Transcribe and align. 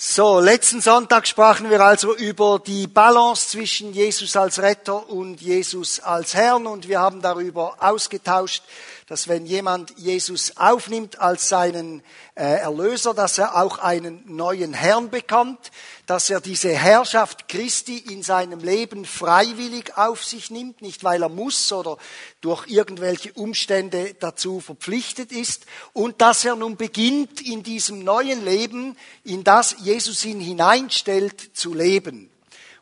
So, 0.00 0.38
letzten 0.38 0.80
Sonntag 0.80 1.26
sprachen 1.26 1.70
wir 1.70 1.80
also 1.80 2.14
über 2.14 2.62
die 2.64 2.86
Balance 2.86 3.48
zwischen 3.48 3.92
Jesus 3.92 4.36
als 4.36 4.62
Retter 4.62 5.10
und 5.10 5.40
Jesus 5.40 5.98
als 5.98 6.34
Herrn 6.34 6.68
und 6.68 6.86
wir 6.86 7.00
haben 7.00 7.20
darüber 7.20 7.74
ausgetauscht, 7.80 8.62
dass 9.08 9.26
wenn 9.26 9.46
jemand 9.46 9.94
Jesus 9.96 10.58
aufnimmt 10.58 11.18
als 11.18 11.48
seinen 11.48 12.02
äh, 12.34 12.60
Erlöser, 12.60 13.14
dass 13.14 13.38
er 13.38 13.56
auch 13.56 13.78
einen 13.78 14.22
neuen 14.26 14.74
Herrn 14.74 15.08
bekommt, 15.08 15.70
dass 16.04 16.28
er 16.28 16.42
diese 16.42 16.68
Herrschaft 16.68 17.48
Christi 17.48 17.96
in 17.96 18.22
seinem 18.22 18.60
Leben 18.60 19.06
freiwillig 19.06 19.96
auf 19.96 20.24
sich 20.24 20.50
nimmt, 20.50 20.82
nicht 20.82 21.04
weil 21.04 21.22
er 21.22 21.30
muss 21.30 21.72
oder 21.72 21.96
durch 22.42 22.66
irgendwelche 22.68 23.32
Umstände 23.32 24.14
dazu 24.20 24.60
verpflichtet 24.60 25.32
ist 25.32 25.64
und 25.94 26.20
dass 26.20 26.44
er 26.44 26.56
nun 26.56 26.76
beginnt 26.76 27.40
in 27.40 27.62
diesem 27.62 28.04
neuen 28.04 28.44
Leben, 28.44 28.94
in 29.24 29.42
das 29.42 29.76
Jesus 29.80 30.22
ihn 30.26 30.40
hineinstellt, 30.40 31.56
zu 31.56 31.72
leben. 31.72 32.30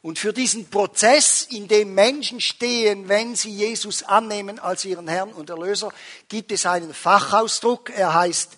Und 0.07 0.21
für 0.21 0.33
diesen 0.33 0.71
Prozess, 0.71 1.49
in 1.51 1.67
dem 1.67 1.93
Menschen 1.93 2.41
stehen, 2.41 3.09
wenn 3.09 3.35
sie 3.35 3.51
Jesus 3.51 4.05
annehmen 4.05 4.61
als 4.61 4.85
ihren 4.85 5.09
Herrn 5.09 5.33
und 5.33 5.51
Erlöser, 5.51 5.93
gibt 6.29 6.53
es 6.53 6.65
einen 6.65 6.95
Fachausdruck. 6.95 7.91
Er 7.91 8.15
heißt 8.15 8.53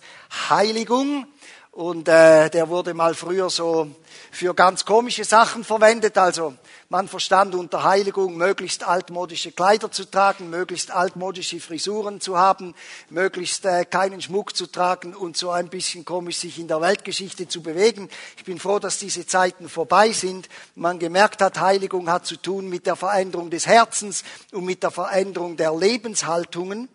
Heiligung. 0.51 1.25
Und 1.71 2.07
äh, 2.07 2.51
der 2.51 2.69
wurde 2.69 2.93
mal 2.93 3.15
früher 3.15 3.49
so 3.49 3.87
für 4.31 4.53
ganz 4.53 4.85
komische 4.85 5.23
Sachen 5.23 5.63
verwendet. 5.63 6.17
Also 6.17 6.55
man 6.89 7.07
verstand 7.07 7.53
unter 7.55 7.83
Heiligung, 7.83 8.35
möglichst 8.35 8.83
altmodische 8.83 9.51
Kleider 9.51 9.91
zu 9.91 10.09
tragen, 10.09 10.49
möglichst 10.49 10.91
altmodische 10.91 11.59
Frisuren 11.59 12.19
zu 12.19 12.37
haben, 12.37 12.73
möglichst 13.09 13.65
äh, 13.65 13.85
keinen 13.85 14.21
Schmuck 14.21 14.55
zu 14.55 14.67
tragen 14.67 15.15
und 15.15 15.37
so 15.37 15.51
ein 15.51 15.69
bisschen 15.69 16.03
komisch 16.03 16.37
sich 16.37 16.59
in 16.59 16.67
der 16.67 16.81
Weltgeschichte 16.81 17.47
zu 17.47 17.61
bewegen. 17.61 18.09
Ich 18.37 18.43
bin 18.43 18.59
froh, 18.59 18.79
dass 18.79 18.97
diese 18.99 19.27
Zeiten 19.27 19.69
vorbei 19.69 20.11
sind. 20.11 20.49
Man 20.75 20.99
gemerkt 20.99 21.41
hat, 21.41 21.59
Heiligung 21.59 22.09
hat 22.09 22.25
zu 22.25 22.37
tun 22.37 22.69
mit 22.69 22.87
der 22.87 22.95
Veränderung 22.95 23.49
des 23.49 23.67
Herzens 23.67 24.23
und 24.51 24.65
mit 24.65 24.83
der 24.83 24.91
Veränderung 24.91 25.57
der 25.57 25.75
Lebenshaltungen. 25.75 26.89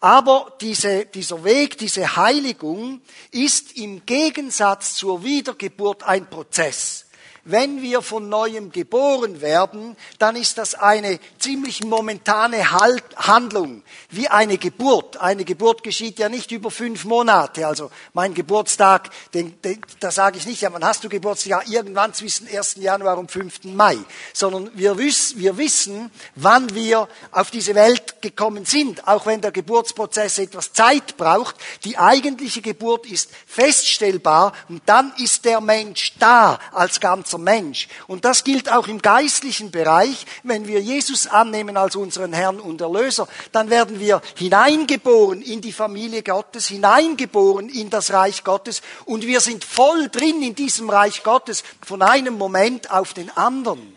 Aber 0.00 0.56
diese, 0.60 1.06
dieser 1.06 1.44
Weg, 1.44 1.78
diese 1.78 2.16
Heiligung 2.16 3.00
ist 3.30 3.76
im 3.76 4.04
Gegensatz 4.04 4.94
zur 4.94 5.24
Wiedergeburt 5.24 6.02
ein 6.02 6.28
Prozess. 6.28 7.03
Wenn 7.46 7.82
wir 7.82 8.00
von 8.00 8.30
neuem 8.30 8.72
geboren 8.72 9.42
werden, 9.42 9.96
dann 10.18 10.34
ist 10.34 10.56
das 10.56 10.74
eine 10.74 11.20
ziemlich 11.38 11.84
momentane 11.84 12.70
Handlung, 12.70 13.82
wie 14.08 14.28
eine 14.28 14.56
Geburt. 14.56 15.18
Eine 15.18 15.44
Geburt 15.44 15.82
geschieht 15.82 16.18
ja 16.18 16.30
nicht 16.30 16.52
über 16.52 16.70
fünf 16.70 17.04
Monate. 17.04 17.66
Also 17.66 17.90
mein 18.14 18.32
Geburtstag, 18.32 19.10
den, 19.34 19.60
den, 19.60 19.82
da 20.00 20.10
sage 20.10 20.38
ich 20.38 20.46
nicht, 20.46 20.62
ja, 20.62 20.72
wann 20.72 20.84
hast 20.84 21.04
du 21.04 21.10
Geburtstag? 21.10 21.50
Ja, 21.50 21.60
irgendwann 21.66 22.14
zwischen 22.14 22.48
1. 22.48 22.76
Januar 22.76 23.18
und 23.18 23.30
5. 23.30 23.64
Mai. 23.64 23.98
Sondern 24.32 24.70
wir, 24.72 24.96
wiss, 24.96 25.36
wir 25.36 25.58
wissen, 25.58 26.10
wann 26.36 26.74
wir 26.74 27.08
auf 27.30 27.50
diese 27.50 27.74
Welt 27.74 28.22
gekommen 28.22 28.64
sind, 28.64 29.06
auch 29.06 29.26
wenn 29.26 29.42
der 29.42 29.52
Geburtsprozess 29.52 30.38
etwas 30.38 30.72
Zeit 30.72 31.18
braucht. 31.18 31.56
Die 31.84 31.98
eigentliche 31.98 32.62
Geburt 32.62 33.04
ist 33.04 33.30
feststellbar 33.46 34.54
und 34.70 34.80
dann 34.86 35.12
ist 35.18 35.44
der 35.44 35.60
Mensch 35.60 36.14
da 36.18 36.58
als 36.72 37.00
ganzer 37.00 37.33
ganzer 37.34 37.38
Mensch. 37.38 37.88
Und 38.06 38.24
das 38.24 38.44
gilt 38.44 38.70
auch 38.70 38.88
im 38.88 39.00
geistlichen 39.00 39.70
Bereich. 39.70 40.26
Wenn 40.42 40.66
wir 40.66 40.80
Jesus 40.80 41.26
annehmen 41.26 41.76
als 41.76 41.96
unseren 41.96 42.32
Herrn 42.32 42.60
und 42.60 42.80
Erlöser, 42.80 43.28
dann 43.52 43.70
werden 43.70 44.00
wir 44.00 44.20
hineingeboren 44.36 45.42
in 45.42 45.60
die 45.60 45.72
Familie 45.72 46.22
Gottes, 46.22 46.68
hineingeboren 46.68 47.68
in 47.68 47.90
das 47.90 48.12
Reich 48.12 48.44
Gottes 48.44 48.82
und 49.04 49.26
wir 49.26 49.40
sind 49.40 49.64
voll 49.64 50.08
drin 50.08 50.42
in 50.42 50.54
diesem 50.54 50.90
Reich 50.90 51.22
Gottes 51.22 51.64
von 51.84 52.02
einem 52.02 52.36
Moment 52.38 52.90
auf 52.90 53.14
den 53.14 53.30
anderen. 53.36 53.96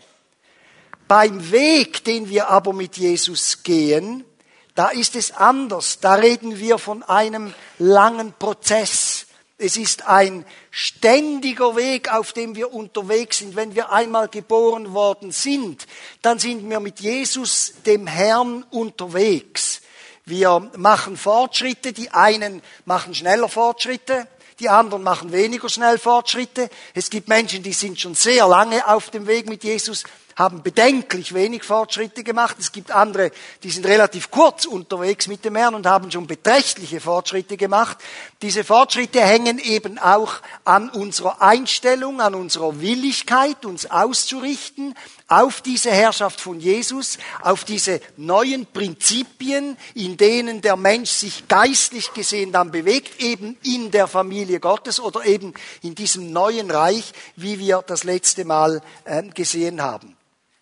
Beim 1.06 1.50
Weg, 1.50 2.04
den 2.04 2.28
wir 2.28 2.50
aber 2.50 2.72
mit 2.72 2.96
Jesus 2.98 3.62
gehen, 3.62 4.24
da 4.74 4.88
ist 4.88 5.16
es 5.16 5.32
anders. 5.32 6.00
Da 6.00 6.14
reden 6.14 6.58
wir 6.58 6.78
von 6.78 7.02
einem 7.02 7.54
langen 7.78 8.34
Prozess. 8.38 9.17
Es 9.60 9.76
ist 9.76 10.06
ein 10.06 10.46
ständiger 10.70 11.74
Weg, 11.74 12.12
auf 12.12 12.32
dem 12.32 12.54
wir 12.54 12.72
unterwegs 12.72 13.38
sind. 13.38 13.56
Wenn 13.56 13.74
wir 13.74 13.90
einmal 13.90 14.28
geboren 14.28 14.94
worden 14.94 15.32
sind, 15.32 15.88
dann 16.22 16.38
sind 16.38 16.70
wir 16.70 16.78
mit 16.78 17.00
Jesus, 17.00 17.74
dem 17.84 18.06
Herrn, 18.06 18.64
unterwegs. 18.70 19.80
Wir 20.24 20.70
machen 20.76 21.16
Fortschritte, 21.16 21.92
die 21.92 22.12
einen 22.12 22.62
machen 22.84 23.16
schneller 23.16 23.48
Fortschritte, 23.48 24.28
die 24.60 24.68
anderen 24.68 25.02
machen 25.02 25.32
weniger 25.32 25.68
schnell 25.68 25.98
Fortschritte. 25.98 26.70
Es 26.94 27.10
gibt 27.10 27.26
Menschen, 27.26 27.64
die 27.64 27.72
sind 27.72 27.98
schon 27.98 28.14
sehr 28.14 28.46
lange 28.46 28.86
auf 28.86 29.10
dem 29.10 29.26
Weg 29.26 29.48
mit 29.48 29.64
Jesus, 29.64 30.04
haben 30.38 30.62
bedenklich 30.62 31.34
wenig 31.34 31.64
Fortschritte 31.64 32.22
gemacht. 32.22 32.56
Es 32.60 32.70
gibt 32.70 32.92
andere, 32.92 33.32
die 33.64 33.70
sind 33.70 33.84
relativ 33.86 34.30
kurz 34.30 34.66
unterwegs 34.66 35.26
mit 35.26 35.44
dem 35.44 35.56
Herrn 35.56 35.74
und 35.74 35.84
haben 35.84 36.12
schon 36.12 36.28
beträchtliche 36.28 37.00
Fortschritte 37.00 37.56
gemacht. 37.56 37.98
Diese 38.40 38.62
Fortschritte 38.62 39.20
hängen 39.20 39.58
eben 39.58 39.98
auch 39.98 40.34
an 40.64 40.90
unserer 40.90 41.42
Einstellung, 41.42 42.20
an 42.20 42.36
unserer 42.36 42.80
Willigkeit, 42.80 43.66
uns 43.66 43.90
auszurichten 43.90 44.94
auf 45.26 45.60
diese 45.60 45.90
Herrschaft 45.90 46.40
von 46.40 46.60
Jesus, 46.60 47.18
auf 47.42 47.64
diese 47.64 48.00
neuen 48.16 48.64
Prinzipien, 48.66 49.76
in 49.94 50.16
denen 50.16 50.60
der 50.60 50.76
Mensch 50.76 51.10
sich 51.10 51.48
geistlich 51.48 52.12
gesehen 52.14 52.52
dann 52.52 52.70
bewegt, 52.70 53.20
eben 53.20 53.58
in 53.64 53.90
der 53.90 54.06
Familie 54.06 54.60
Gottes 54.60 55.00
oder 55.00 55.24
eben 55.24 55.52
in 55.82 55.96
diesem 55.96 56.32
neuen 56.32 56.70
Reich, 56.70 57.12
wie 57.34 57.58
wir 57.58 57.82
das 57.84 58.04
letzte 58.04 58.44
Mal 58.44 58.80
äh, 59.04 59.24
gesehen 59.24 59.82
haben. 59.82 60.17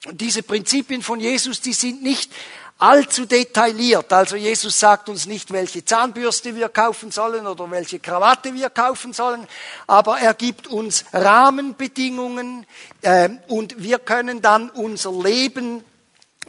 Und 0.06 0.20
diese 0.20 0.42
Prinzipien 0.42 1.02
von 1.02 1.18
Jesus, 1.18 1.60
die 1.60 1.72
sind 1.72 2.02
nicht 2.02 2.30
allzu 2.78 3.24
detailliert. 3.26 4.12
Also 4.12 4.36
Jesus 4.36 4.78
sagt 4.78 5.08
uns 5.08 5.26
nicht, 5.26 5.52
welche 5.52 5.84
Zahnbürste 5.84 6.54
wir 6.54 6.68
kaufen 6.68 7.10
sollen 7.10 7.46
oder 7.46 7.70
welche 7.70 7.98
Krawatte 7.98 8.54
wir 8.54 8.70
kaufen 8.70 9.12
sollen, 9.12 9.46
aber 9.86 10.18
er 10.18 10.34
gibt 10.34 10.66
uns 10.68 11.04
Rahmenbedingungen 11.12 12.66
äh, 13.02 13.30
und 13.48 13.82
wir 13.82 13.98
können 13.98 14.42
dann 14.42 14.70
unser 14.70 15.12
Leben 15.12 15.82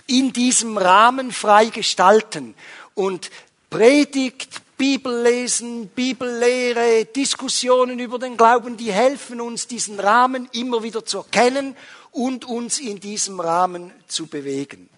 in 0.06 0.34
diesem 0.34 0.78
Rahmen 0.78 1.32
frei 1.32 1.66
gestalten. 1.66 2.56
Und 2.94 3.32
Predigt, 3.70 4.62
Bibellesen, 4.78 5.88
Bibellehre, 5.88 7.06
Diskussionen 7.06 8.00
über 8.00 8.20
den 8.20 8.38
Glauben, 8.38 8.78
die 8.78 8.92
helfen 8.92 9.42
uns, 9.42 9.68
diesen 9.68 10.00
Rahmen 10.00 10.48
immer 10.52 10.84
wieder 10.84 11.04
zu 11.04 11.20
erkennen 11.20 11.76
und 12.12 12.46
uns 12.46 12.80
in 12.80 13.00
diesem 13.00 13.40
Rahmen 13.40 13.92
zu 14.08 14.28
bewegen. 14.28 14.90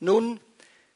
Nun 0.00 0.40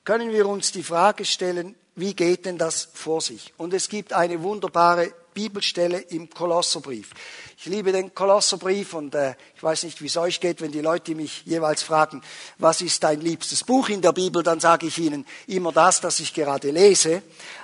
können 0.04 0.32
wir 0.32 0.46
uns 0.46 0.72
die 0.72 0.82
Frage 0.82 1.24
stellen, 1.24 1.74
wie 1.96 2.14
geht 2.14 2.46
denn 2.46 2.58
das 2.58 2.88
vor 2.94 3.20
sich? 3.20 3.52
Und 3.56 3.74
es 3.74 3.88
gibt 3.88 4.12
eine 4.12 4.42
wunderbare 4.42 5.12
Bibelstelle 5.34 5.98
im 5.98 6.30
Kolosserbrief. 6.30 7.10
Ich 7.56 7.66
liebe 7.66 7.92
den 7.92 8.14
Kolosserbrief 8.14 8.94
und 8.94 9.14
äh, 9.14 9.34
ich 9.54 9.62
weiß 9.62 9.84
nicht, 9.84 10.00
wie 10.02 10.06
es 10.06 10.16
euch 10.16 10.40
geht, 10.40 10.60
wenn 10.60 10.72
die 10.72 10.80
Leute 10.80 11.14
mich 11.14 11.42
jeweils 11.44 11.82
fragen, 11.82 12.22
was 12.58 12.80
ist 12.80 13.04
dein 13.04 13.20
liebstes 13.20 13.64
Buch 13.64 13.88
in 13.88 14.00
der 14.00 14.12
Bibel, 14.12 14.42
dann 14.42 14.60
sage 14.60 14.86
ich 14.86 14.98
ihnen 14.98 15.26
immer 15.46 15.72
das, 15.72 16.00
das 16.00 16.20
ich 16.20 16.34
gerade 16.34 16.70
lese. 16.70 17.22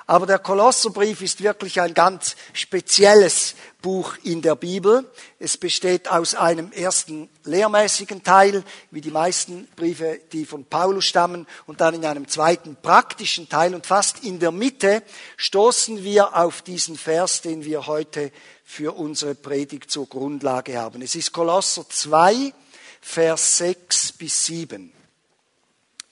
Aber 0.08 0.26
der 0.26 0.38
Kolosserbrief 0.38 1.20
ist 1.20 1.42
wirklich 1.42 1.80
ein 1.80 1.92
ganz 1.92 2.36
spezielles 2.52 3.56
Buch 3.82 4.14
in 4.22 4.40
der 4.40 4.54
Bibel. 4.54 5.10
Es 5.40 5.56
besteht 5.56 6.06
aus 6.06 6.36
einem 6.36 6.70
ersten 6.70 7.28
lehrmäßigen 7.42 8.22
Teil, 8.22 8.62
wie 8.92 9.00
die 9.00 9.10
meisten 9.10 9.66
Briefe, 9.74 10.20
die 10.30 10.46
von 10.46 10.64
Paulus 10.64 11.06
stammen, 11.06 11.44
und 11.66 11.80
dann 11.80 11.94
in 11.94 12.04
einem 12.04 12.28
zweiten 12.28 12.76
praktischen 12.76 13.48
Teil. 13.48 13.74
Und 13.74 13.84
fast 13.84 14.22
in 14.22 14.38
der 14.38 14.52
Mitte 14.52 15.02
stoßen 15.36 16.04
wir 16.04 16.36
auf 16.36 16.62
diesen 16.62 16.96
Vers, 16.96 17.40
den 17.40 17.64
wir 17.64 17.88
heute 17.88 18.30
für 18.64 18.96
unsere 18.96 19.34
Predigt 19.34 19.90
zur 19.90 20.08
Grundlage 20.08 20.78
haben. 20.78 21.02
Es 21.02 21.16
ist 21.16 21.32
Kolosser 21.32 21.84
2, 21.88 22.52
Vers 23.00 23.58
6 23.58 24.12
bis 24.12 24.46
7. 24.46 24.92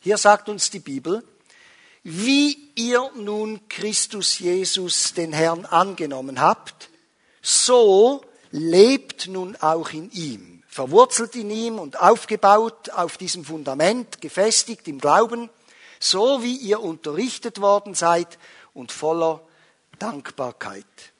Hier 0.01 0.19
sagt 0.19 0.49
uns 0.49 0.71
die 0.71 0.81
Bibel, 0.81 1.23
wie 2.05 2.71
ihr 2.75 3.11
nun 3.17 3.67
Christus 3.69 4.39
Jesus, 4.39 5.15
den 5.15 5.33
Herrn, 5.33 5.65
angenommen 5.65 6.41
habt, 6.41 6.91
so 7.41 8.23
lebt 8.51 9.27
nun 9.27 9.57
auch 9.57 9.91
in 9.91 10.11
ihm, 10.13 10.63
verwurzelt 10.69 11.35
in 11.35 11.51
ihm 11.51 11.79
und 11.79 11.99
aufgebaut 11.99 12.91
auf 12.91 13.17
diesem 13.17 13.45
Fundament, 13.45 14.21
gefestigt 14.21 14.87
im 14.87 14.99
Glauben, 14.99 15.49
so 15.99 16.43
wie 16.43 16.57
ihr 16.57 16.81
unterrichtet 16.81 17.61
worden 17.63 17.95
seid 17.95 18.39
und 18.75 18.93
voller 18.93 19.41
Dankbarkeit. 19.99 21.14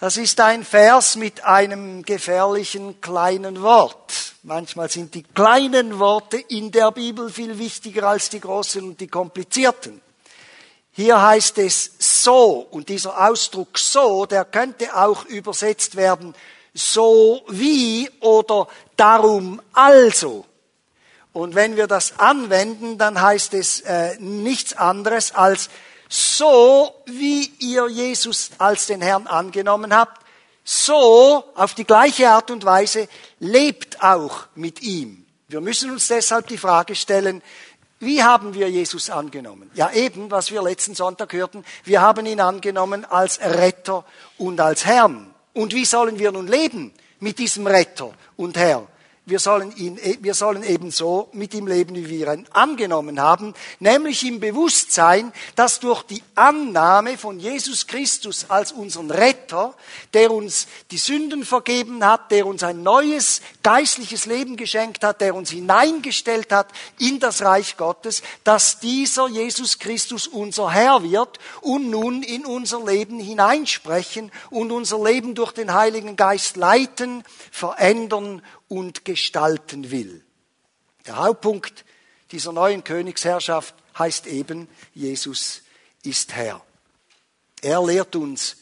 Das 0.00 0.16
ist 0.16 0.38
ein 0.38 0.64
Vers 0.64 1.16
mit 1.16 1.44
einem 1.44 2.04
gefährlichen 2.04 3.00
kleinen 3.00 3.62
Wort. 3.62 4.34
Manchmal 4.44 4.88
sind 4.88 5.12
die 5.14 5.24
kleinen 5.24 5.98
Worte 5.98 6.36
in 6.36 6.70
der 6.70 6.92
Bibel 6.92 7.30
viel 7.30 7.58
wichtiger 7.58 8.06
als 8.06 8.30
die 8.30 8.38
großen 8.38 8.84
und 8.84 9.00
die 9.00 9.08
komplizierten. 9.08 10.00
Hier 10.92 11.20
heißt 11.20 11.58
es 11.58 11.90
so 11.98 12.68
und 12.70 12.88
dieser 12.88 13.28
Ausdruck 13.28 13.76
so, 13.76 14.24
der 14.24 14.44
könnte 14.44 14.94
auch 14.94 15.24
übersetzt 15.24 15.96
werden 15.96 16.32
so 16.74 17.42
wie 17.48 18.08
oder 18.20 18.68
darum 18.96 19.60
also. 19.72 20.44
Und 21.32 21.56
wenn 21.56 21.76
wir 21.76 21.88
das 21.88 22.20
anwenden, 22.20 22.98
dann 22.98 23.20
heißt 23.20 23.52
es 23.54 23.80
äh, 23.80 24.16
nichts 24.20 24.74
anderes 24.74 25.34
als 25.34 25.68
so 26.08 26.94
wie 27.06 27.50
ihr 27.58 27.88
Jesus 27.88 28.50
als 28.58 28.86
den 28.86 29.02
Herrn 29.02 29.26
angenommen 29.26 29.94
habt, 29.94 30.22
so 30.64 31.44
auf 31.54 31.74
die 31.74 31.84
gleiche 31.84 32.28
Art 32.28 32.50
und 32.50 32.64
Weise 32.64 33.08
lebt 33.40 34.02
auch 34.02 34.46
mit 34.54 34.82
ihm. 34.82 35.24
Wir 35.48 35.60
müssen 35.60 35.90
uns 35.90 36.08
deshalb 36.08 36.46
die 36.48 36.58
Frage 36.58 36.94
stellen, 36.94 37.42
wie 38.00 38.22
haben 38.22 38.54
wir 38.54 38.70
Jesus 38.70 39.10
angenommen? 39.10 39.70
Ja, 39.74 39.90
eben, 39.90 40.30
was 40.30 40.50
wir 40.50 40.62
letzten 40.62 40.94
Sonntag 40.94 41.32
hörten, 41.32 41.64
wir 41.84 42.00
haben 42.00 42.26
ihn 42.26 42.40
angenommen 42.40 43.04
als 43.04 43.40
Retter 43.40 44.04
und 44.36 44.60
als 44.60 44.84
Herrn. 44.84 45.34
Und 45.52 45.74
wie 45.74 45.84
sollen 45.84 46.18
wir 46.18 46.30
nun 46.30 46.46
leben 46.46 46.92
mit 47.18 47.38
diesem 47.38 47.66
Retter 47.66 48.12
und 48.36 48.56
Herr? 48.56 48.86
Wir 49.28 49.38
sollen, 49.38 49.74
ihn, 49.76 49.98
wir 50.20 50.34
sollen 50.34 50.62
ebenso 50.62 51.28
mit 51.32 51.52
ihm 51.54 51.66
leben, 51.66 51.94
wie 51.94 52.08
wir 52.08 52.32
ihn 52.32 52.46
angenommen 52.52 53.20
haben, 53.20 53.54
nämlich 53.78 54.24
im 54.24 54.40
Bewusstsein, 54.40 55.32
dass 55.54 55.80
durch 55.80 56.02
die 56.02 56.22
Annahme 56.34 57.18
von 57.18 57.38
Jesus 57.38 57.86
Christus 57.86 58.46
als 58.48 58.72
unseren 58.72 59.10
Retter, 59.10 59.74
der 60.14 60.30
uns 60.30 60.66
die 60.90 60.98
Sünden 60.98 61.44
vergeben 61.44 62.04
hat, 62.04 62.30
der 62.30 62.46
uns 62.46 62.62
ein 62.62 62.82
neues 62.82 63.42
geistliches 63.62 64.26
Leben 64.26 64.56
geschenkt 64.56 65.04
hat, 65.04 65.20
der 65.20 65.34
uns 65.34 65.50
hineingestellt 65.50 66.52
hat 66.52 66.68
in 66.98 67.20
das 67.20 67.42
Reich 67.42 67.76
Gottes, 67.76 68.22
dass 68.44 68.80
dieser 68.80 69.28
Jesus 69.28 69.78
Christus 69.78 70.26
unser 70.26 70.70
Herr 70.70 71.02
wird 71.02 71.38
und 71.60 71.90
nun 71.90 72.22
in 72.22 72.46
unser 72.46 72.84
Leben 72.84 73.20
hineinsprechen 73.20 74.32
und 74.50 74.72
unser 74.72 75.02
Leben 75.02 75.34
durch 75.34 75.52
den 75.52 75.74
Heiligen 75.74 76.16
Geist 76.16 76.56
leiten, 76.56 77.24
verändern 77.50 78.42
und 78.68 79.04
gestalten 79.04 79.90
will. 79.90 80.24
Der 81.06 81.16
Hauptpunkt 81.16 81.84
dieser 82.32 82.52
neuen 82.52 82.84
Königsherrschaft 82.84 83.74
heißt 83.98 84.26
eben, 84.26 84.68
Jesus 84.94 85.62
ist 86.02 86.34
Herr. 86.34 86.62
Er 87.62 87.84
lehrt 87.84 88.14
uns, 88.14 88.56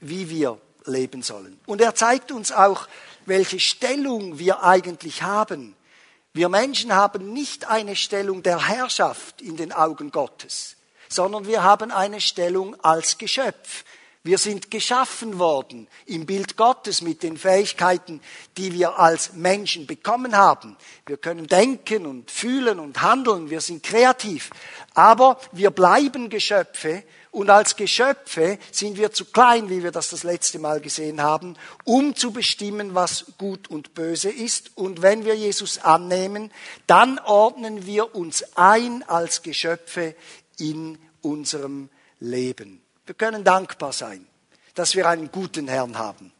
wie 0.00 0.30
wir 0.30 0.60
leben 0.84 1.22
sollen. 1.22 1.58
Und 1.66 1.80
er 1.80 1.94
zeigt 1.94 2.30
uns 2.30 2.52
auch, 2.52 2.86
welche 3.24 3.58
Stellung 3.58 4.38
wir 4.38 4.62
eigentlich 4.62 5.22
haben. 5.22 5.74
Wir 6.32 6.48
Menschen 6.48 6.94
haben 6.94 7.32
nicht 7.32 7.66
eine 7.66 7.96
Stellung 7.96 8.42
der 8.42 8.68
Herrschaft 8.68 9.40
in 9.40 9.56
den 9.56 9.72
Augen 9.72 10.10
Gottes, 10.10 10.76
sondern 11.08 11.46
wir 11.46 11.62
haben 11.62 11.90
eine 11.90 12.20
Stellung 12.20 12.78
als 12.84 13.18
Geschöpf. 13.18 13.84
Wir 14.26 14.38
sind 14.38 14.72
geschaffen 14.72 15.38
worden 15.38 15.86
im 16.04 16.26
Bild 16.26 16.56
Gottes 16.56 17.00
mit 17.00 17.22
den 17.22 17.36
Fähigkeiten, 17.36 18.20
die 18.56 18.72
wir 18.72 18.98
als 18.98 19.34
Menschen 19.34 19.86
bekommen 19.86 20.36
haben. 20.36 20.76
Wir 21.06 21.16
können 21.16 21.46
denken 21.46 22.06
und 22.06 22.32
fühlen 22.32 22.80
und 22.80 23.02
handeln, 23.02 23.50
wir 23.50 23.60
sind 23.60 23.84
kreativ. 23.84 24.50
Aber 24.94 25.38
wir 25.52 25.70
bleiben 25.70 26.28
Geschöpfe 26.28 27.04
und 27.30 27.50
als 27.50 27.76
Geschöpfe 27.76 28.58
sind 28.72 28.96
wir 28.96 29.12
zu 29.12 29.26
klein, 29.26 29.70
wie 29.70 29.84
wir 29.84 29.92
das 29.92 30.10
das 30.10 30.24
letzte 30.24 30.58
Mal 30.58 30.80
gesehen 30.80 31.22
haben, 31.22 31.54
um 31.84 32.16
zu 32.16 32.32
bestimmen, 32.32 32.96
was 32.96 33.26
gut 33.38 33.68
und 33.68 33.94
böse 33.94 34.30
ist. 34.30 34.72
Und 34.74 35.02
wenn 35.02 35.24
wir 35.24 35.36
Jesus 35.36 35.78
annehmen, 35.78 36.50
dann 36.88 37.20
ordnen 37.20 37.86
wir 37.86 38.16
uns 38.16 38.42
ein 38.56 39.04
als 39.04 39.42
Geschöpfe 39.42 40.16
in 40.58 40.98
unserem 41.22 41.90
Leben. 42.18 42.85
Wir 43.06 43.14
können 43.14 43.44
dankbar 43.44 43.92
sein, 43.92 44.26
dass 44.74 44.96
wir 44.96 45.08
einen 45.08 45.30
guten 45.30 45.68
Herrn 45.68 45.96
haben. 45.96 46.32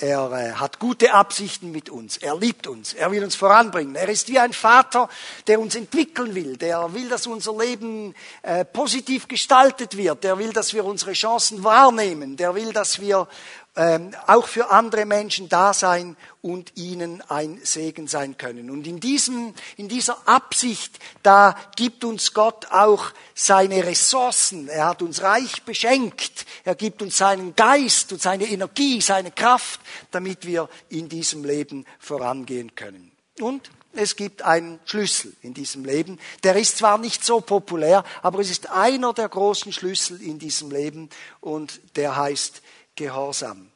Er 0.00 0.32
äh, 0.32 0.52
hat 0.52 0.78
gute 0.78 1.12
Absichten 1.12 1.72
mit 1.72 1.90
uns. 1.90 2.16
Er 2.16 2.34
liebt 2.34 2.66
uns. 2.66 2.94
Er 2.94 3.10
will 3.10 3.22
uns 3.22 3.36
voranbringen. 3.36 3.94
Er 3.96 4.08
ist 4.08 4.28
wie 4.28 4.38
ein 4.38 4.54
Vater, 4.54 5.10
der 5.46 5.60
uns 5.60 5.74
entwickeln 5.74 6.34
will. 6.34 6.56
Der 6.56 6.94
will, 6.94 7.10
dass 7.10 7.26
unser 7.26 7.54
Leben 7.58 8.14
äh, 8.40 8.64
positiv 8.64 9.28
gestaltet 9.28 9.98
wird. 9.98 10.24
Der 10.24 10.38
will, 10.38 10.54
dass 10.54 10.72
wir 10.72 10.86
unsere 10.86 11.12
Chancen 11.12 11.64
wahrnehmen. 11.64 12.38
Der 12.38 12.54
will, 12.54 12.72
dass 12.72 13.00
wir 13.00 13.28
ähm, 13.76 14.14
auch 14.26 14.46
für 14.46 14.70
andere 14.70 15.06
Menschen 15.06 15.48
da 15.48 15.72
sein 15.72 16.16
und 16.42 16.76
ihnen 16.76 17.22
ein 17.28 17.60
Segen 17.62 18.08
sein 18.08 18.36
können. 18.36 18.70
Und 18.70 18.86
in, 18.86 18.98
diesem, 18.98 19.54
in 19.76 19.88
dieser 19.88 20.26
Absicht, 20.28 20.98
da 21.22 21.56
gibt 21.76 22.04
uns 22.04 22.34
Gott 22.34 22.66
auch 22.70 23.12
seine 23.34 23.84
Ressourcen. 23.84 24.68
Er 24.68 24.86
hat 24.86 25.02
uns 25.02 25.22
reich 25.22 25.62
beschenkt. 25.62 26.46
Er 26.64 26.74
gibt 26.74 27.00
uns 27.00 27.16
seinen 27.16 27.54
Geist 27.54 28.12
und 28.12 28.20
seine 28.20 28.44
Energie, 28.44 29.00
seine 29.00 29.30
Kraft, 29.30 29.80
damit 30.10 30.46
wir 30.46 30.68
in 30.88 31.08
diesem 31.08 31.44
Leben 31.44 31.86
vorangehen 31.98 32.74
können. 32.74 33.12
Und 33.38 33.70
es 33.92 34.14
gibt 34.14 34.42
einen 34.42 34.78
Schlüssel 34.84 35.34
in 35.42 35.52
diesem 35.52 35.84
Leben. 35.84 36.18
Der 36.44 36.54
ist 36.56 36.78
zwar 36.78 36.98
nicht 36.98 37.24
so 37.24 37.40
populär, 37.40 38.04
aber 38.22 38.38
es 38.38 38.50
ist 38.50 38.70
einer 38.70 39.12
der 39.12 39.28
großen 39.28 39.72
Schlüssel 39.72 40.22
in 40.22 40.38
diesem 40.38 40.70
Leben 40.70 41.10
und 41.40 41.80
der 41.96 42.16
heißt 42.16 42.62
Gehorsam. 43.00 43.70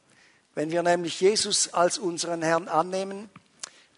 Wenn 0.55 0.71
wir 0.71 0.83
nämlich 0.83 1.19
Jesus 1.19 1.73
als 1.73 1.97
unseren 1.97 2.43
Herrn 2.43 2.69
annehmen, 2.69 3.31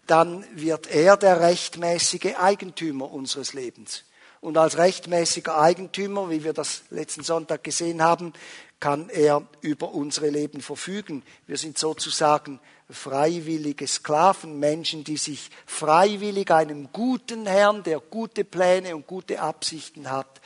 dann 0.05 0.45
wird 0.55 0.87
er 0.87 1.17
der 1.17 1.41
rechtmäßige 1.41 2.37
Eigentümer 2.39 3.11
unseres 3.11 3.51
Lebens. 3.51 4.05
Und 4.39 4.57
als 4.57 4.77
rechtmäßiger 4.77 5.59
Eigentümer, 5.59 6.29
wie 6.29 6.45
wir 6.45 6.53
das 6.53 6.83
letzten 6.91 7.23
Sonntag 7.23 7.65
gesehen 7.65 8.01
haben, 8.01 8.31
kann 8.79 9.09
er 9.09 9.45
über 9.59 9.91
unsere 9.93 10.29
Leben 10.29 10.61
verfügen. 10.61 11.23
Wir 11.45 11.57
sind 11.57 11.77
sozusagen 11.77 12.61
freiwillige 12.89 13.85
Sklaven, 13.85 14.59
Menschen, 14.59 15.03
die 15.03 15.17
sich 15.17 15.49
freiwillig 15.65 16.51
einem 16.51 16.93
guten 16.93 17.45
Herrn, 17.47 17.83
der 17.83 17.99
gute 17.99 18.45
Pläne 18.45 18.95
und 18.95 19.07
gute 19.07 19.41
Absichten 19.41 20.09
hat, 20.09 20.39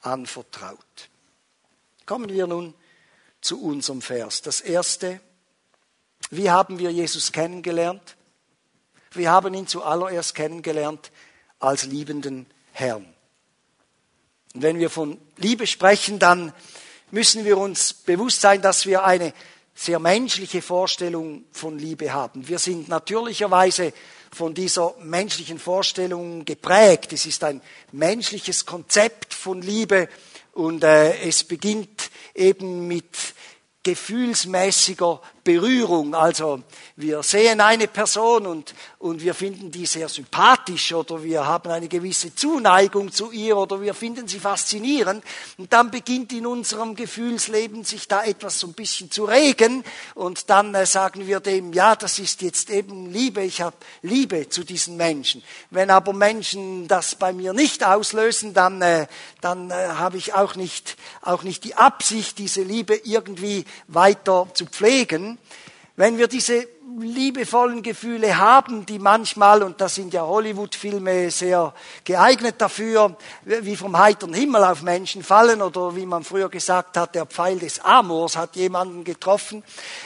anvertraut. 0.00 1.10
Kommen 2.06 2.30
wir 2.30 2.46
nun 2.46 2.72
zu 3.42 3.60
unserem 3.60 4.00
Vers. 4.00 4.40
Das 4.40 4.62
erste, 4.62 5.20
wie 6.30 6.50
haben 6.50 6.78
wir 6.78 6.90
Jesus 6.90 7.32
kennengelernt? 7.32 8.16
Wir 9.10 9.30
haben 9.30 9.52
ihn 9.52 9.66
zuallererst 9.66 10.34
kennengelernt 10.34 11.10
als 11.58 11.84
liebenden 11.84 12.46
Herrn. 12.72 13.04
Und 14.54 14.62
wenn 14.62 14.78
wir 14.78 14.88
von 14.88 15.18
Liebe 15.36 15.66
sprechen, 15.66 16.18
dann 16.18 16.54
müssen 17.10 17.44
wir 17.44 17.58
uns 17.58 17.92
bewusst 17.92 18.40
sein, 18.40 18.62
dass 18.62 18.86
wir 18.86 19.04
eine 19.04 19.34
sehr 19.74 19.98
menschliche 19.98 20.62
Vorstellung 20.62 21.44
von 21.50 21.78
Liebe 21.78 22.12
haben. 22.12 22.46
Wir 22.48 22.58
sind 22.58 22.88
natürlicherweise 22.88 23.92
von 24.30 24.54
dieser 24.54 24.94
menschlichen 25.00 25.58
Vorstellung 25.58 26.44
geprägt. 26.44 27.12
Es 27.12 27.26
ist 27.26 27.44
ein 27.44 27.60
menschliches 27.90 28.64
Konzept 28.64 29.34
von 29.34 29.60
Liebe 29.60 30.08
und 30.52 30.84
äh, 30.84 31.18
es 31.28 31.44
beginnt 31.44 32.01
eben 32.34 32.86
mit 32.88 33.34
gefühlsmäßiger 33.82 35.20
Berührung. 35.44 36.14
Also 36.14 36.60
wir 36.96 37.22
sehen 37.22 37.60
eine 37.60 37.88
Person 37.88 38.46
und, 38.46 38.74
und 38.98 39.22
wir 39.22 39.34
finden 39.34 39.70
die 39.70 39.86
sehr 39.86 40.08
sympathisch 40.08 40.92
oder 40.94 41.22
wir 41.22 41.46
haben 41.46 41.70
eine 41.70 41.88
gewisse 41.88 42.34
Zuneigung 42.34 43.10
zu 43.10 43.32
ihr 43.32 43.56
oder 43.56 43.80
wir 43.80 43.94
finden 43.94 44.28
sie 44.28 44.38
faszinierend. 44.38 45.24
Und 45.58 45.72
dann 45.72 45.90
beginnt 45.90 46.32
in 46.32 46.46
unserem 46.46 46.94
Gefühlsleben 46.94 47.84
sich 47.84 48.06
da 48.06 48.22
etwas 48.22 48.60
so 48.60 48.68
ein 48.68 48.74
bisschen 48.74 49.10
zu 49.10 49.24
regen 49.24 49.84
und 50.14 50.48
dann 50.50 50.74
äh, 50.74 50.86
sagen 50.86 51.26
wir 51.26 51.40
dem, 51.40 51.72
ja, 51.72 51.96
das 51.96 52.18
ist 52.18 52.42
jetzt 52.42 52.70
eben 52.70 53.10
Liebe, 53.10 53.42
ich 53.42 53.60
habe 53.60 53.76
Liebe 54.02 54.48
zu 54.48 54.64
diesen 54.64 54.96
Menschen. 54.96 55.42
Wenn 55.70 55.90
aber 55.90 56.12
Menschen 56.12 56.86
das 56.88 57.14
bei 57.14 57.32
mir 57.32 57.52
nicht 57.52 57.84
auslösen, 57.84 58.54
dann, 58.54 58.80
äh, 58.82 59.06
dann 59.40 59.70
äh, 59.70 59.74
habe 59.74 60.18
ich 60.18 60.34
auch 60.34 60.54
nicht, 60.54 60.96
auch 61.20 61.42
nicht 61.42 61.64
die 61.64 61.74
Absicht, 61.74 62.38
diese 62.38 62.62
Liebe 62.62 62.94
irgendwie 62.94 63.64
weiter 63.88 64.46
zu 64.54 64.66
pflegen. 64.66 65.31
Wenn 65.94 66.16
wir 66.16 66.26
diese 66.26 66.66
liebevollen 66.98 67.82
Gefühle 67.82 68.38
haben, 68.38 68.86
die 68.86 68.98
manchmal, 68.98 69.62
und 69.62 69.80
da 69.80 69.88
sind 69.88 70.12
ja 70.12 70.22
Hollywood-Filme 70.22 71.30
sehr 71.30 71.72
geeignet 72.04 72.56
dafür, 72.58 73.16
wie 73.44 73.76
vom 73.76 73.98
heiteren 73.98 74.34
Himmel 74.34 74.64
auf 74.64 74.82
Menschen 74.82 75.22
fallen 75.22 75.62
oder 75.62 75.96
wie 75.96 76.06
man 76.06 76.24
früher 76.24 76.48
gesagt 76.48 76.96
hat, 76.96 77.14
der 77.14 77.26
Pfeil 77.26 77.58
des 77.58 77.80
Amors 77.80 78.36
hat 78.36 78.56
jemanden 78.56 79.04
getroffen. 79.04 79.62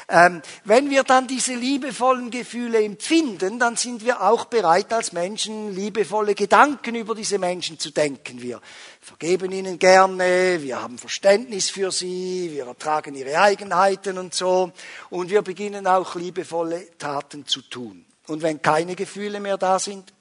Ähm, 0.09 0.43
wenn 0.65 0.91
wir 0.91 1.03
dann 1.03 1.27
diese 1.27 1.55
liebevollen 1.55 2.31
Gefühle 2.31 2.83
empfinden, 2.83 3.59
dann 3.59 3.77
sind 3.77 4.05
wir 4.05 4.23
auch 4.23 4.47
bereit, 4.47 4.93
als 4.93 5.13
Menschen 5.13 5.75
liebevolle 5.75 6.35
Gedanken 6.35 6.95
über 6.95 7.15
diese 7.15 7.39
Menschen 7.39 7.79
zu 7.79 7.91
denken. 7.91 8.43
Wir 8.43 8.61
vergeben 9.07 9.53
ihnen 9.53 9.79
gerne, 9.79 10.59
wir 10.63 10.83
haben 10.83 10.99
Verständnis 10.99 11.71
für 11.71 11.93
sie, 11.93 12.51
wir 12.51 12.67
ertragen 12.67 13.15
ihre 13.15 13.39
Eigenheiten 13.39 14.19
und 14.19 14.35
so. 14.35 14.73
Und 15.11 15.31
wir 15.31 15.43
beginnen 15.43 15.87
auch 15.87 16.17
liebevolle 16.17 16.89
Taten 16.99 17.47
zu 17.47 17.63
tun. 17.63 18.05
Und 18.27 18.43
wenn 18.43 18.61
keine 18.61 18.97
Gefühle 18.97 19.39
mehr 19.39 19.59
da 19.59 19.79
sind, 19.79 20.13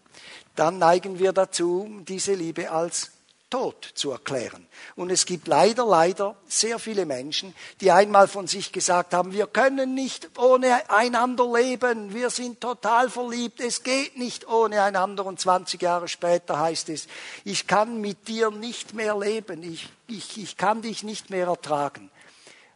dann 0.56 0.78
neigen 0.78 1.18
wir 1.18 1.34
dazu, 1.34 1.90
diese 2.08 2.36
Liebe 2.36 2.70
als 2.70 3.15
tot 3.56 3.92
zu 3.94 4.12
erklären. 4.12 4.68
Und 4.98 5.10
es 5.12 5.26
gibt 5.26 5.48
leider, 5.48 5.86
leider 5.86 6.36
sehr 6.46 6.78
viele 6.78 7.06
Menschen, 7.06 7.56
die 7.80 7.90
einmal 7.90 8.28
von 8.28 8.48
sich 8.48 8.74
gesagt 8.74 9.14
haben, 9.14 9.32
wir 9.32 9.48
können 9.48 9.94
nicht 9.94 10.38
ohne 10.38 10.90
einander 10.90 11.50
leben, 11.54 12.14
wir 12.14 12.32
sind 12.32 12.60
total 12.60 13.10
verliebt, 13.10 13.62
es 13.62 13.84
geht 13.84 14.18
nicht 14.18 14.46
ohne 14.50 14.82
einander. 14.82 15.26
Und 15.26 15.40
20 15.40 15.82
Jahre 15.82 16.10
später 16.10 16.60
heißt 16.60 16.90
es, 16.90 17.08
ich 17.46 17.66
kann 17.66 18.02
mit 18.02 18.28
dir 18.28 18.52
nicht 18.52 18.94
mehr 18.94 19.18
leben, 19.18 19.64
ich, 19.64 19.88
ich, 20.08 20.38
ich 20.38 20.58
kann 20.58 20.82
dich 20.82 21.04
nicht 21.04 21.30
mehr 21.30 21.48
ertragen, 21.48 22.12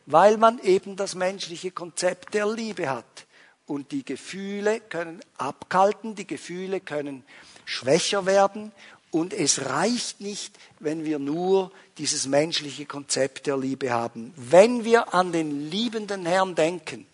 weil 0.05 0.37
man 0.37 0.59
eben 0.59 0.95
das 0.95 1.13
menschliche 1.13 1.71
Konzept 1.71 2.33
der 2.33 2.47
Liebe 2.47 2.89
hat. 2.89 3.25
Und 3.65 3.91
die 3.91 4.05
Gefühle 4.05 4.79
können 4.79 5.19
abkalten, 5.37 6.15
die 6.15 6.25
Gefühle 6.25 6.79
können 6.79 7.25
schwächer 7.65 8.25
werden 8.25 8.71
und 9.11 9.33
es 9.33 9.65
reicht 9.65 10.21
nicht, 10.21 10.55
wenn 10.79 11.03
wir 11.03 11.19
nur 11.19 11.71
dieses 11.97 12.27
menschliche 12.27 12.85
Konzept 12.85 13.47
der 13.47 13.57
Liebe 13.57 13.91
haben. 13.91 14.33
Wenn 14.35 14.83
wir 14.83 15.13
an 15.13 15.31
den 15.31 15.69
liebenden 15.69 16.25
Herrn 16.25 16.55
denken, 16.55 17.07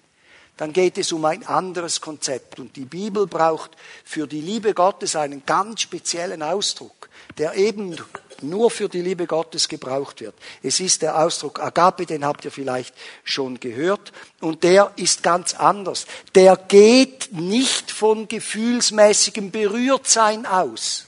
dann 0.57 0.73
geht 0.73 0.97
es 0.97 1.11
um 1.11 1.25
ein 1.25 1.45
anderes 1.45 2.01
Konzept. 2.01 2.59
Und 2.59 2.75
die 2.75 2.85
Bibel 2.85 3.27
braucht 3.27 3.71
für 4.03 4.27
die 4.27 4.41
Liebe 4.41 4.73
Gottes 4.73 5.15
einen 5.15 5.45
ganz 5.45 5.81
speziellen 5.81 6.41
Ausdruck, 6.41 7.09
der 7.37 7.55
eben 7.55 7.95
nur 8.41 8.69
für 8.69 8.89
die 8.89 9.01
Liebe 9.01 9.27
Gottes 9.27 9.67
gebraucht 9.67 10.21
wird. 10.21 10.35
Es 10.61 10.79
ist 10.79 11.01
der 11.01 11.21
Ausdruck 11.21 11.59
Agape, 11.59 12.05
den 12.05 12.25
habt 12.25 12.45
ihr 12.45 12.51
vielleicht 12.51 12.93
schon 13.23 13.59
gehört, 13.59 14.11
und 14.41 14.63
der 14.63 14.91
ist 14.97 15.23
ganz 15.23 15.53
anders. 15.53 16.05
Der 16.35 16.57
geht 16.57 17.31
nicht 17.31 17.91
von 17.91 18.27
gefühlsmäßigem 18.27 19.51
Berührtsein 19.51 20.45
aus 20.45 21.05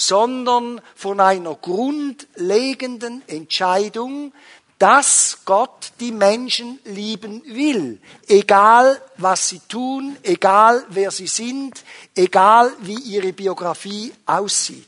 sondern 0.00 0.80
von 0.94 1.20
einer 1.20 1.54
grundlegenden 1.54 3.22
Entscheidung, 3.28 4.32
dass 4.78 5.40
Gott 5.44 5.92
die 6.00 6.10
Menschen 6.10 6.78
lieben 6.84 7.42
will, 7.44 8.00
egal 8.26 9.00
was 9.18 9.50
sie 9.50 9.60
tun, 9.68 10.16
egal 10.22 10.84
wer 10.88 11.10
sie 11.10 11.26
sind, 11.26 11.84
egal 12.14 12.72
wie 12.80 12.98
ihre 12.98 13.34
Biografie 13.34 14.12
aussieht. 14.24 14.86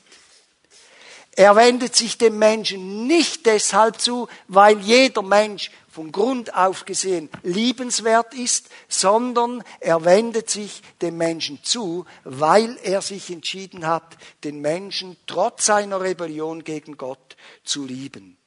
Er 1.35 1.57
wendet 1.57 1.95
sich 1.95 2.16
dem 2.16 2.38
Menschen 2.38 3.07
nicht 3.07 3.45
deshalb 3.45 4.00
zu, 4.00 4.28
weil 4.49 4.78
jeder 4.81 5.23
Mensch 5.23 5.71
von 5.92 6.11
Grund 6.11 6.54
auf 6.54 6.87
gesehen 6.87 7.28
liebenswert 7.42 8.32
ist, 8.32 8.70
sondern 8.88 9.62
er 9.78 10.06
wendet 10.06 10.49
sich 10.49 10.82
dem 11.02 11.18
Menschen 11.18 11.62
zu, 11.62 12.06
weil 12.25 12.78
er 12.82 13.02
sich 13.02 13.30
entschieden 13.30 13.87
hat, 13.87 14.16
den 14.42 14.62
Menschen 14.62 15.18
trotz 15.26 15.66
seiner 15.66 16.00
Rebellion 16.00 16.64
gegen 16.64 16.96
Gott 16.96 17.37
zu 17.62 17.84
lieben. 17.84 18.38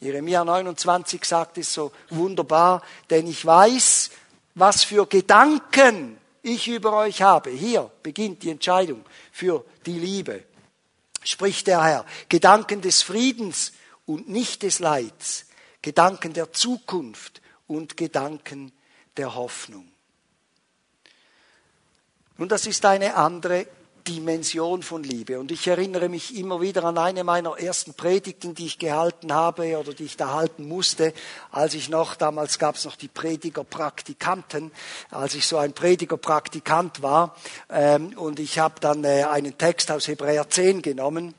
Jeremia 0.00 0.44
29 0.44 1.24
sagt 1.24 1.58
es 1.58 1.72
so 1.72 1.92
wunderbar, 2.10 2.82
denn 3.08 3.28
ich 3.28 3.46
weiß, 3.46 4.10
was 4.56 4.82
für 4.82 5.06
Gedanken 5.06 6.18
ich 6.42 6.66
über 6.66 6.96
euch 6.96 7.22
habe. 7.22 7.50
Hier 7.50 7.88
beginnt 8.02 8.42
die 8.42 8.50
Entscheidung 8.50 9.04
für 9.30 9.64
die 9.86 9.98
Liebe. 9.98 10.42
Spricht 11.22 11.68
der 11.68 11.84
Herr, 11.84 12.04
Gedanken 12.28 12.80
des 12.80 13.02
Friedens 13.02 13.72
und 14.06 14.28
nicht 14.28 14.64
des 14.64 14.80
Leids, 14.80 15.46
Gedanken 15.84 16.32
der 16.32 16.50
Zukunft 16.50 17.42
und 17.66 17.98
Gedanken 17.98 18.72
der 19.18 19.34
Hoffnung. 19.34 19.86
Nun, 22.38 22.48
das 22.48 22.66
ist 22.66 22.86
eine 22.86 23.16
andere 23.16 23.66
Dimension 24.06 24.82
von 24.82 25.02
Liebe. 25.02 25.38
Und 25.38 25.50
ich 25.50 25.66
erinnere 25.66 26.08
mich 26.08 26.36
immer 26.36 26.60
wieder 26.60 26.84
an 26.84 26.98
eine 26.98 27.24
meiner 27.24 27.58
ersten 27.58 27.94
Predigten, 27.94 28.54
die 28.54 28.66
ich 28.66 28.78
gehalten 28.78 29.32
habe 29.32 29.78
oder 29.78 29.94
die 29.94 30.04
ich 30.04 30.16
da 30.16 30.32
halten 30.32 30.68
musste, 30.68 31.14
als 31.50 31.74
ich 31.74 31.88
noch, 31.88 32.14
damals 32.14 32.58
gab 32.58 32.76
es 32.76 32.84
noch 32.84 32.96
die 32.96 33.08
Predigerpraktikanten, 33.08 34.72
als 35.10 35.34
ich 35.34 35.46
so 35.46 35.56
ein 35.56 35.72
Predigerpraktikant 35.72 37.02
war. 37.02 37.34
Ähm, 37.70 38.16
und 38.16 38.40
ich 38.40 38.58
habe 38.58 38.74
dann 38.80 39.04
äh, 39.04 39.24
einen 39.24 39.56
Text 39.56 39.90
aus 39.90 40.06
Hebräer 40.06 40.50
10 40.50 40.82
genommen, 40.82 41.34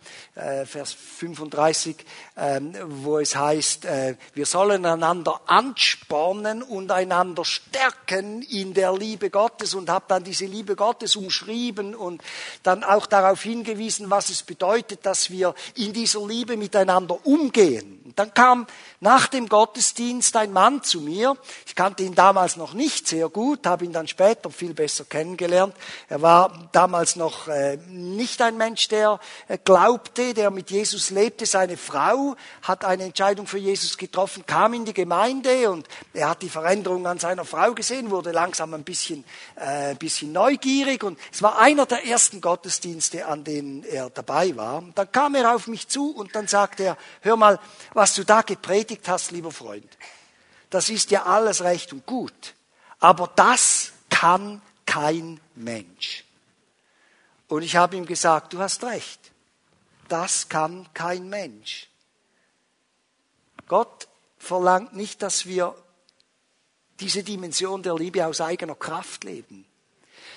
Vers 0.65 0.91
35, 0.91 1.95
ähm, 2.35 2.75
wo 2.83 3.19
es 3.19 3.37
heißt, 3.37 3.85
äh, 3.85 4.17
wir 4.33 4.45
sollen 4.45 4.85
einander 4.85 5.39
anspornen 5.45 6.61
und 6.61 6.91
einander 6.91 7.45
stärken 7.45 8.41
in 8.41 8.73
der 8.73 8.91
Liebe 8.91 9.29
Gottes 9.29 9.73
und 9.75 9.89
habe 9.89 10.05
dann 10.09 10.25
diese 10.25 10.45
Liebe 10.45 10.75
Gottes 10.75 11.15
umschrieben 11.15 11.95
und 11.95 12.21
dann 12.63 12.83
auch 12.83 13.05
darauf 13.05 13.41
hingewiesen, 13.43 14.09
was 14.09 14.29
es 14.29 14.43
bedeutet, 14.43 15.05
dass 15.05 15.29
wir 15.29 15.55
in 15.75 15.93
dieser 15.93 16.27
Liebe 16.27 16.57
miteinander 16.57 17.25
umgehen. 17.25 18.01
Und 18.03 18.19
dann 18.19 18.33
kam 18.33 18.67
nach 18.99 19.27
dem 19.27 19.47
Gottesdienst 19.47 20.35
ein 20.35 20.51
Mann 20.51 20.83
zu 20.83 20.99
mir. 20.99 21.37
Ich 21.65 21.75
kannte 21.75 22.03
ihn 22.03 22.15
damals 22.15 22.57
noch 22.57 22.73
nicht 22.73 23.07
sehr 23.07 23.29
gut, 23.29 23.65
habe 23.65 23.85
ihn 23.85 23.93
dann 23.93 24.07
später 24.07 24.51
viel 24.51 24.73
besser 24.73 25.05
kennengelernt. 25.05 25.75
Er 26.09 26.21
war 26.21 26.69
damals 26.73 27.15
noch 27.15 27.47
äh, 27.47 27.77
nicht 27.87 28.41
ein 28.41 28.57
Mensch, 28.57 28.89
der 28.89 29.19
äh, 29.47 29.57
der 30.33 30.51
mit 30.51 30.71
Jesus 30.71 31.09
lebte. 31.09 31.45
Seine 31.45 31.77
Frau 31.77 32.35
hat 32.61 32.83
eine 32.83 33.03
Entscheidung 33.03 33.47
für 33.47 33.57
Jesus 33.57 33.97
getroffen, 33.97 34.45
kam 34.45 34.73
in 34.73 34.85
die 34.85 34.93
Gemeinde 34.93 35.69
und 35.69 35.87
er 36.13 36.29
hat 36.29 36.41
die 36.41 36.49
Veränderung 36.49 37.05
an 37.07 37.19
seiner 37.19 37.45
Frau 37.45 37.73
gesehen, 37.73 38.09
wurde 38.09 38.31
langsam 38.31 38.73
ein 38.73 38.83
bisschen, 38.83 39.23
äh, 39.55 39.95
bisschen 39.95 40.31
neugierig 40.31 41.03
und 41.03 41.19
es 41.31 41.41
war 41.41 41.59
einer 41.59 41.85
der 41.85 42.05
ersten 42.05 42.41
Gottesdienste, 42.41 43.25
an 43.25 43.43
denen 43.43 43.83
er 43.83 44.09
dabei 44.09 44.55
war. 44.55 44.83
Dann 44.95 45.11
kam 45.11 45.35
er 45.35 45.55
auf 45.55 45.67
mich 45.67 45.87
zu 45.87 46.11
und 46.11 46.35
dann 46.35 46.47
sagte 46.47 46.83
er, 46.83 46.97
hör 47.21 47.37
mal, 47.37 47.59
was 47.93 48.15
du 48.15 48.23
da 48.23 48.41
gepredigt 48.41 49.07
hast, 49.07 49.31
lieber 49.31 49.51
Freund, 49.51 49.89
das 50.69 50.89
ist 50.89 51.11
ja 51.11 51.23
alles 51.23 51.63
recht 51.63 51.93
und 51.93 52.05
gut, 52.05 52.55
aber 52.99 53.31
das 53.35 53.91
kann 54.09 54.61
kein 54.85 55.39
Mensch. 55.55 56.25
Und 57.47 57.61
ich 57.61 57.75
habe 57.75 57.95
ihm 57.95 58.05
gesagt, 58.05 58.53
du 58.53 58.59
hast 58.59 58.83
recht, 58.83 59.24
das 60.07 60.49
kann 60.49 60.87
kein 60.93 61.29
Mensch. 61.29 61.87
Gott 63.67 64.07
verlangt 64.37 64.95
nicht, 64.95 65.21
dass 65.21 65.45
wir 65.45 65.75
diese 66.99 67.23
Dimension 67.23 67.83
der 67.83 67.95
Liebe 67.95 68.25
aus 68.25 68.41
eigener 68.41 68.75
Kraft 68.75 69.23
leben 69.23 69.65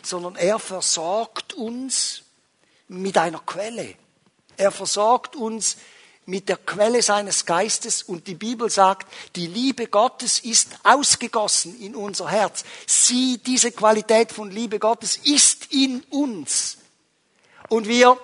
sondern 0.03 0.37
er 0.37 0.59
versorgt 0.59 1.55
uns 1.55 2.23
mit 2.89 3.19
einer 3.19 3.41
Quelle. 3.41 3.95
Er 4.57 4.71
versorgt 4.71 5.37
uns 5.37 5.77
mit 6.27 6.49
der 6.49 6.59
Quelle 6.59 7.01
seines 7.03 7.47
Geistes 7.47 8.03
und 8.03 8.27
die 8.27 8.35
Bibel 8.35 8.69
sagt, 8.69 9.11
die 9.35 9.47
Liebe 9.47 9.87
Gottes 9.87 10.41
ist 10.41 10.79
ausgegossen 10.85 11.81
in 11.81 11.95
unser 11.95 12.29
Herz. 12.29 12.65
Sie, 12.87 13.39
diese 13.39 13.73
Qualität 13.73 14.33
von 14.33 14.51
Liebe 14.51 14.79
Gottes 14.79 15.17
ist 15.17 15.73
in 15.73 16.03
uns. 16.11 16.79
Und 17.69 17.89
wir 17.89 18.19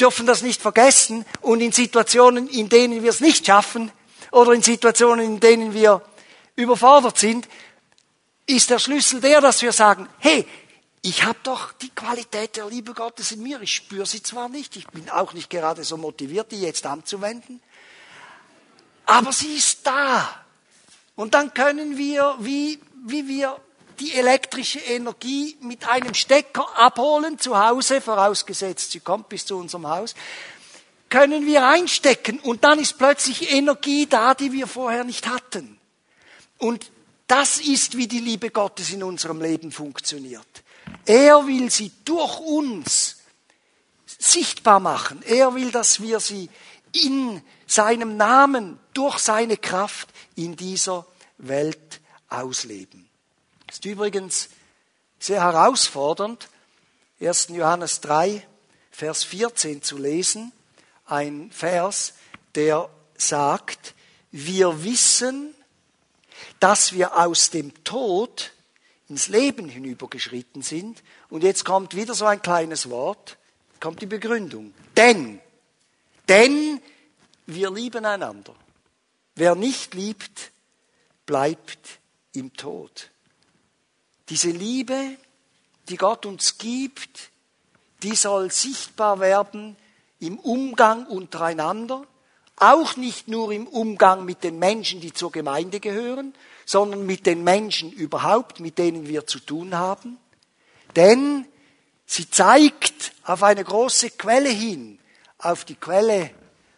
dürfen 0.00 0.26
das 0.26 0.42
nicht 0.42 0.60
vergessen 0.60 1.24
und 1.40 1.60
in 1.60 1.72
Situationen, 1.72 2.48
in 2.48 2.68
denen 2.68 3.02
wir 3.02 3.10
es 3.10 3.20
nicht 3.20 3.46
schaffen 3.46 3.92
oder 4.30 4.52
in 4.52 4.62
Situationen, 4.62 5.24
in 5.24 5.40
denen 5.40 5.74
wir 5.74 6.02
überfordert 6.56 7.18
sind, 7.18 7.48
ist 8.46 8.70
der 8.70 8.78
Schlüssel 8.78 9.20
der, 9.20 9.40
dass 9.40 9.62
wir 9.62 9.72
sagen, 9.72 10.08
hey, 10.18 10.46
ich 11.02 11.24
habe 11.24 11.38
doch 11.42 11.72
die 11.72 11.88
Qualität 11.90 12.56
der 12.56 12.66
Liebe 12.66 12.92
Gottes 12.92 13.32
in 13.32 13.42
mir. 13.42 13.60
Ich 13.62 13.74
spüre 13.74 14.04
sie 14.04 14.22
zwar 14.22 14.48
nicht, 14.48 14.76
ich 14.76 14.86
bin 14.88 15.08
auch 15.08 15.32
nicht 15.32 15.48
gerade 15.48 15.82
so 15.84 15.96
motiviert, 15.96 16.52
die 16.52 16.60
jetzt 16.60 16.84
anzuwenden, 16.84 17.62
aber 19.06 19.32
sie 19.32 19.54
ist 19.56 19.86
da. 19.86 20.44
Und 21.16 21.34
dann 21.34 21.52
können 21.54 21.96
wir, 21.96 22.36
wie, 22.38 22.80
wie 23.06 23.28
wir 23.28 23.60
die 24.00 24.14
elektrische 24.14 24.78
Energie 24.78 25.56
mit 25.60 25.88
einem 25.88 26.14
Stecker 26.14 26.66
abholen 26.76 27.38
zu 27.38 27.58
Hause, 27.58 28.00
vorausgesetzt 28.00 28.92
sie 28.92 29.00
kommt 29.00 29.28
bis 29.28 29.46
zu 29.46 29.56
unserem 29.56 29.86
Haus, 29.86 30.14
können 31.08 31.46
wir 31.46 31.66
einstecken 31.66 32.38
und 32.40 32.64
dann 32.64 32.78
ist 32.78 32.96
plötzlich 32.96 33.52
Energie 33.52 34.06
da, 34.06 34.34
die 34.34 34.52
wir 34.52 34.66
vorher 34.66 35.04
nicht 35.04 35.28
hatten. 35.28 35.78
Und 36.58 36.90
das 37.26 37.58
ist, 37.58 37.96
wie 37.96 38.08
die 38.08 38.18
Liebe 38.18 38.50
Gottes 38.50 38.92
in 38.92 39.02
unserem 39.02 39.40
Leben 39.40 39.70
funktioniert. 39.70 40.64
Er 41.06 41.46
will 41.46 41.70
sie 41.70 41.92
durch 42.04 42.40
uns 42.40 43.16
sichtbar 44.06 44.80
machen. 44.80 45.22
Er 45.22 45.54
will, 45.54 45.70
dass 45.70 46.00
wir 46.00 46.20
sie 46.20 46.50
in 46.92 47.40
seinem 47.66 48.16
Namen, 48.16 48.78
durch 48.92 49.18
seine 49.18 49.56
Kraft 49.56 50.08
in 50.34 50.56
dieser 50.56 51.06
Welt 51.38 52.00
ausleben. 52.28 52.99
Ist 53.70 53.84
übrigens 53.84 54.48
sehr 55.20 55.42
herausfordernd, 55.42 56.48
1. 57.20 57.48
Johannes 57.50 58.00
3, 58.00 58.44
Vers 58.90 59.22
14 59.22 59.80
zu 59.80 59.96
lesen. 59.96 60.50
Ein 61.06 61.52
Vers, 61.52 62.14
der 62.56 62.90
sagt, 63.16 63.94
wir 64.32 64.82
wissen, 64.82 65.54
dass 66.58 66.94
wir 66.94 67.16
aus 67.16 67.50
dem 67.50 67.84
Tod 67.84 68.50
ins 69.08 69.28
Leben 69.28 69.68
hinübergeschritten 69.68 70.62
sind. 70.62 71.04
Und 71.28 71.44
jetzt 71.44 71.64
kommt 71.64 71.94
wieder 71.94 72.14
so 72.14 72.26
ein 72.26 72.42
kleines 72.42 72.90
Wort, 72.90 73.38
kommt 73.78 74.02
die 74.02 74.06
Begründung. 74.06 74.74
Denn, 74.96 75.40
Denn 76.28 76.82
wir 77.46 77.70
lieben 77.70 78.04
einander. 78.04 78.56
Wer 79.36 79.54
nicht 79.54 79.94
liebt, 79.94 80.50
bleibt 81.24 82.00
im 82.32 82.52
Tod. 82.52 83.10
Diese 84.30 84.50
Liebe, 84.50 85.16
die 85.88 85.96
Gott 85.96 86.24
uns 86.24 86.56
gibt, 86.56 87.30
die 88.04 88.14
soll 88.14 88.50
sichtbar 88.50 89.18
werden 89.20 89.76
im 90.20 90.38
Umgang 90.38 91.06
untereinander, 91.06 92.06
auch 92.56 92.96
nicht 92.96 93.26
nur 93.26 93.52
im 93.52 93.66
Umgang 93.66 94.24
mit 94.24 94.44
den 94.44 94.58
Menschen, 94.58 95.00
die 95.00 95.12
zur 95.12 95.32
Gemeinde 95.32 95.80
gehören, 95.80 96.34
sondern 96.64 97.06
mit 97.06 97.26
den 97.26 97.42
Menschen 97.42 97.90
überhaupt, 97.90 98.60
mit 98.60 98.78
denen 98.78 99.08
wir 99.08 99.26
zu 99.26 99.40
tun 99.40 99.74
haben. 99.74 100.18
Denn 100.94 101.46
sie 102.06 102.30
zeigt 102.30 103.12
auf 103.24 103.42
eine 103.42 103.64
große 103.64 104.10
Quelle 104.10 104.50
hin, 104.50 104.98
auf 105.38 105.64
die 105.64 105.74
Quelle 105.74 106.30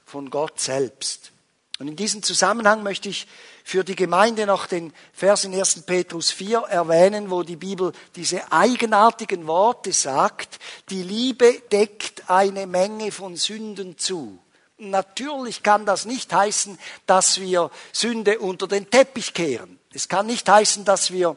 von 0.06 0.30
Gott 0.30 0.60
selbst. 0.60 1.32
Und 1.78 1.88
in 1.88 1.96
diesem 1.96 2.22
Zusammenhang 2.22 2.82
möchte 2.82 3.08
ich 3.08 3.26
für 3.64 3.84
die 3.84 3.96
Gemeinde 3.96 4.46
noch 4.46 4.66
den 4.66 4.92
Vers 5.12 5.44
in 5.44 5.54
1. 5.54 5.82
Petrus 5.82 6.30
4 6.30 6.60
erwähnen, 6.68 7.30
wo 7.30 7.42
die 7.42 7.56
Bibel 7.56 7.92
diese 8.16 8.52
eigenartigen 8.52 9.46
Worte 9.46 9.92
sagt, 9.92 10.58
die 10.90 11.02
Liebe 11.02 11.62
deckt 11.70 12.28
eine 12.28 12.66
Menge 12.66 13.12
von 13.12 13.36
Sünden 13.36 13.98
zu. 13.98 14.38
Natürlich 14.78 15.62
kann 15.62 15.86
das 15.86 16.06
nicht 16.06 16.32
heißen, 16.32 16.78
dass 17.06 17.40
wir 17.40 17.70
Sünde 17.92 18.40
unter 18.40 18.66
den 18.66 18.90
Teppich 18.90 19.32
kehren. 19.32 19.78
Es 19.92 20.08
kann 20.08 20.26
nicht 20.26 20.48
heißen, 20.48 20.84
dass 20.84 21.12
wir 21.12 21.36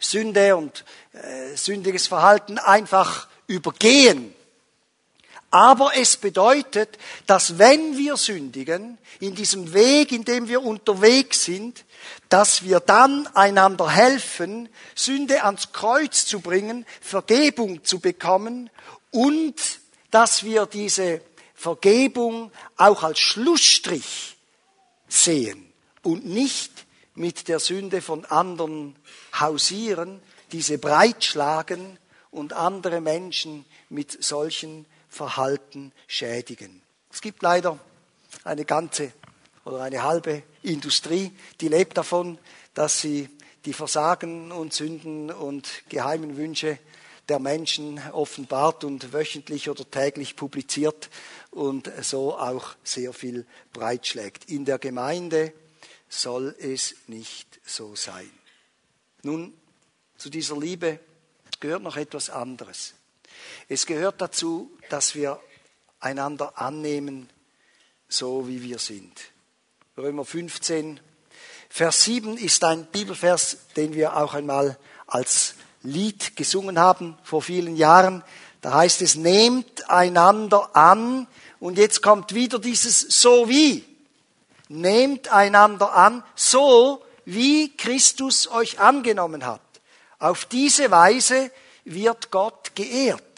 Sünde 0.00 0.56
und 0.56 0.84
äh, 1.12 1.54
sündiges 1.54 2.08
Verhalten 2.08 2.58
einfach 2.58 3.28
übergehen. 3.46 4.34
Aber 5.52 5.94
es 5.94 6.16
bedeutet, 6.16 6.98
dass 7.26 7.58
wenn 7.58 7.98
wir 7.98 8.16
sündigen, 8.16 8.96
in 9.20 9.34
diesem 9.34 9.74
Weg, 9.74 10.10
in 10.10 10.24
dem 10.24 10.48
wir 10.48 10.62
unterwegs 10.62 11.44
sind, 11.44 11.84
dass 12.30 12.64
wir 12.64 12.80
dann 12.80 13.26
einander 13.34 13.90
helfen, 13.90 14.70
Sünde 14.94 15.44
ans 15.44 15.72
Kreuz 15.72 16.24
zu 16.24 16.40
bringen, 16.40 16.86
Vergebung 17.02 17.84
zu 17.84 18.00
bekommen 18.00 18.70
und 19.10 19.54
dass 20.10 20.42
wir 20.42 20.64
diese 20.64 21.20
Vergebung 21.54 22.50
auch 22.78 23.02
als 23.02 23.20
Schlussstrich 23.20 24.38
sehen 25.06 25.70
und 26.02 26.24
nicht 26.24 26.72
mit 27.14 27.48
der 27.48 27.60
Sünde 27.60 28.00
von 28.00 28.24
anderen 28.24 28.96
hausieren, 29.38 30.22
diese 30.50 30.78
breitschlagen 30.78 31.98
und 32.30 32.54
andere 32.54 33.02
Menschen 33.02 33.66
mit 33.90 34.24
solchen 34.24 34.86
Verhalten 35.12 35.92
schädigen. 36.06 36.80
Es 37.12 37.20
gibt 37.20 37.42
leider 37.42 37.78
eine 38.44 38.64
ganze 38.64 39.12
oder 39.64 39.82
eine 39.82 40.02
halbe 40.02 40.42
Industrie, 40.62 41.30
die 41.60 41.68
lebt 41.68 41.98
davon, 41.98 42.38
dass 42.72 43.02
sie 43.02 43.28
die 43.66 43.74
Versagen 43.74 44.50
und 44.50 44.72
Sünden 44.72 45.30
und 45.30 45.68
geheimen 45.90 46.38
Wünsche 46.38 46.78
der 47.28 47.38
Menschen 47.38 48.00
offenbart 48.12 48.84
und 48.84 49.12
wöchentlich 49.12 49.68
oder 49.68 49.88
täglich 49.88 50.34
publiziert 50.34 51.10
und 51.50 51.92
so 52.00 52.36
auch 52.36 52.74
sehr 52.82 53.12
viel 53.12 53.46
breitschlägt. 53.74 54.46
In 54.50 54.64
der 54.64 54.78
Gemeinde 54.78 55.52
soll 56.08 56.56
es 56.58 56.96
nicht 57.06 57.60
so 57.64 57.94
sein. 57.94 58.30
Nun, 59.22 59.52
zu 60.16 60.30
dieser 60.30 60.58
Liebe 60.58 60.98
gehört 61.60 61.82
noch 61.82 61.96
etwas 61.96 62.30
anderes. 62.30 62.94
Es 63.68 63.86
gehört 63.86 64.20
dazu, 64.20 64.70
dass 64.90 65.14
wir 65.14 65.40
einander 66.00 66.60
annehmen, 66.60 67.30
so 68.08 68.48
wie 68.48 68.62
wir 68.62 68.78
sind. 68.78 69.12
Römer 69.96 70.24
15, 70.24 71.00
Vers 71.68 72.04
7 72.04 72.36
ist 72.36 72.64
ein 72.64 72.84
Bibelvers, 72.86 73.56
den 73.76 73.94
wir 73.94 74.16
auch 74.16 74.34
einmal 74.34 74.78
als 75.06 75.54
Lied 75.82 76.36
gesungen 76.36 76.78
haben 76.78 77.16
vor 77.22 77.40
vielen 77.40 77.76
Jahren. 77.76 78.22
Da 78.60 78.74
heißt 78.74 79.00
es, 79.02 79.14
nehmt 79.14 79.88
einander 79.90 80.76
an. 80.76 81.26
Und 81.60 81.78
jetzt 81.78 82.02
kommt 82.02 82.34
wieder 82.34 82.58
dieses 82.58 83.00
so 83.00 83.48
wie. 83.48 83.84
Nehmt 84.68 85.32
einander 85.32 85.94
an, 85.94 86.22
so 86.34 87.02
wie 87.24 87.74
Christus 87.76 88.48
euch 88.48 88.78
angenommen 88.78 89.46
hat. 89.46 89.60
Auf 90.18 90.44
diese 90.44 90.90
Weise 90.90 91.50
wird 91.84 92.30
Gott 92.30 92.74
geehrt. 92.74 93.31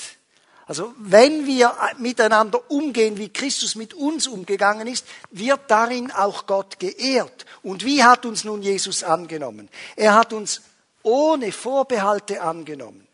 Also 0.67 0.95
wenn 0.97 1.47
wir 1.47 1.75
miteinander 1.99 2.71
umgehen, 2.71 3.19
wie 3.19 3.29
Christus 3.29 3.75
mit 3.75 3.93
uns 3.93 4.27
umgegangen 4.27 4.87
ist, 4.87 5.07
wird 5.31 5.71
darin 5.71 6.11
auch 6.11 6.47
Gott 6.47 6.79
geehrt. 6.79 7.45
Und 7.63 7.85
wie 7.85 8.03
hat 8.03 8.25
uns 8.25 8.45
nun 8.45 8.63
Jesus 8.63 9.05
angenommen? 9.05 9.69
Er 9.95 10.15
hat 10.15 10.33
uns 10.33 10.63
ohne 11.03 11.53
Vorbehalte 11.53 12.41
angenommen. 12.41 13.07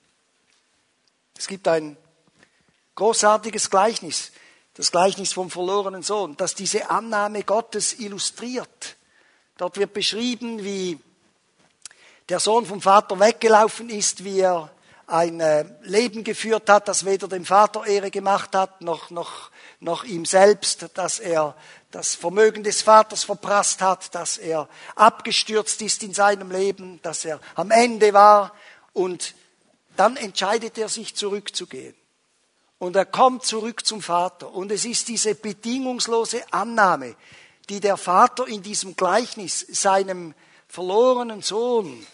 Es 1.36 1.48
gibt 1.48 1.66
ein 1.66 1.96
großartiges 2.94 3.68
Gleichnis, 3.68 4.30
das 4.74 4.92
Gleichnis 4.92 5.32
vom 5.32 5.50
verlorenen 5.50 6.02
Sohn, 6.02 6.36
das 6.36 6.54
diese 6.54 6.88
Annahme 6.88 7.42
Gottes 7.42 7.98
illustriert. 7.98 8.96
Dort 9.56 9.76
wird 9.76 9.92
beschrieben, 9.92 10.62
wie 10.62 11.00
der 12.28 12.38
Sohn 12.38 12.64
vom 12.64 12.80
Vater 12.80 13.18
weggelaufen 13.18 13.90
ist, 13.90 14.22
wie 14.22 14.38
er 14.38 14.70
ein 15.10 15.40
äh, 15.40 15.64
Leben 15.82 16.24
geführt 16.24 16.68
hat, 16.68 16.88
das 16.88 17.04
weder 17.04 17.28
dem 17.28 17.44
Vater 17.44 17.84
Ehre 17.84 18.10
gemacht 18.10 18.54
hat, 18.54 18.80
noch, 18.80 19.10
noch, 19.10 19.50
noch 19.80 20.04
ihm 20.04 20.24
selbst, 20.24 20.86
dass 20.94 21.18
er 21.18 21.56
das 21.90 22.14
Vermögen 22.14 22.62
des 22.62 22.82
Vaters 22.82 23.24
verprasst 23.24 23.80
hat, 23.80 24.14
dass 24.14 24.38
er 24.38 24.68
abgestürzt 24.94 25.82
ist 25.82 26.02
in 26.02 26.14
seinem 26.14 26.50
Leben, 26.50 27.00
dass 27.02 27.24
er 27.24 27.40
am 27.56 27.70
Ende 27.70 28.12
war 28.12 28.54
und 28.92 29.34
dann 29.96 30.16
entscheidet 30.16 30.78
er 30.78 30.88
sich 30.88 31.16
zurückzugehen. 31.16 31.94
Und 32.78 32.96
er 32.96 33.04
kommt 33.04 33.44
zurück 33.44 33.84
zum 33.84 34.00
Vater. 34.00 34.50
Und 34.50 34.72
es 34.72 34.86
ist 34.86 35.08
diese 35.08 35.34
bedingungslose 35.34 36.42
Annahme, 36.50 37.14
die 37.68 37.80
der 37.80 37.98
Vater 37.98 38.46
in 38.46 38.62
diesem 38.62 38.96
Gleichnis 38.96 39.66
seinem 39.68 40.34
verlorenen 40.66 41.42
Sohn 41.42 42.06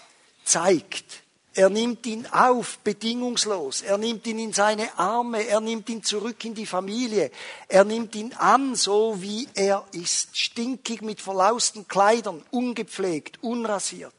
zeigt. 0.45 1.23
Er 1.57 1.71
nimmt 1.71 2.05
ihn 2.05 2.27
auf, 2.27 2.77
bedingungslos. 2.85 3.81
Er 3.81 3.97
nimmt 3.97 4.27
ihn 4.27 4.39
in 4.39 4.53
seine 4.53 4.99
Arme. 4.99 5.47
Er 5.47 5.61
nimmt 5.61 5.89
ihn 5.89 6.03
zurück 6.03 6.45
in 6.45 6.55
die 6.55 6.67
Familie. 6.67 7.31
Er 7.67 7.85
nimmt 7.85 8.15
ihn 8.15 8.35
an, 8.35 8.75
so 8.75 9.23
wie 9.23 9.49
er 9.55 9.83
ist. 9.93 10.37
Stinkig 10.37 11.01
mit 11.01 11.23
verlausten 11.23 11.89
Kleidern, 11.89 12.45
ungepflegt, 12.51 13.43
unrasiert. 13.43 14.13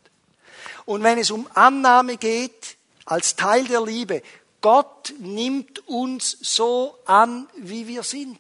Und 0.86 1.04
wenn 1.04 1.20
es 1.20 1.30
um 1.30 1.48
Annahme 1.54 2.18
geht, 2.18 2.76
als 3.06 3.36
Teil 3.36 3.66
der 3.66 3.86
Liebe, 3.86 4.24
Gott 4.60 5.14
nimmt 5.20 5.88
uns 5.88 6.38
so 6.42 6.98
an, 7.06 7.48
wie 7.56 7.88
wir 7.88 8.02
sind. 8.02 8.40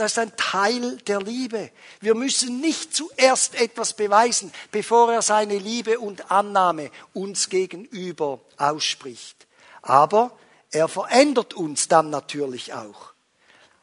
Das 0.00 0.12
ist 0.12 0.18
ein 0.18 0.34
Teil 0.34 0.96
der 1.08 1.20
Liebe. 1.20 1.70
Wir 2.00 2.14
müssen 2.14 2.62
nicht 2.62 2.96
zuerst 2.96 3.54
etwas 3.54 3.92
beweisen, 3.92 4.50
bevor 4.72 5.12
er 5.12 5.20
seine 5.20 5.58
Liebe 5.58 5.98
und 6.00 6.30
Annahme 6.30 6.90
uns 7.12 7.50
gegenüber 7.50 8.40
ausspricht. 8.56 9.46
Aber 9.82 10.32
er 10.70 10.88
verändert 10.88 11.52
uns 11.52 11.86
dann 11.88 12.08
natürlich 12.08 12.72
auch. 12.72 13.12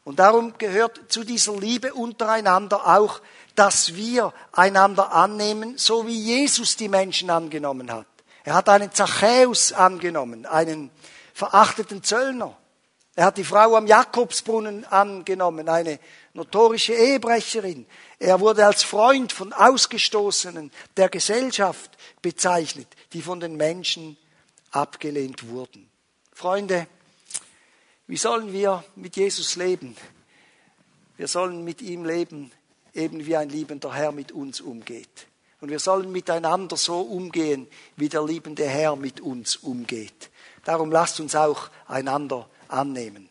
Und 0.06 0.18
darum 0.18 0.58
gehört 0.58 1.00
zu 1.10 1.24
dieser 1.24 1.56
Liebe 1.56 1.94
untereinander 1.94 2.98
auch, 2.98 3.22
dass 3.54 3.94
wir 3.94 4.34
einander 4.52 5.12
annehmen, 5.12 5.78
so 5.78 6.08
wie 6.08 6.20
Jesus 6.20 6.78
die 6.78 6.90
Menschen 6.90 7.30
angenommen 7.30 7.92
hat. 7.92 8.08
Er 8.44 8.56
hat 8.56 8.70
einen 8.70 8.92
Zachäus 8.92 9.72
angenommen, 9.72 10.48
einen 10.48 10.90
verachteten 11.36 12.02
Zöllner. 12.02 12.58
Er 13.18 13.26
hat 13.26 13.38
die 13.40 13.44
Frau 13.44 13.76
am 13.76 13.88
Jakobsbrunnen 13.88 14.86
angenommen, 14.86 15.68
eine 15.70 16.00
notorische 16.36 16.94
Ehebrecherin. 16.94 17.88
Er 18.20 18.40
wurde 18.40 18.64
als 18.64 18.84
Freund 18.84 19.34
von 19.34 19.54
Ausgestoßenen 19.54 20.72
der 20.98 21.10
Gesellschaft 21.10 21.98
bezeichnet, 22.22 22.88
die 23.14 23.24
von 23.24 23.40
den 23.40 23.58
Menschen 23.58 24.18
abgelehnt 24.70 25.50
wurden. 25.50 25.90
Freunde, 26.32 26.86
wie 28.06 28.18
sollen 28.18 28.54
wir 28.54 28.84
mit 28.96 29.16
Jesus 29.16 29.56
leben? 29.56 29.98
Wir 31.16 31.28
sollen 31.28 31.64
mit 31.64 31.82
ihm 31.82 32.06
leben, 32.06 32.52
eben 32.94 33.26
wie 33.26 33.36
ein 33.36 33.50
liebender 33.50 33.96
Herr 33.96 34.12
mit 34.12 34.32
uns 34.32 34.62
umgeht. 34.62 35.26
Und 35.60 35.72
wir 35.72 35.80
sollen 35.80 36.12
miteinander 36.12 36.78
so 36.78 37.02
umgehen, 37.02 37.66
wie 37.96 38.10
der 38.10 38.24
liebende 38.24 38.68
Herr 38.68 38.96
mit 38.96 39.22
uns 39.22 39.56
umgeht. 39.56 40.30
Darum 40.66 40.92
lasst 40.92 41.20
uns 41.20 41.36
auch 41.36 41.72
einander 41.88 42.48
annehmen. 42.70 43.30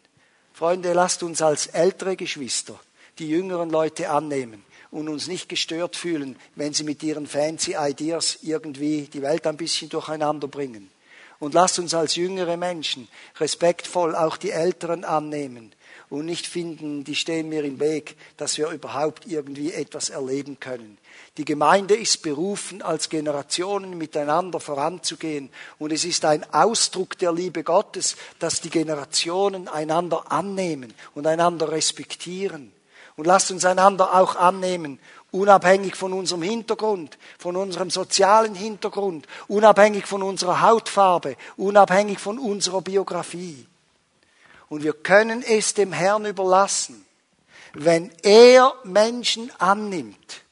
Freunde, 0.53 0.93
lasst 0.93 1.23
uns 1.23 1.43
als 1.43 1.67
ältere 1.67 2.17
Geschwister 2.17 2.79
die 3.19 3.29
jüngeren 3.29 3.71
Leute 3.71 4.11
annehmen 4.11 4.65
und 4.91 5.09
uns 5.09 5.27
nicht 5.27 5.49
gestört 5.49 5.97
fühlen, 5.97 6.37
wenn 6.55 6.73
sie 6.73 6.85
mit 6.85 7.03
ihren 7.03 7.27
fancy 7.27 7.75
Ideas 7.79 8.39
irgendwie 8.43 9.03
die 9.03 9.23
Welt 9.23 9.47
ein 9.47 9.57
bisschen 9.57 9.89
durcheinander 9.89 10.49
bringen. 10.49 10.91
Und 11.39 11.55
lasst 11.55 11.79
uns 11.79 11.93
als 11.95 12.17
jüngere 12.17 12.57
Menschen 12.57 13.09
respektvoll 13.39 14.15
auch 14.15 14.37
die 14.37 14.51
Älteren 14.51 15.05
annehmen 15.05 15.75
und 16.09 16.25
nicht 16.25 16.47
finden, 16.47 17.03
die 17.05 17.17
stehen 17.17 17.49
mir 17.49 17.65
im 17.65 17.81
Weg, 17.81 18.17
dass 18.37 18.59
wir 18.59 18.71
überhaupt 18.71 19.27
irgendwie 19.27 19.73
etwas 19.73 20.09
erleben 20.09 20.61
können. 20.61 20.99
Die 21.37 21.45
Gemeinde 21.45 21.97
ist 21.97 22.23
berufen, 22.23 22.81
als 22.81 23.09
Generationen 23.09 23.99
miteinander 23.99 24.61
voranzugehen. 24.61 25.51
Und 25.79 25.93
es 25.93 26.05
ist 26.05 26.25
ein 26.25 26.45
Ausdruck 26.55 27.19
der 27.19 27.33
Liebe 27.33 27.65
Gottes, 27.65 28.17
dass 28.39 28.61
die 28.61 28.71
Generationen 28.71 29.69
einander 29.69 30.31
annehmen 30.31 30.95
und 31.15 31.27
einander 31.27 31.73
respektieren. 31.73 32.73
Und 33.17 33.27
lasst 33.27 33.51
uns 33.51 33.65
einander 33.65 34.15
auch 34.15 34.37
annehmen, 34.37 34.99
unabhängig 35.31 35.97
von 35.97 36.13
unserem 36.13 36.43
Hintergrund, 36.43 37.19
von 37.39 37.57
unserem 37.57 37.91
sozialen 37.91 38.55
Hintergrund, 38.55 39.27
unabhängig 39.49 40.07
von 40.07 40.23
unserer 40.23 40.61
Hautfarbe, 40.61 41.37
unabhängig 41.57 42.19
von 42.19 42.39
unserer 42.39 42.83
Biografie. 42.83 43.67
Und 44.69 44.83
wir 44.83 44.93
können 44.93 45.43
es 45.43 45.75
dem 45.75 45.93
Herrn 45.93 46.27
überlassen, 46.27 47.05
wenn 47.75 48.11
er 48.23 48.75
Menschen 48.85 49.53
annimmt, 49.59 50.43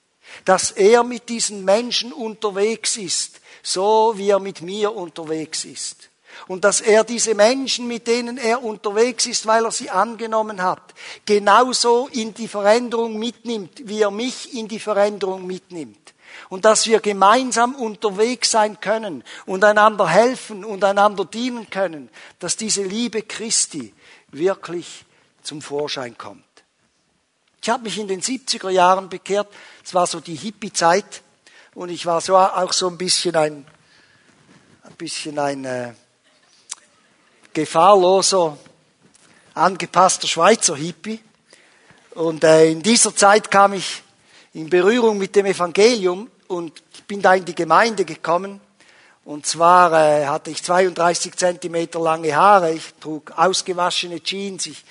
dass 0.44 0.70
er 0.70 1.04
mit 1.04 1.28
diesen 1.28 1.64
Menschen 1.64 2.12
unterwegs 2.12 2.96
ist, 2.96 3.40
so 3.62 4.12
wie 4.16 4.30
er 4.30 4.40
mit 4.40 4.60
mir 4.60 4.94
unterwegs 4.94 5.64
ist. 5.64 6.10
Und 6.48 6.64
dass 6.64 6.80
er 6.80 7.04
diese 7.04 7.34
Menschen, 7.34 7.86
mit 7.86 8.06
denen 8.06 8.38
er 8.38 8.62
unterwegs 8.62 9.26
ist, 9.26 9.46
weil 9.46 9.64
er 9.64 9.70
sie 9.70 9.90
angenommen 9.90 10.62
hat, 10.62 10.94
genauso 11.26 12.08
in 12.12 12.34
die 12.34 12.48
Veränderung 12.48 13.18
mitnimmt, 13.18 13.88
wie 13.88 14.00
er 14.00 14.10
mich 14.10 14.54
in 14.54 14.68
die 14.68 14.80
Veränderung 14.80 15.46
mitnimmt. 15.46 16.14
Und 16.48 16.64
dass 16.64 16.86
wir 16.86 17.00
gemeinsam 17.00 17.74
unterwegs 17.74 18.50
sein 18.50 18.80
können 18.80 19.24
und 19.46 19.64
einander 19.64 20.08
helfen 20.08 20.64
und 20.64 20.84
einander 20.84 21.24
dienen 21.24 21.70
können, 21.70 22.10
dass 22.38 22.56
diese 22.56 22.82
Liebe 22.82 23.22
Christi 23.22 23.94
wirklich 24.30 25.04
zum 25.42 25.62
Vorschein 25.62 26.18
kommt. 26.18 26.44
Ich 27.62 27.70
habe 27.70 27.84
mich 27.84 27.98
in 27.98 28.08
den 28.08 28.20
70er 28.20 28.68
Jahren 28.68 29.08
bekehrt. 29.08 29.48
Es 29.82 29.94
war 29.94 30.06
so 30.06 30.20
die 30.20 30.34
Hippie-Zeit 30.34 31.22
und 31.74 31.88
ich 31.88 32.04
war 32.04 32.20
so 32.20 32.36
auch 32.36 32.72
so 32.72 32.88
ein 32.88 32.98
bisschen 32.98 33.34
ein, 33.36 33.66
ein 34.82 34.94
bisschen 34.98 35.38
ein 35.38 35.64
äh, 35.64 35.94
gefahrloser, 37.54 38.58
angepasster 39.54 40.26
Schweizer 40.26 40.76
Hippie. 40.76 41.20
Und 42.14 42.44
äh, 42.44 42.70
in 42.70 42.82
dieser 42.82 43.14
Zeit 43.14 43.50
kam 43.50 43.72
ich 43.72 44.02
in 44.52 44.68
Berührung 44.68 45.18
mit 45.18 45.34
dem 45.34 45.46
Evangelium 45.46 46.30
und 46.48 46.82
ich 46.92 47.04
bin 47.04 47.22
da 47.22 47.34
in 47.34 47.44
die 47.44 47.54
Gemeinde 47.54 48.04
gekommen 48.04 48.60
und 49.24 49.46
zwar 49.46 49.92
äh, 49.92 50.26
hatte 50.26 50.50
ich 50.50 50.62
32 50.62 51.34
Zentimeter 51.34 51.98
lange 51.98 52.36
Haare, 52.36 52.72
ich 52.72 52.94
trug 53.00 53.32
ausgewaschene 53.36 54.22
Jeans, 54.22 54.66
ich 54.66 54.84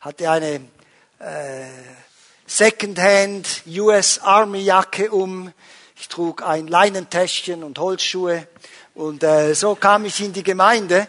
hatte 0.00 0.30
eine 0.30 0.60
äh, 1.18 1.66
Secondhand 2.46 3.62
US 3.66 4.20
Army 4.20 4.60
Jacke 4.60 5.10
um, 5.10 5.52
ich 5.96 6.08
trug 6.08 6.42
ein 6.42 6.68
Leinentäschchen 6.68 7.62
und 7.62 7.78
Holzschuhe 7.78 8.46
und 8.94 9.24
so 9.52 9.76
kam 9.76 10.04
ich 10.04 10.20
in 10.20 10.32
die 10.32 10.42
Gemeinde. 10.42 11.06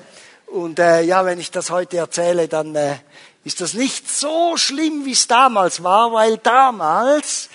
Und 0.52 0.80
äh, 0.80 1.02
ja, 1.04 1.24
wenn 1.24 1.40
ich 1.40 1.50
das 1.50 1.70
heute 1.72 1.98
erzähle, 1.98 2.50
dann 2.50 2.76
äh, 2.76 2.98
ist 3.46 3.62
das 3.62 3.74
nicht 3.74 4.10
so 4.10 4.58
schlimm, 4.58 5.06
wie 5.06 5.14
es 5.14 5.26
damals 5.28 5.82
war, 5.82 6.12
weil 6.12 6.38
damals 6.38 7.50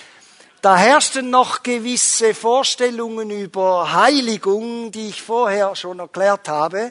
da 0.62 0.76
herrschten 0.76 1.28
noch 1.28 1.62
gewisse 1.62 2.34
Vorstellungen 2.34 3.30
über 3.30 3.92
Heiligung, 3.92 4.90
die 4.90 5.10
ich 5.10 5.22
vorher 5.22 5.76
schon 5.76 5.98
erklärt 5.98 6.48
habe. 6.48 6.90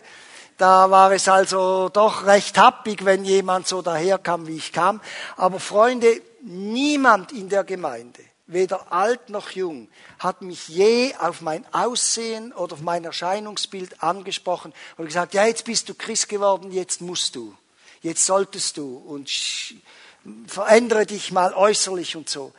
Da 0.57 0.91
war 0.91 1.11
es 1.11 1.27
also 1.27 1.89
doch 1.89 2.25
recht 2.25 2.57
happig, 2.57 3.03
wenn 3.03 3.25
jemand 3.25 3.67
so 3.67 3.81
daherkam, 3.81 4.45
wie 4.47 4.57
ich 4.57 4.71
kam. 4.71 5.01
Aber 5.35 5.59
Freunde, 5.59 6.21
niemand 6.43 7.31
in 7.31 7.49
der 7.49 7.63
Gemeinde, 7.63 8.21
weder 8.47 8.91
alt 8.91 9.29
noch 9.29 9.51
jung, 9.51 9.87
hat 10.19 10.41
mich 10.41 10.67
je 10.67 11.15
auf 11.19 11.41
mein 11.41 11.65
Aussehen 11.73 12.53
oder 12.53 12.73
auf 12.73 12.81
mein 12.81 13.03
Erscheinungsbild 13.03 14.03
angesprochen 14.03 14.73
und 14.97 15.05
gesagt, 15.05 15.33
ja, 15.33 15.45
jetzt 15.45 15.65
bist 15.65 15.89
du 15.89 15.95
Christ 15.95 16.29
geworden, 16.29 16.71
jetzt 16.71 17.01
musst 17.01 17.35
du, 17.35 17.55
jetzt 18.01 18.25
solltest 18.25 18.77
du 18.77 18.97
und 18.97 19.29
verändere 20.47 21.05
dich 21.05 21.31
mal 21.31 21.53
äußerlich 21.53 22.15
und 22.15 22.29
so. 22.29 22.53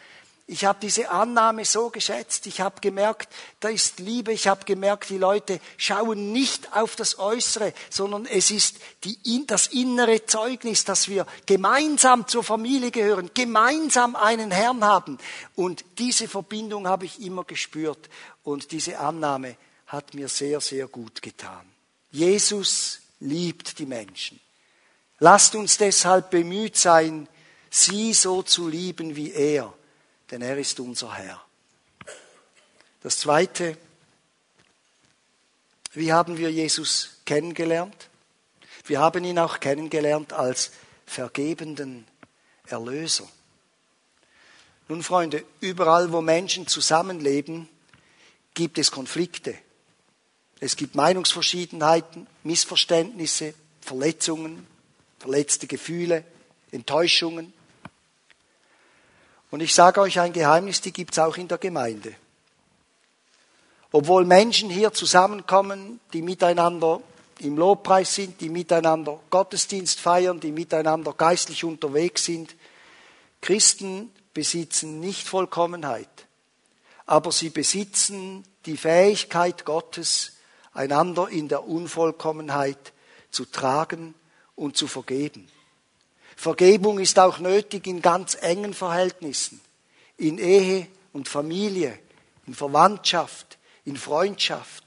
Ich 0.49 0.65
habe 0.65 0.79
diese 0.81 1.11
Annahme 1.11 1.65
so 1.65 1.91
geschätzt. 1.91 2.47
Ich 2.47 2.61
habe 2.61 2.81
gemerkt, 2.81 3.33
da 3.59 3.69
ist 3.69 3.99
Liebe. 3.99 4.33
Ich 4.33 4.47
habe 4.47 4.65
gemerkt, 4.65 5.11
die 5.11 5.19
Leute 5.19 5.59
schauen 5.77 6.31
nicht 6.33 6.73
auf 6.73 6.95
das 6.95 7.19
Äußere, 7.19 7.73
sondern 7.91 8.27
es 8.27 8.53
ist 8.53 8.77
die, 9.03 9.45
das 9.49 9.67
innere 9.67 10.25
Zeugnis, 10.25 10.85
dass 10.85 11.09
wir 11.09 11.27
gemeinsam 11.47 12.29
zur 12.29 12.45
Familie 12.45 12.93
gehören, 12.93 13.31
gemeinsam 13.35 14.15
einen 14.15 14.53
Herrn 14.53 14.85
haben. 14.85 15.19
Und 15.57 15.85
diese 15.99 16.29
Verbindung 16.29 16.87
habe 16.87 17.07
ich 17.07 17.21
immer 17.21 17.43
gespürt. 17.43 18.09
Und 18.45 18.71
diese 18.71 19.01
Annahme 19.01 19.57
hat 19.89 20.15
mir 20.15 20.29
sehr, 20.29 20.61
sehr 20.61 20.87
gut 20.87 21.23
getan. 21.23 21.67
Jesus 22.13 23.01
liebt 23.19 23.81
die 23.81 23.87
Menschen. 23.87 24.39
Lasst 25.19 25.57
uns 25.57 25.77
deshalb 25.77 26.31
bemüht 26.31 26.77
sein, 26.77 27.27
sie 27.69 28.15
so 28.15 28.43
zu 28.43 28.69
lieben 28.69 29.17
wie 29.17 29.33
er 29.33 29.75
denn 30.31 30.43
er 30.43 30.59
ist 30.59 30.81
unser 30.81 31.15
Herr. 31.15 31.43
Das 33.03 33.19
Zweite, 33.19 33.77
wie 35.93 36.13
haben 36.13 36.37
wir 36.37 36.51
Jesus 36.51 37.21
kennengelernt? 37.25 38.09
Wir 38.85 39.01
haben 39.01 39.25
ihn 39.25 39.39
auch 39.39 39.61
kennengelernt 39.61 40.33
als 40.33 40.73
vergebenden 41.07 42.07
Erlöser. 42.67 43.29
Nun, 44.89 45.03
Freunde, 45.03 45.45
überall, 45.61 46.13
wo 46.13 46.21
Menschen 46.21 46.67
zusammenleben, 46.67 47.69
gibt 48.55 48.79
es 48.79 48.91
Konflikte. 48.91 49.57
Es 50.61 50.77
gibt 50.77 50.95
Meinungsverschiedenheiten, 50.95 52.27
Missverständnisse, 52.45 53.55
Verletzungen, 53.81 54.67
verletzte 55.19 55.67
Gefühle, 55.67 56.25
Enttäuschungen. 56.71 57.53
Und 59.57 59.63
ich 59.63 59.75
sage 59.75 60.03
euch 60.03 60.21
ein 60.21 60.35
Geheimnis, 60.35 60.83
die 60.83 60.93
gibt 60.93 61.13
es 61.13 61.19
auch 61.19 61.39
in 61.39 61.49
der 61.49 61.57
Gemeinde. 61.57 62.15
Obwohl 63.91 64.27
Menschen 64.27 64.69
hier 64.69 64.93
zusammenkommen, 64.93 65.99
die 66.13 66.21
miteinander 66.21 67.01
im 67.39 67.57
Lobpreis 67.57 68.15
sind, 68.15 68.39
die 68.43 68.51
miteinander 68.51 69.19
Gottesdienst 69.31 69.99
feiern, 69.99 70.41
die 70.41 70.53
miteinander 70.53 71.15
geistlich 71.15 71.65
unterwegs 71.65 72.27
sind, 72.27 72.55
Christen 73.41 74.13
besitzen 74.35 75.01
nicht 75.01 75.27
Vollkommenheit, 75.27 76.27
aber 77.07 77.33
sie 77.33 77.49
besitzen 77.49 78.45
die 78.67 78.77
Fähigkeit 78.77 79.65
Gottes, 79.65 80.33
einander 80.75 81.31
in 81.31 81.49
der 81.49 81.67
Unvollkommenheit 81.67 82.93
zu 83.31 83.47
tragen 83.47 84.15
und 84.55 84.77
zu 84.77 84.87
vergeben. 84.87 85.49
Vergebung 86.37 87.01
ist 87.01 87.19
auch 87.19 87.39
nötig 87.39 87.87
in 87.87 88.03
ganz 88.03 88.37
engen 88.41 88.75
Verhältnissen, 88.75 89.61
in 90.19 90.39
Ehe 90.39 90.87
und 91.13 91.29
Familie, 91.29 91.99
in 92.47 92.55
Verwandtschaft, 92.55 93.59
in 93.85 93.97
Freundschaft. 93.97 94.85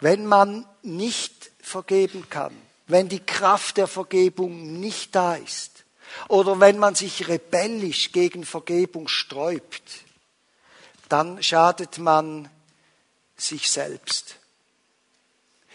Wenn 0.00 0.26
man 0.26 0.66
nicht 0.82 1.52
vergeben 1.60 2.28
kann, 2.28 2.54
wenn 2.88 3.08
die 3.08 3.24
Kraft 3.24 3.76
der 3.76 3.86
Vergebung 3.86 4.80
nicht 4.80 5.14
da 5.14 5.36
ist, 5.36 5.84
oder 6.28 6.60
wenn 6.60 6.78
man 6.78 6.94
sich 6.94 7.28
rebellisch 7.28 8.12
gegen 8.12 8.44
Vergebung 8.44 9.08
sträubt, 9.08 10.04
dann 11.08 11.42
schadet 11.42 11.98
man 11.98 12.50
sich 13.36 13.70
selbst. 13.70 14.36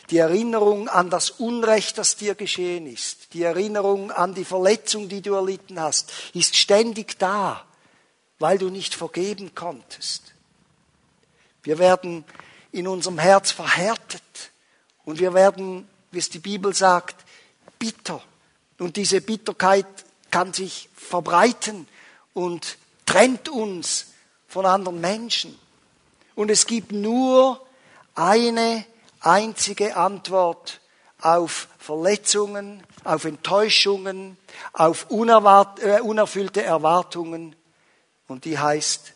Die 0.09 0.17
Erinnerung 0.17 0.87
an 0.87 1.09
das 1.09 1.31
Unrecht, 1.31 1.97
das 1.97 2.15
dir 2.15 2.35
geschehen 2.35 2.87
ist, 2.87 3.33
die 3.33 3.43
Erinnerung 3.43 4.11
an 4.11 4.33
die 4.33 4.45
Verletzung, 4.45 5.09
die 5.09 5.21
du 5.21 5.33
erlitten 5.33 5.79
hast, 5.79 6.11
ist 6.33 6.55
ständig 6.55 7.19
da, 7.19 7.65
weil 8.39 8.57
du 8.57 8.69
nicht 8.69 8.95
vergeben 8.95 9.53
konntest. 9.53 10.33
Wir 11.63 11.77
werden 11.77 12.23
in 12.71 12.87
unserem 12.87 13.19
Herz 13.19 13.51
verhärtet 13.51 14.21
und 15.03 15.19
wir 15.19 15.33
werden, 15.33 15.87
wie 16.11 16.19
es 16.19 16.29
die 16.29 16.39
Bibel 16.39 16.73
sagt, 16.73 17.25
bitter. 17.77 18.21
Und 18.79 18.95
diese 18.95 19.19
Bitterkeit 19.19 19.87
kann 20.31 20.53
sich 20.53 20.87
verbreiten 20.95 21.87
und 22.33 22.77
trennt 23.05 23.49
uns 23.49 24.07
von 24.47 24.65
anderen 24.65 25.01
Menschen. 25.01 25.57
Und 26.35 26.51
es 26.51 26.67
gibt 26.67 26.91
nur 26.91 27.65
eine 28.15 28.85
einzige 29.21 29.95
Antwort 29.95 30.81
auf 31.21 31.67
Verletzungen, 31.79 32.83
auf 33.03 33.25
Enttäuschungen, 33.25 34.37
auf 34.73 35.07
äh, 35.09 36.01
unerfüllte 36.01 36.63
Erwartungen. 36.63 37.55
Und 38.27 38.45
die 38.45 38.59
heißt 38.59 39.13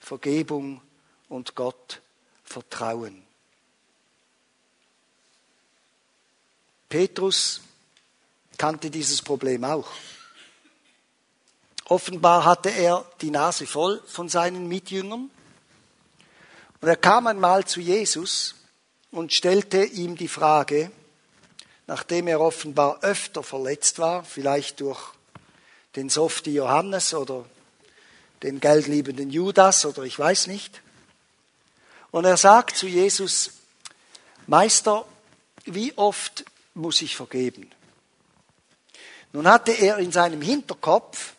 Vergebung 0.00 0.80
und 1.28 1.54
Gott 1.54 2.00
vertrauen. 2.44 3.22
Petrus 6.88 7.60
kannte 8.58 8.90
dieses 8.90 9.22
Problem 9.22 9.64
auch. 9.64 9.88
Offenbar 11.84 12.44
hatte 12.44 12.70
er 12.70 13.04
die 13.20 13.30
Nase 13.30 13.66
voll 13.66 14.02
von 14.06 14.28
seinen 14.28 14.66
Mitjüngern. 14.68 15.30
Und 16.80 16.88
er 16.88 16.96
kam 16.96 17.26
einmal 17.26 17.64
zu 17.64 17.80
Jesus 17.80 18.54
und 19.10 19.32
stellte 19.32 19.84
ihm 19.84 20.16
die 20.16 20.28
Frage, 20.28 20.90
nachdem 21.86 22.28
er 22.28 22.40
offenbar 22.40 23.02
öfter 23.02 23.42
verletzt 23.42 23.98
war, 23.98 24.24
vielleicht 24.24 24.80
durch 24.80 25.00
den 25.96 26.08
Softie 26.08 26.54
Johannes 26.54 27.14
oder 27.14 27.44
den 28.42 28.60
geldliebenden 28.60 29.30
Judas 29.30 29.84
oder 29.84 30.02
ich 30.04 30.18
weiß 30.18 30.46
nicht. 30.46 30.80
Und 32.10 32.24
er 32.24 32.36
sagt 32.36 32.76
zu 32.76 32.86
Jesus, 32.86 33.50
Meister, 34.46 35.04
wie 35.64 35.96
oft 35.96 36.44
muss 36.74 37.02
ich 37.02 37.16
vergeben? 37.16 37.70
Nun 39.32 39.46
hatte 39.46 39.72
er 39.72 39.98
in 39.98 40.10
seinem 40.10 40.42
Hinterkopf 40.42 41.34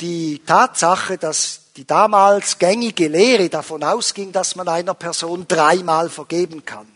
die 0.00 0.42
Tatsache, 0.44 1.18
dass 1.18 1.72
die 1.76 1.86
damals 1.86 2.58
gängige 2.58 3.08
Lehre 3.08 3.48
davon 3.48 3.82
ausging, 3.82 4.32
dass 4.32 4.56
man 4.56 4.68
einer 4.68 4.94
Person 4.94 5.46
dreimal 5.46 6.08
vergeben 6.08 6.64
kann. 6.64 6.86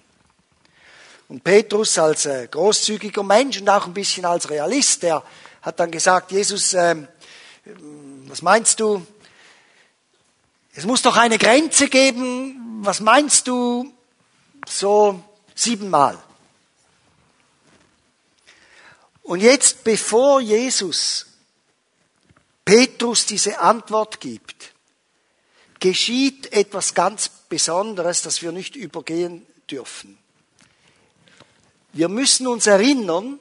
Und 1.29 1.45
Petrus 1.45 1.99
als 1.99 2.27
äh, 2.27 2.49
großzügiger 2.51 3.23
Mensch 3.23 3.61
und 3.61 3.69
auch 3.69 3.87
ein 3.87 3.95
bisschen 3.95 4.25
als 4.25 4.51
Realist, 4.51 5.03
der 5.03 5.23
hat 5.63 5.79
dann 5.79 5.91
gesagt, 5.91 6.33
Jesus, 6.33 6.75
äh, 6.75 6.97
was 8.27 8.43
meinst 8.43 8.81
du? 8.81 9.07
Es 10.75 10.85
muss 10.85 11.03
doch 11.03 11.17
eine 11.17 11.39
Grenze 11.39 11.89
geben. 11.89 12.81
Was 12.83 13.01
meinst 13.01 13.47
du? 13.47 13.93
So 14.67 15.23
siebenmal. 15.55 16.19
Und 19.23 19.41
jetzt, 19.41 19.85
bevor 19.85 20.41
Jesus 20.41 21.27
Petrus 22.65 23.27
diese 23.27 23.61
Antwort 23.61 24.21
gibt, 24.21 24.73
geschieht 25.81 26.53
etwas 26.53 26.95
ganz 26.95 27.31
Besonderes, 27.49 28.23
das 28.23 28.43
wir 28.43 28.53
nicht 28.53 28.77
übergehen 28.77 29.47
dürfen. 29.71 30.19
Wir 31.93 32.09
müssen 32.09 32.47
uns 32.47 32.67
erinnern, 32.67 33.39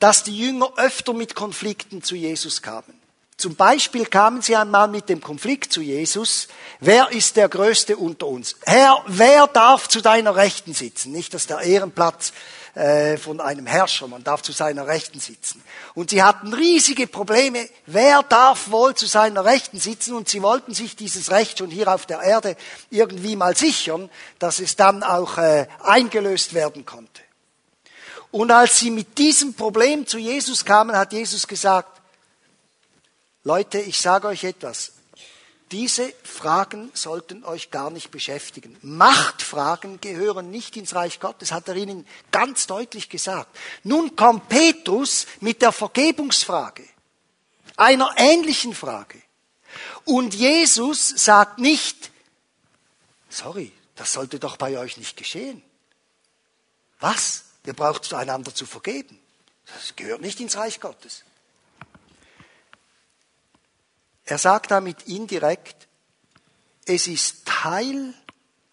dass 0.00 0.22
die 0.22 0.38
Jünger 0.38 0.72
öfter 0.76 1.12
mit 1.12 1.34
Konflikten 1.34 2.02
zu 2.02 2.14
Jesus 2.14 2.62
kamen. 2.62 2.98
Zum 3.36 3.54
Beispiel 3.54 4.06
kamen 4.06 4.42
sie 4.42 4.56
einmal 4.56 4.88
mit 4.88 5.08
dem 5.08 5.20
Konflikt 5.20 5.72
zu 5.72 5.80
Jesus, 5.80 6.48
wer 6.80 7.12
ist 7.12 7.36
der 7.36 7.48
Größte 7.48 7.96
unter 7.96 8.26
uns? 8.26 8.56
Herr, 8.64 9.04
wer 9.06 9.46
darf 9.46 9.88
zu 9.88 10.00
deiner 10.00 10.34
Rechten 10.34 10.74
sitzen? 10.74 11.12
Nicht, 11.12 11.34
dass 11.34 11.46
der 11.46 11.60
Ehrenplatz 11.60 12.32
äh, 12.78 13.16
von 13.16 13.40
einem 13.40 13.66
Herrscher, 13.66 14.06
man 14.06 14.22
darf 14.22 14.42
zu 14.42 14.52
seiner 14.52 14.86
Rechten 14.86 15.18
sitzen. 15.18 15.60
Und 15.94 16.10
sie 16.10 16.22
hatten 16.22 16.54
riesige 16.54 17.08
Probleme, 17.08 17.68
wer 17.86 18.22
darf 18.22 18.70
wohl 18.70 18.94
zu 18.94 19.06
seiner 19.06 19.44
Rechten 19.44 19.80
sitzen? 19.80 20.14
Und 20.14 20.28
sie 20.28 20.42
wollten 20.42 20.74
sich 20.74 20.94
dieses 20.94 21.32
Recht 21.32 21.58
schon 21.58 21.70
hier 21.70 21.92
auf 21.92 22.06
der 22.06 22.20
Erde 22.20 22.56
irgendwie 22.90 23.34
mal 23.34 23.56
sichern, 23.56 24.08
dass 24.38 24.60
es 24.60 24.76
dann 24.76 25.02
auch 25.02 25.38
äh, 25.38 25.66
eingelöst 25.82 26.54
werden 26.54 26.86
konnte. 26.86 27.20
Und 28.30 28.52
als 28.52 28.78
sie 28.78 28.92
mit 28.92 29.18
diesem 29.18 29.54
Problem 29.54 30.06
zu 30.06 30.18
Jesus 30.18 30.64
kamen, 30.64 30.96
hat 30.96 31.12
Jesus 31.12 31.48
gesagt, 31.48 32.00
Leute, 33.42 33.80
ich 33.80 34.00
sage 34.00 34.28
euch 34.28 34.44
etwas. 34.44 34.92
Diese 35.70 36.14
Fragen 36.22 36.90
sollten 36.94 37.44
euch 37.44 37.70
gar 37.70 37.90
nicht 37.90 38.10
beschäftigen. 38.10 38.76
Machtfragen 38.80 40.00
gehören 40.00 40.50
nicht 40.50 40.76
ins 40.76 40.94
Reich 40.94 41.20
Gottes, 41.20 41.52
hat 41.52 41.68
er 41.68 41.76
ihnen 41.76 42.06
ganz 42.30 42.66
deutlich 42.66 43.10
gesagt. 43.10 43.54
Nun 43.84 44.16
kommt 44.16 44.48
Petrus 44.48 45.26
mit 45.40 45.60
der 45.60 45.72
Vergebungsfrage, 45.72 46.84
einer 47.76 48.14
ähnlichen 48.16 48.74
Frage. 48.74 49.20
Und 50.04 50.34
Jesus 50.34 51.08
sagt 51.08 51.58
nicht, 51.58 52.10
sorry, 53.28 53.72
das 53.94 54.14
sollte 54.14 54.38
doch 54.38 54.56
bei 54.56 54.78
euch 54.78 54.96
nicht 54.96 55.16
geschehen. 55.16 55.62
Was? 57.00 57.44
Ihr 57.66 57.74
braucht 57.74 58.12
einander 58.14 58.54
zu 58.54 58.64
vergeben. 58.64 59.20
Das 59.66 59.94
gehört 59.96 60.22
nicht 60.22 60.40
ins 60.40 60.56
Reich 60.56 60.80
Gottes. 60.80 61.24
Er 64.28 64.36
sagt 64.36 64.70
damit 64.70 65.08
indirekt, 65.08 65.88
es 66.84 67.06
ist 67.06 67.46
Teil 67.46 68.12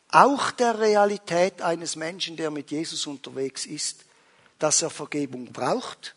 auch 0.09 0.51
der 0.51 0.79
Realität 0.79 1.61
eines 1.61 1.95
Menschen, 1.95 2.35
der 2.35 2.51
mit 2.51 2.71
Jesus 2.71 3.07
unterwegs 3.07 3.65
ist, 3.65 4.03
dass 4.59 4.81
er 4.81 4.89
Vergebung 4.89 5.53
braucht 5.53 6.13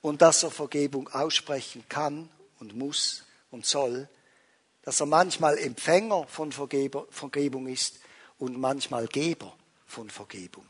und 0.00 0.22
dass 0.22 0.42
er 0.42 0.50
Vergebung 0.50 1.06
aussprechen 1.06 1.84
kann 1.88 2.28
und 2.58 2.74
muss 2.74 3.22
und 3.52 3.64
soll, 3.64 4.08
dass 4.82 4.98
er 4.98 5.06
manchmal 5.06 5.56
Empfänger 5.56 6.26
von 6.26 6.50
Vergebung 6.50 7.68
ist 7.68 8.00
und 8.40 8.58
manchmal 8.58 9.06
Geber 9.06 9.56
von 9.86 10.10
Vergebung. 10.10 10.66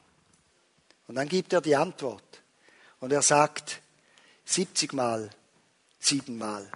Und 1.06 1.14
dann 1.14 1.28
gibt 1.28 1.54
er 1.54 1.62
die 1.62 1.74
Antwort 1.76 2.42
und 3.00 3.14
er 3.14 3.22
sagt 3.22 3.80
70 4.44 4.92
Mal, 4.92 5.30
siebenmal 5.98 6.70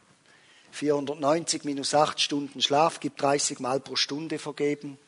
490 0.74 1.64
minus 1.64 1.94
8 1.94 2.20
Stunden 2.20 2.60
Schlaf 2.60 3.00
gibt 3.00 3.22
30 3.22 3.60
Mal 3.60 3.80
pro 3.80 3.96
Stunde 3.96 4.38
vergeben. 4.38 4.98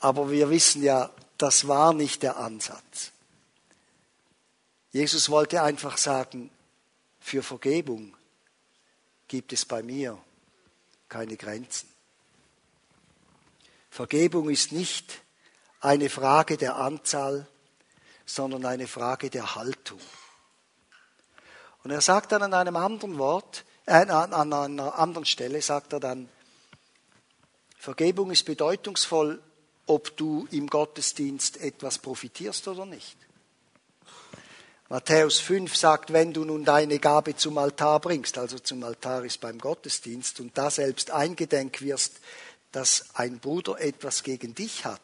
Aber 0.00 0.30
wir 0.30 0.48
wissen 0.48 0.82
ja, 0.82 1.10
das 1.38 1.66
war 1.66 1.92
nicht 1.92 2.22
der 2.22 2.36
Ansatz. 2.36 3.10
Jesus 4.92 5.28
wollte 5.28 5.62
einfach 5.62 5.96
sagen, 5.96 6.50
für 7.18 7.42
Vergebung 7.42 8.16
gibt 9.26 9.52
es 9.52 9.64
bei 9.64 9.82
mir 9.82 10.18
keine 11.08 11.36
Grenzen. 11.36 11.88
Vergebung 13.90 14.50
ist 14.50 14.72
nicht 14.72 15.20
eine 15.80 16.10
Frage 16.10 16.56
der 16.56 16.76
Anzahl, 16.76 17.46
sondern 18.26 18.64
eine 18.66 18.86
Frage 18.86 19.30
der 19.30 19.56
Haltung. 19.56 20.00
Und 21.82 21.90
er 21.90 22.00
sagt 22.00 22.32
dann 22.32 22.42
an 22.42 22.54
einem 22.54 22.76
anderen 22.76 23.18
Wort, 23.18 23.64
äh, 23.86 23.92
an, 23.92 24.52
einer 24.52 24.98
anderen 24.98 25.26
Stelle 25.26 25.60
sagt 25.62 25.92
er 25.92 26.00
dann, 26.00 26.28
Vergebung 27.78 28.30
ist 28.30 28.44
bedeutungsvoll, 28.44 29.42
ob 29.86 30.16
du 30.16 30.48
im 30.50 30.68
Gottesdienst 30.68 31.58
etwas 31.58 31.98
profitierst 31.98 32.66
oder 32.68 32.86
nicht. 32.86 33.16
Matthäus 34.88 35.40
5 35.40 35.74
sagt, 35.76 36.12
wenn 36.12 36.32
du 36.32 36.44
nun 36.44 36.64
deine 36.64 36.98
Gabe 36.98 37.36
zum 37.36 37.58
Altar 37.58 38.00
bringst, 38.00 38.38
also 38.38 38.58
zum 38.58 38.82
Altar 38.84 39.24
ist 39.24 39.40
beim 39.40 39.58
Gottesdienst, 39.58 40.40
und 40.40 40.56
da 40.56 40.70
selbst 40.70 41.10
eingedenk 41.10 41.80
wirst, 41.80 42.20
dass 42.72 43.06
ein 43.14 43.38
Bruder 43.38 43.80
etwas 43.80 44.22
gegen 44.22 44.54
dich 44.54 44.84
hat, 44.84 45.00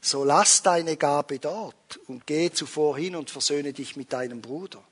so 0.00 0.22
lass 0.22 0.62
deine 0.62 0.96
Gabe 0.96 1.38
dort 1.38 1.98
und 2.06 2.26
geh 2.26 2.50
zuvor 2.50 2.98
hin 2.98 3.16
und 3.16 3.30
versöhne 3.30 3.72
dich 3.72 3.96
mit 3.96 4.12
deinem 4.12 4.42
Bruder. 4.42 4.82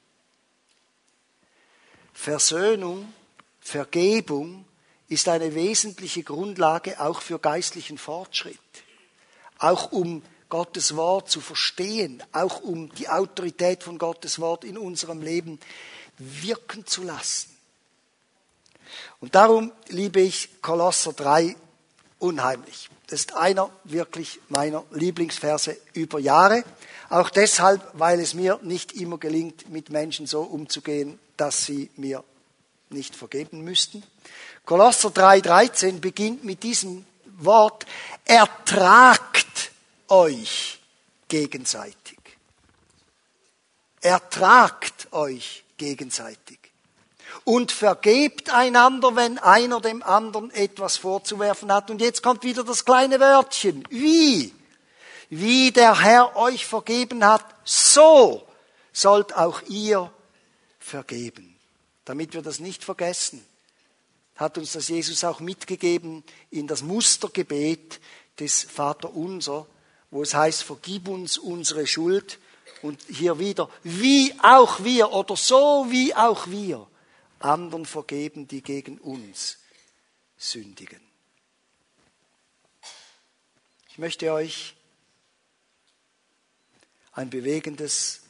Versöhnung, 2.13 3.13
Vergebung 3.61 4.65
ist 5.09 5.29
eine 5.29 5.55
wesentliche 5.55 6.23
Grundlage 6.23 7.01
auch 7.01 7.21
für 7.21 7.39
geistlichen 7.39 7.99
Fortschritt. 7.99 8.59
Auch 9.59 9.93
um 9.93 10.23
Gottes 10.49 10.97
Wort 10.97 11.31
zu 11.31 11.41
verstehen, 11.41 12.23
auch 12.33 12.61
um 12.61 12.95
die 12.95 13.09
Autorität 13.09 13.83
von 13.83 13.99
Gottes 13.99 14.39
Wort 14.39 14.65
in 14.65 14.77
unserem 14.77 15.23
Leben 15.23 15.59
wirken 16.19 16.87
zu 16.87 17.03
lassen. 17.03 17.51
Und 19.21 19.35
darum 19.35 19.73
liebe 19.89 20.21
ich 20.21 20.61
Kolosser 20.61 21.13
3 21.13 21.57
unheimlich. 22.19 22.91
Das 23.07 23.21
ist 23.21 23.35
einer 23.35 23.71
wirklich 23.85 24.41
meiner 24.49 24.85
Lieblingsverse 24.91 25.77
über 25.93 26.19
Jahre. 26.19 26.65
Auch 27.09 27.31
deshalb, 27.31 27.87
weil 27.95 28.21
es 28.21 28.35
mir 28.35 28.59
nicht 28.63 28.93
immer 28.93 29.19
gelingt, 29.19 29.71
mit 29.71 29.91
Menschen 29.91 30.27
so 30.27 30.43
umzugehen, 30.43 31.19
dass 31.43 31.65
sie 31.67 31.91
mir 31.97 32.23
nicht 32.91 33.17
vergeben 33.17 33.63
müssten. 33.63 34.05
Kolosser 34.65 35.09
3,13 35.09 35.99
beginnt 35.99 36.45
mit 36.45 36.63
diesem 36.63 37.05
Wort, 37.39 37.85
ertragt 38.25 39.73
euch 40.07 40.79
gegenseitig. 41.27 42.21
Ertragt 44.01 45.13
euch 45.13 45.65
gegenseitig. 45.79 46.61
Und 47.43 47.73
vergebt 47.73 48.51
einander, 48.51 49.17
wenn 49.17 49.39
einer 49.39 49.81
dem 49.81 50.05
anderen 50.05 50.53
etwas 50.53 50.97
vorzuwerfen 50.97 51.73
hat. 51.73 51.91
Und 51.91 52.01
jetzt 52.01 52.23
kommt 52.23 52.45
wieder 52.45 52.63
das 52.63 52.85
kleine 52.85 53.19
Wörtchen. 53.19 53.83
Wie? 53.91 54.55
Wie 55.29 55.73
der 55.73 56.01
Herr 56.01 56.37
euch 56.37 56.67
vergeben 56.67 57.27
hat, 57.27 57.45
so 57.65 58.47
sollt 58.93 59.35
auch 59.35 59.61
ihr 59.63 60.09
vergeben. 60.93 61.57
Damit 62.05 62.35
wir 62.35 62.43
das 62.43 62.61
nicht 62.61 62.85
vergessen, 62.85 63.43
hat 64.37 64.59
uns 64.59 64.73
das 64.73 64.89
Jesus 64.89 65.25
auch 65.25 65.41
mitgegeben 65.41 66.23
in 66.51 66.67
das 66.67 66.83
Mustergebet 66.83 67.99
des 68.39 68.63
Vater 68.63 69.15
Unser, 69.15 69.67
wo 70.11 70.23
es 70.23 70.35
heißt, 70.35 70.63
vergib 70.63 71.09
uns 71.09 71.39
unsere 71.39 71.87
Schuld. 71.87 72.39
Und 72.83 73.01
hier 73.09 73.39
wieder, 73.39 73.71
wie 73.83 74.35
auch 74.43 74.85
wir 74.85 75.13
oder 75.13 75.37
so 75.37 75.87
wie 75.89 76.15
auch 76.15 76.49
wir 76.49 76.87
anderen 77.39 77.87
vergeben, 77.87 78.47
die 78.47 78.63
gegen 78.63 78.99
uns 78.99 79.59
sündigen. 80.37 81.01
Ich 83.89 83.99
möchte 83.99 84.33
euch 84.33 84.75
ein 87.13 87.31
bewegendes 87.31 88.22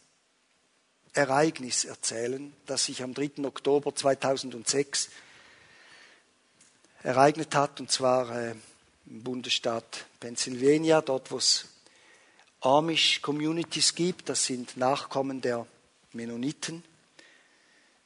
Ereignis 1.14 1.85
erzählen, 1.85 2.53
das 2.66 2.85
sich 2.85 3.03
am 3.03 3.12
3. 3.12 3.44
Oktober 3.44 3.94
2006 3.94 5.11
ereignet 7.03 7.55
hat, 7.55 7.81
und 7.81 7.90
zwar 7.90 8.31
äh, 8.31 8.55
im 9.07 9.22
Bundesstaat 9.22 10.07
Pennsylvania, 10.20 11.03
dort 11.03 11.31
wo 11.31 11.37
es 11.37 11.66
Amish-Communities 12.61 13.94
gibt, 13.94 14.29
das 14.29 14.46
sind 14.46 14.77
Nachkommen 14.77 15.40
der 15.40 15.66
Mennoniten, 16.12 16.85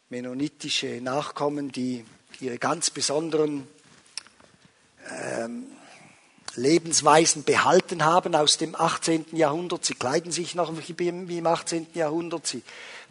mennonitische 0.09 1.01
Nachkommen, 1.01 1.71
die 1.71 2.05
ihre 2.40 2.59
ganz 2.59 2.90
besonderen 2.90 3.69
ähm, 5.11 5.66
Lebensweisen 6.55 7.45
behalten 7.45 8.05
haben 8.05 8.35
aus 8.35 8.57
dem 8.57 8.75
18. 8.75 9.27
Jahrhundert. 9.33 9.85
Sie 9.85 9.95
kleiden 9.95 10.33
sich 10.33 10.55
noch 10.55 10.73
wie 10.77 11.09
im 11.09 11.47
18. 11.47 11.88
Jahrhundert. 11.95 12.47
Sie 12.47 12.62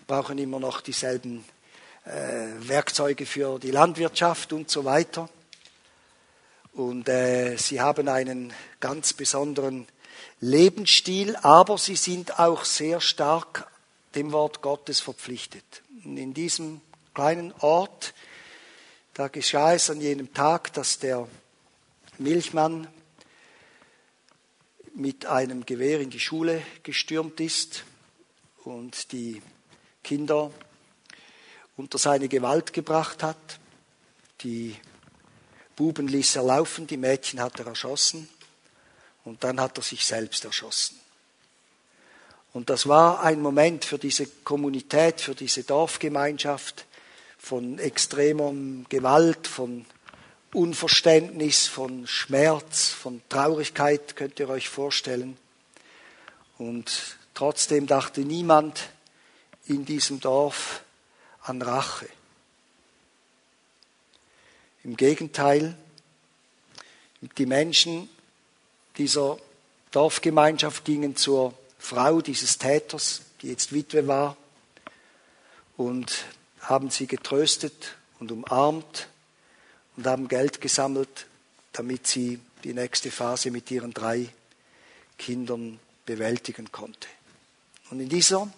brauchen 0.07 0.37
immer 0.37 0.59
noch 0.59 0.81
dieselben 0.81 1.43
äh, 2.05 2.09
Werkzeuge 2.59 3.25
für 3.25 3.59
die 3.59 3.71
Landwirtschaft 3.71 4.53
und 4.53 4.69
so 4.69 4.85
weiter. 4.85 5.29
Und 6.73 7.09
äh, 7.09 7.55
sie 7.57 7.81
haben 7.81 8.07
einen 8.07 8.53
ganz 8.79 9.13
besonderen 9.13 9.87
Lebensstil, 10.41 11.35
aber 11.37 11.77
sie 11.77 11.95
sind 11.95 12.39
auch 12.39 12.65
sehr 12.65 13.01
stark 13.01 13.67
dem 14.13 14.31
Wort 14.31 14.61
Gottes 14.61 14.99
verpflichtet. 14.99 15.81
Und 16.03 16.17
in 16.17 16.33
diesem 16.33 16.81
kleinen 17.13 17.53
Ort, 17.59 18.13
da 19.13 19.27
geschah 19.29 19.73
es 19.73 19.89
an 19.89 20.01
jenem 20.01 20.33
Tag, 20.33 20.73
dass 20.73 20.99
der 20.99 21.27
Milchmann 22.17 22.87
mit 24.93 25.25
einem 25.25 25.65
Gewehr 25.65 25.99
in 25.99 26.09
die 26.09 26.19
Schule 26.19 26.61
gestürmt 26.83 27.39
ist 27.39 27.83
und 28.63 29.11
die 29.11 29.41
Kinder 30.05 30.51
unter 31.77 31.97
seine 31.97 32.29
Gewalt 32.29 32.73
gebracht 32.73 33.23
hat. 33.23 33.59
Die 34.41 34.75
Buben 35.75 36.07
ließ 36.07 36.35
er 36.35 36.43
laufen, 36.43 36.85
die 36.85 36.95
Mädchen 36.97 37.41
hat 37.41 37.59
er 37.59 37.65
erschossen 37.65 38.29
und 39.23 39.43
dann 39.43 39.59
hat 39.59 39.77
er 39.77 39.83
sich 39.83 40.05
selbst 40.05 40.45
erschossen. 40.45 40.99
Und 42.53 42.69
das 42.69 42.87
war 42.87 43.23
ein 43.23 43.41
Moment 43.41 43.83
für 43.83 43.97
diese 43.97 44.27
Kommunität, 44.27 45.19
für 45.19 45.35
diese 45.35 45.63
Dorfgemeinschaft 45.63 46.85
von 47.37 47.79
extremer 47.79 48.53
Gewalt, 48.87 49.47
von 49.47 49.85
Unverständnis, 50.53 51.67
von 51.67 52.07
Schmerz, 52.07 52.89
von 52.89 53.21
Traurigkeit, 53.27 54.15
könnt 54.15 54.39
ihr 54.39 54.49
euch 54.49 54.69
vorstellen. 54.69 55.35
Und 56.57 57.17
trotzdem 57.33 57.87
dachte 57.87 58.21
niemand 58.21 58.89
in 59.67 59.85
diesem 59.85 60.19
Dorf 60.19 60.83
an 61.41 61.61
Rache. 61.61 62.07
Im 64.83 64.95
Gegenteil, 64.97 65.75
die 67.37 67.45
Menschen 67.45 68.09
dieser 68.97 69.37
Dorfgemeinschaft 69.91 70.85
gingen 70.85 71.15
zur 71.15 71.53
Frau 71.79 72.21
dieses 72.21 72.57
Täters, 72.57 73.21
die 73.41 73.49
jetzt 73.49 73.73
Witwe 73.73 74.07
war, 74.07 74.37
und 75.77 76.25
haben 76.61 76.89
sie 76.89 77.07
getröstet 77.07 77.95
und 78.19 78.31
umarmt 78.31 79.07
und 79.97 80.07
haben 80.07 80.27
Geld 80.27 80.61
gesammelt, 80.61 81.27
damit 81.73 82.07
sie 82.07 82.39
die 82.63 82.73
nächste 82.73 83.11
Phase 83.11 83.51
mit 83.51 83.69
ihren 83.71 83.93
drei 83.93 84.29
Kindern 85.17 85.79
bewältigen 86.05 86.71
konnte. 86.71 87.07
Und 87.89 87.99
in 87.99 88.09
dieser, 88.09 88.51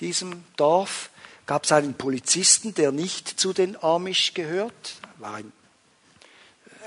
diesem 0.00 0.44
Dorf 0.56 1.10
gab 1.46 1.64
es 1.64 1.72
einen 1.72 1.94
Polizisten, 1.94 2.74
der 2.74 2.92
nicht 2.92 3.28
zu 3.28 3.52
den 3.52 3.82
Amish 3.82 4.34
gehört, 4.34 4.94
war 5.18 5.34
ein 5.34 5.52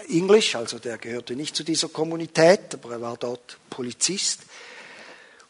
Englisch, 0.10 0.56
also 0.56 0.80
der 0.80 0.98
gehörte 0.98 1.36
nicht 1.36 1.56
zu 1.56 1.64
dieser 1.64 1.90
Kommunität, 1.90 2.74
aber 2.74 2.92
er 2.92 3.02
war 3.02 3.18
dort 3.18 3.58
Polizist. 3.70 4.42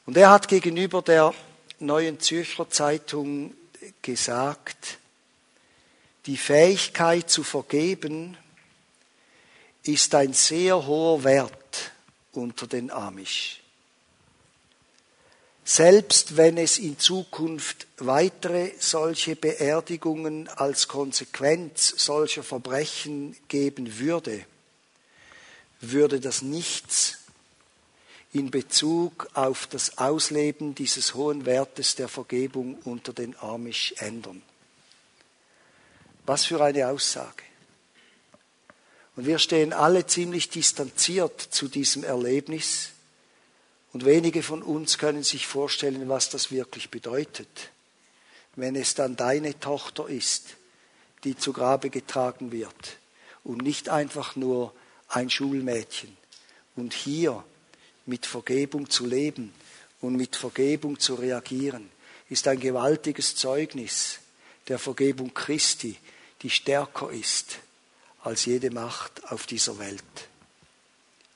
Und 0.06 0.18
er 0.18 0.30
hat 0.30 0.48
gegenüber 0.48 1.02
der 1.02 1.34
Neuen 1.80 2.20
Zürcher 2.20 2.70
Zeitung 2.70 3.54
gesagt, 4.02 4.98
die 6.26 6.38
Fähigkeit 6.38 7.30
zu 7.30 7.44
vergeben 7.44 8.38
ist 9.84 10.14
ein 10.16 10.34
sehr 10.34 10.86
hoher 10.86 11.24
Wert 11.24 11.92
unter 12.34 12.68
den 12.68 12.92
Amish. 12.92 13.62
Selbst 15.70 16.38
wenn 16.38 16.58
es 16.58 16.78
in 16.78 16.98
Zukunft 16.98 17.88
weitere 17.98 18.72
solche 18.80 19.36
Beerdigungen 19.36 20.48
als 20.48 20.88
Konsequenz 20.88 21.94
solcher 21.98 22.42
Verbrechen 22.42 23.36
geben 23.50 24.00
würde, 24.00 24.46
würde 25.82 26.22
das 26.22 26.42
nichts 26.42 27.18
in 28.32 28.50
Bezug 28.50 29.28
auf 29.34 29.68
das 29.68 29.98
Ausleben 29.98 30.74
dieses 30.74 31.16
hohen 31.16 31.46
Wertes 31.46 31.96
der 31.96 32.08
Vergebung 32.08 32.76
unter 32.86 33.12
den 33.12 33.38
Amish 33.38 33.94
ändern. 33.98 34.42
Was 36.26 36.46
für 36.46 36.64
eine 36.64 36.88
Aussage. 36.88 37.44
Und 39.18 39.26
wir 39.26 39.38
stehen 39.38 39.74
alle 39.74 40.06
ziemlich 40.06 40.48
distanziert 40.48 41.42
zu 41.42 41.68
diesem 41.68 42.06
Erlebnis. 42.06 42.92
Und 43.98 44.06
wenige 44.06 44.44
von 44.44 44.62
uns 44.62 45.00
können 45.00 45.24
sich 45.24 45.48
vorstellen, 45.48 46.08
was 46.08 46.30
das 46.30 46.52
wirklich 46.52 46.92
bedeutet, 46.92 47.72
wenn 48.56 48.76
es 48.76 48.94
dann 48.94 49.16
deine 49.16 49.60
Tochter 49.60 50.08
ist, 50.08 50.56
die 51.24 51.36
zu 51.36 51.52
Grabe 51.52 51.90
getragen 51.90 52.52
wird 52.52 53.00
und 53.44 53.64
nicht 53.64 53.90
einfach 53.90 54.36
nur 54.36 54.72
ein 55.08 55.32
Schulmädchen. 55.32 56.16
Und 56.76 56.94
hier 56.94 57.44
mit 58.06 58.28
Vergebung 58.28 58.88
zu 58.88 59.08
leben 59.08 59.52
und 60.00 60.16
mit 60.16 60.36
Vergebung 60.36 61.00
zu 61.00 61.16
reagieren, 61.16 61.90
ist 62.30 62.48
ein 62.48 62.60
gewaltiges 62.60 63.36
Zeugnis 63.36 64.20
der 64.68 64.78
Vergebung 64.78 65.34
Christi, 65.34 65.98
die 66.44 66.52
stärker 66.52 67.10
ist 67.10 67.58
als 68.22 68.46
jede 68.46 68.70
Macht 68.70 69.32
auf 69.32 69.48
dieser 69.48 69.80
Welt. 69.80 70.04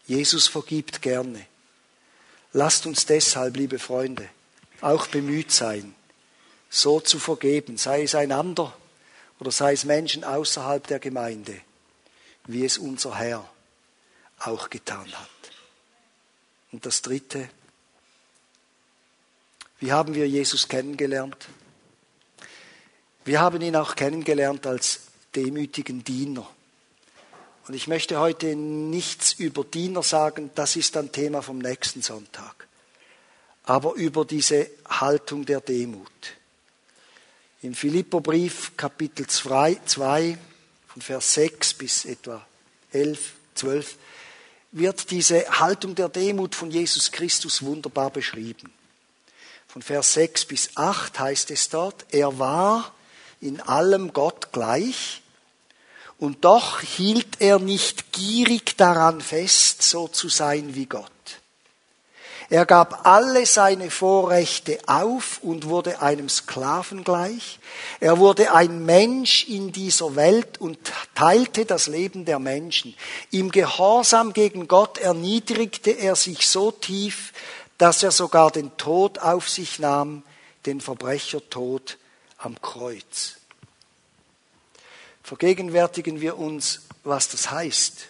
Jesus 0.06 0.48
vergibt 0.48 1.02
gerne. 1.02 1.48
Lasst 2.54 2.86
uns 2.86 3.06
deshalb, 3.06 3.56
liebe 3.56 3.80
Freunde, 3.80 4.28
auch 4.82 5.08
bemüht 5.08 5.52
sein, 5.52 5.96
so 6.70 7.00
zu 7.00 7.20
vergeben, 7.20 7.78
sei 7.78 8.04
es 8.04 8.16
einander 8.16 8.76
oder 9.40 9.52
sei 9.52 9.74
es 9.74 9.86
Menschen 9.86 10.24
außerhalb 10.24 10.86
der 10.88 11.00
Gemeinde, 11.00 11.60
wie 12.48 12.66
es 12.66 12.78
unser 12.78 13.18
Herr 13.18 13.50
auch 14.40 14.70
getan 14.70 15.12
hat. 15.14 15.30
Und 16.72 16.86
das 16.86 17.02
Dritte, 17.02 17.50
wie 19.80 19.92
haben 19.92 20.14
wir 20.14 20.28
Jesus 20.28 20.68
kennengelernt? 20.68 21.48
Wir 23.26 23.40
haben 23.40 23.62
ihn 23.62 23.76
auch 23.76 23.96
kennengelernt 23.96 24.66
als 24.66 25.02
demütigen 25.36 26.04
Diener. 26.04 26.50
Und 27.72 27.78
ich 27.78 27.88
möchte 27.88 28.20
heute 28.20 28.54
nichts 28.54 29.32
über 29.32 29.64
Diener 29.64 30.04
sagen, 30.04 30.52
das 30.56 30.76
ist 30.76 30.98
ein 30.98 31.14
Thema 31.14 31.42
vom 31.42 31.58
nächsten 31.58 32.02
Sonntag. 32.02 32.68
Aber 33.64 33.94
über 33.94 34.26
diese 34.26 34.70
Haltung 34.90 35.46
der 35.46 35.62
Demut. 35.62 36.12
Im 37.62 37.74
Philipperbrief 37.74 38.74
Kapitel 38.76 39.26
2, 39.26 39.80
2 39.86 40.38
von 40.86 41.02
Vers 41.02 41.34
6 41.36 41.74
bis 41.76 42.04
etwa 42.04 42.46
11, 42.92 43.32
12 43.56 43.96
wird 44.74 45.10
diese 45.10 45.50
Haltung 45.62 45.96
der 45.96 46.10
Demut 46.10 46.56
von 46.56 46.72
Jesus 46.72 47.10
Christus 47.10 47.62
wunderbar 47.62 48.10
beschrieben. 48.10 48.74
Von 49.70 49.82
Vers 49.82 50.16
6 50.16 50.44
bis 50.44 50.76
8 50.76 51.18
heißt 51.18 51.52
es 51.52 51.70
dort, 51.70 52.06
er 52.12 52.38
war 52.38 52.94
in 53.40 53.62
allem 53.62 54.12
Gott 54.12 54.52
gleich, 54.52 55.21
und 56.22 56.46
doch 56.46 56.82
hielt 56.82 57.42
er 57.42 57.58
nicht 57.58 58.12
gierig 58.12 58.78
daran 58.78 59.22
fest, 59.22 59.82
so 59.82 60.08
zu 60.08 60.30
sein 60.30 60.76
wie 60.76 60.86
Gott. 60.86 61.10
Er 62.52 62.68
gab 62.68 63.08
alle 63.08 63.48
seine 63.48 63.90
Vorrechte 63.90 64.78
auf 64.86 65.40
und 65.42 65.66
wurde 65.66 66.00
einem 66.00 66.30
Sklaven 66.30 67.04
gleich. 67.04 67.60
Er 68.00 68.20
wurde 68.20 68.54
ein 68.54 68.86
Mensch 68.86 69.48
in 69.48 69.72
dieser 69.72 70.16
Welt 70.16 70.62
und 70.62 70.78
teilte 71.16 71.66
das 71.66 71.88
Leben 71.88 72.26
der 72.26 72.38
Menschen. 72.38 72.94
Im 73.32 73.50
Gehorsam 73.50 74.34
gegen 74.34 74.68
Gott 74.68 75.00
erniedrigte 75.00 75.90
er 75.90 76.16
sich 76.16 76.48
so 76.48 76.70
tief, 76.70 77.34
dass 77.80 78.04
er 78.04 78.12
sogar 78.12 78.52
den 78.52 78.78
Tod 78.78 79.18
auf 79.18 79.50
sich 79.50 79.80
nahm, 79.80 80.22
den 80.68 80.82
Verbrechertod 80.82 81.98
am 82.38 82.62
Kreuz. 82.62 83.41
Vergegenwärtigen 85.32 86.20
wir 86.20 86.38
uns, 86.38 86.82
was 87.06 87.30
das 87.30 87.52
heißt. 87.52 88.08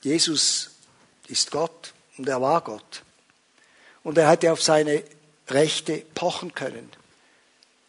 Jesus 0.00 0.70
ist 1.28 1.50
Gott 1.50 1.92
und 2.16 2.26
er 2.30 2.40
war 2.40 2.62
Gott. 2.62 3.02
Und 4.02 4.16
er 4.16 4.30
hätte 4.30 4.50
auf 4.50 4.62
seine 4.62 5.04
Rechte 5.48 5.98
pochen 6.14 6.54
können. 6.54 6.88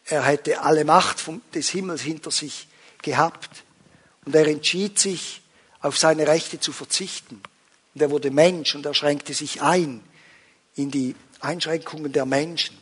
Er 0.04 0.24
hätte 0.24 0.60
alle 0.60 0.84
Macht 0.84 1.24
des 1.54 1.70
Himmels 1.70 2.02
hinter 2.02 2.30
sich 2.30 2.68
gehabt. 3.00 3.64
Und 4.26 4.34
er 4.34 4.46
entschied 4.46 4.98
sich, 4.98 5.40
auf 5.80 5.96
seine 5.96 6.26
Rechte 6.26 6.60
zu 6.60 6.74
verzichten. 6.74 7.42
Und 7.94 8.02
er 8.02 8.10
wurde 8.10 8.30
Mensch 8.30 8.74
und 8.74 8.84
er 8.84 8.92
schränkte 8.92 9.32
sich 9.32 9.62
ein 9.62 10.04
in 10.74 10.90
die 10.90 11.16
Einschränkungen 11.40 12.12
der 12.12 12.26
Menschen. 12.26 12.76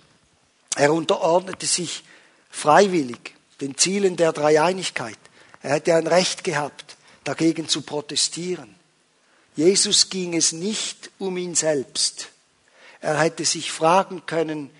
Er 0.74 0.92
unterordnete 0.92 1.66
sich 1.66 2.02
freiwillig 2.50 3.36
den 3.60 3.76
Zielen 3.76 4.16
der 4.16 4.32
Dreieinigkeit. 4.32 5.16
Er 5.62 5.74
hätte 5.74 5.94
ein 5.94 6.06
Recht 6.06 6.44
gehabt, 6.44 6.96
dagegen 7.24 7.68
zu 7.68 7.82
protestieren. 7.82 8.74
Jesus 9.56 10.08
ging 10.08 10.34
es 10.34 10.52
nicht 10.52 11.10
um 11.18 11.36
ihn 11.36 11.54
selbst. 11.54 12.28
Er 13.00 13.18
hätte 13.18 13.44
sich 13.44 13.72
fragen 13.72 14.24
können, 14.26 14.70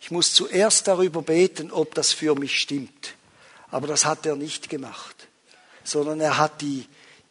ich 0.00 0.10
muss 0.10 0.34
zuerst 0.34 0.88
darüber 0.88 1.22
beten, 1.22 1.72
ob 1.72 1.94
das 1.94 2.12
für 2.12 2.34
mich 2.34 2.58
stimmt. 2.58 3.14
Aber 3.70 3.86
das 3.86 4.04
hat 4.04 4.24
er 4.26 4.36
nicht 4.36 4.68
gemacht, 4.68 5.26
sondern 5.84 6.20
er 6.20 6.38
hat 6.38 6.60
die, 6.60 6.86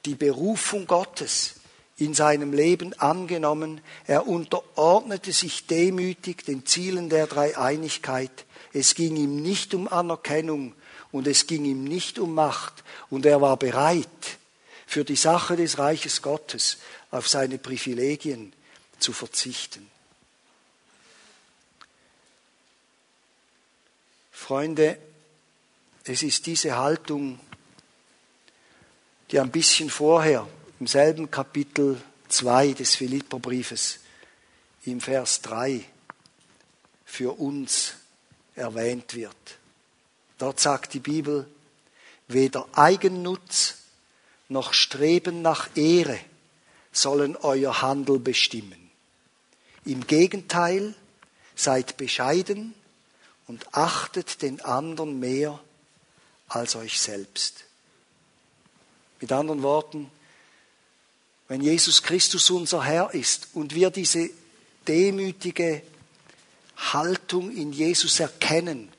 die 0.06 0.16
Berufung 0.16 0.86
Gottes 0.86 1.56
in 1.98 2.14
seinem 2.14 2.54
Leben 2.54 2.94
angenommen. 3.00 3.82
Er 4.08 4.28
unterordnete 4.28 5.32
sich 5.32 5.68
demütig 5.68 6.44
den 6.46 6.66
Zielen 6.66 7.10
der 7.10 7.28
Dreieinigkeit. 7.28 8.46
Es 8.74 8.96
ging 8.96 9.16
ihm 9.16 9.42
nicht 9.42 9.74
um 9.74 9.88
Anerkennung 9.88 10.74
und 11.16 11.28
es 11.28 11.48
ging 11.48 11.64
ihm 11.64 11.86
nicht 11.86 12.20
um 12.20 12.34
Macht. 12.34 12.84
Und 13.10 13.26
er 13.26 13.40
war 13.40 13.56
bereit, 13.56 14.38
für 14.86 15.06
die 15.06 15.16
Sache 15.16 15.56
des 15.56 15.80
Reiches 15.80 16.22
Gottes 16.22 16.80
auf 17.10 17.30
seine 17.30 17.58
Privilegien 17.58 18.52
zu 19.00 19.14
verzichten. 19.14 19.90
Freunde, 24.30 24.98
es 26.04 26.22
ist 26.22 26.48
diese 26.48 26.76
Haltung, 26.76 27.40
die 29.32 29.40
ein 29.40 29.52
bisschen 29.52 29.90
vorher 29.90 30.46
im 30.82 30.88
selben 30.88 31.32
Kapitel 31.32 32.02
2 32.28 32.74
des 32.74 32.96
Philipperbriefes 32.96 34.00
im 34.84 35.00
Vers 35.00 35.42
3 35.44 35.86
für 37.06 37.40
uns 37.40 37.94
erwähnt 38.54 39.16
wird. 39.16 39.60
Dort 40.38 40.60
sagt 40.60 40.94
die 40.94 41.00
Bibel, 41.00 41.48
weder 42.28 42.68
Eigennutz 42.74 43.76
noch 44.50 44.74
Streben 44.74 45.42
nach 45.42 45.70
Ehre 45.76 46.20
sollen 46.92 47.36
euer 47.36 47.82
Handel 47.82 48.20
bestimmen. 48.20 48.90
Im 49.86 50.08
Gegenteil, 50.08 50.96
seid 51.56 51.98
bescheiden 51.98 52.74
und 53.48 53.74
achtet 53.74 54.42
den 54.42 54.62
anderen 54.62 55.20
mehr 55.20 55.60
als 56.48 56.76
euch 56.76 57.00
selbst. 57.00 57.64
Mit 59.22 59.32
anderen 59.32 59.64
Worten, 59.64 60.12
wenn 61.48 61.62
Jesus 61.62 62.04
Christus 62.04 62.50
unser 62.50 62.84
Herr 62.84 63.14
ist 63.14 63.50
und 63.54 63.74
wir 63.74 63.90
diese 63.90 64.30
demütige 64.88 65.82
Haltung 66.76 67.52
in 67.56 67.72
Jesus 67.72 68.20
erkennen 68.20 68.92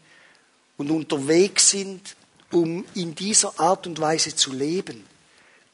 und 0.77 0.91
unterwegs 0.91 1.70
sind, 1.70 2.16
um 2.53 2.85
in 2.95 3.14
dieser 3.14 3.59
Art 3.59 3.87
und 3.87 4.01
Weise 4.01 4.35
zu 4.35 4.53
leben, 4.53 5.05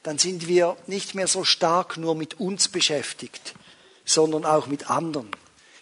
dann 0.03 0.19
sind 0.19 0.49
wir 0.49 0.77
nicht 0.87 1.15
mehr 1.15 1.29
so 1.29 1.45
stark 1.45 1.97
nur 1.97 2.15
mit 2.15 2.41
uns 2.41 2.69
beschäftigt, 2.69 3.55
sondern 4.05 4.45
auch 4.45 4.67
mit 4.67 4.91
anderen. 4.91 5.31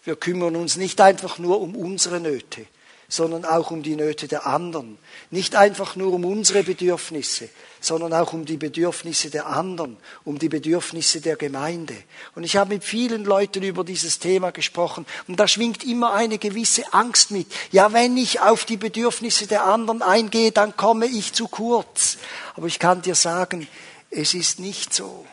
Wir 0.04 0.16
kümmern 0.16 0.56
uns 0.56 0.76
nicht 0.76 1.00
einfach 1.00 1.38
nur 1.38 1.60
um 1.60 1.74
unsere 1.74 2.20
Nöte, 2.20 2.66
sondern 3.10 3.44
auch 3.44 3.72
um 3.72 3.82
die 3.82 3.96
Nöte 3.96 4.28
der 4.28 4.46
anderen. 4.46 4.96
Nicht 5.30 5.56
einfach 5.56 5.96
nur 5.96 6.12
um 6.14 6.24
unsere 6.24 6.62
Bedürfnisse, 6.62 7.48
sondern 7.80 8.14
auch 8.14 8.32
um 8.32 8.44
die 8.44 8.56
Bedürfnisse 8.56 9.30
der 9.30 9.46
anderen, 9.46 9.96
um 10.24 10.38
die 10.38 10.48
Bedürfnisse 10.48 11.20
der 11.20 11.34
Gemeinde. 11.34 11.96
Und 12.36 12.44
ich 12.44 12.56
habe 12.56 12.72
mit 12.72 12.84
vielen 12.84 13.24
Leuten 13.24 13.64
über 13.64 13.82
dieses 13.82 14.20
Thema 14.20 14.52
gesprochen 14.52 15.04
und 15.26 15.40
da 15.40 15.48
schwingt 15.48 15.82
immer 15.82 16.14
eine 16.14 16.38
gewisse 16.38 16.94
Angst 16.94 17.32
mit. 17.32 17.48
Ja, 17.72 17.92
wenn 17.92 18.16
ich 18.16 18.40
auf 18.40 18.64
die 18.64 18.76
Bedürfnisse 18.76 19.48
der 19.48 19.64
anderen 19.64 20.02
eingehe, 20.02 20.52
dann 20.52 20.76
komme 20.76 21.06
ich 21.06 21.32
zu 21.32 21.48
kurz. 21.48 22.16
Aber 22.54 22.68
ich 22.68 22.78
kann 22.78 23.02
dir 23.02 23.16
sagen, 23.16 23.66
es 24.10 24.34
ist 24.34 24.60
nicht 24.60 24.94
so, 24.94 25.26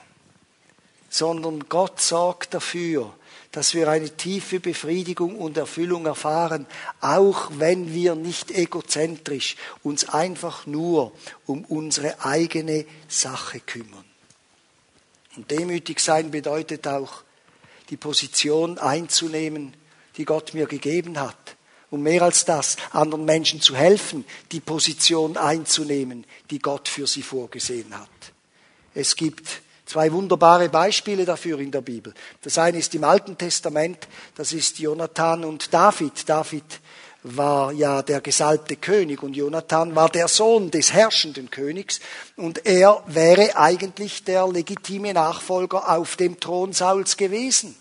sondern 1.10 1.70
Gott 1.70 2.02
sorgt 2.02 2.56
dafür, 2.56 3.14
dass 3.52 3.74
wir 3.74 3.90
eine 3.90 4.16
tiefe 4.16 4.60
Befriedigung 4.60 5.36
und 5.36 5.58
Erfüllung 5.58 6.06
erfahren, 6.06 6.66
auch 7.02 7.50
wenn 7.58 7.94
wir 7.94 8.16
nicht 8.16 8.52
egozentrisch 8.52 9.56
uns 9.84 10.10
einfach 10.10 10.66
nur 10.66 11.12
um 11.46 11.64
unsere 11.66 12.24
eigene 12.24 12.86
Sache 13.08 13.60
kümmern. 13.60 14.06
Und 15.36 15.52
demütig 15.52 16.00
sein 16.00 16.32
bedeutet 16.32 16.88
auch, 16.88 17.24
die 17.90 17.98
Position 17.98 18.78
einzunehmen, 18.80 19.74
die 20.18 20.26
Gott 20.26 20.54
mir 20.54 20.66
gegeben 20.66 21.20
hat. 21.20 21.56
Und 21.90 22.04
mehr 22.04 22.24
als 22.24 22.44
das, 22.44 22.76
anderen 22.92 23.24
Menschen 23.24 23.62
zu 23.62 23.76
helfen, 23.76 24.26
die 24.52 24.60
Position 24.60 25.38
einzunehmen, 25.38 26.26
die 26.50 26.60
Gott 26.60 26.90
für 26.90 27.08
sie 27.08 27.22
vorgesehen 27.22 27.98
hat. 27.98 28.10
Es 28.94 29.16
gibt 29.16 29.62
Zwei 29.88 30.12
wunderbare 30.12 30.68
Beispiele 30.68 31.24
dafür 31.24 31.60
in 31.60 31.72
der 31.72 31.80
Bibel. 31.80 32.14
Das 32.42 32.58
eine 32.58 32.78
ist 32.78 32.94
im 32.94 33.06
Alten 33.06 33.38
Testament, 33.38 34.10
das 34.36 34.52
ist 34.52 34.80
Jonathan 34.80 35.46
und 35.46 35.74
David. 35.74 36.28
David 36.28 36.82
war 37.24 37.72
ja 37.72 38.02
der 38.02 38.20
gesalbte 38.20 38.76
König 38.76 39.24
und 39.24 39.34
Jonathan 39.34 39.96
war 39.96 40.10
der 40.10 40.28
Sohn 40.28 40.72
des 40.72 40.92
herrschenden 40.92 41.50
Königs 41.50 42.02
und 42.36 42.66
er 42.66 43.02
wäre 43.08 43.56
eigentlich 43.56 44.26
der 44.26 44.46
legitime 44.50 45.14
Nachfolger 45.14 45.90
auf 45.90 46.18
dem 46.18 46.38
Thron 46.38 46.74
Sauls 46.74 47.16
gewesen. 47.16 47.74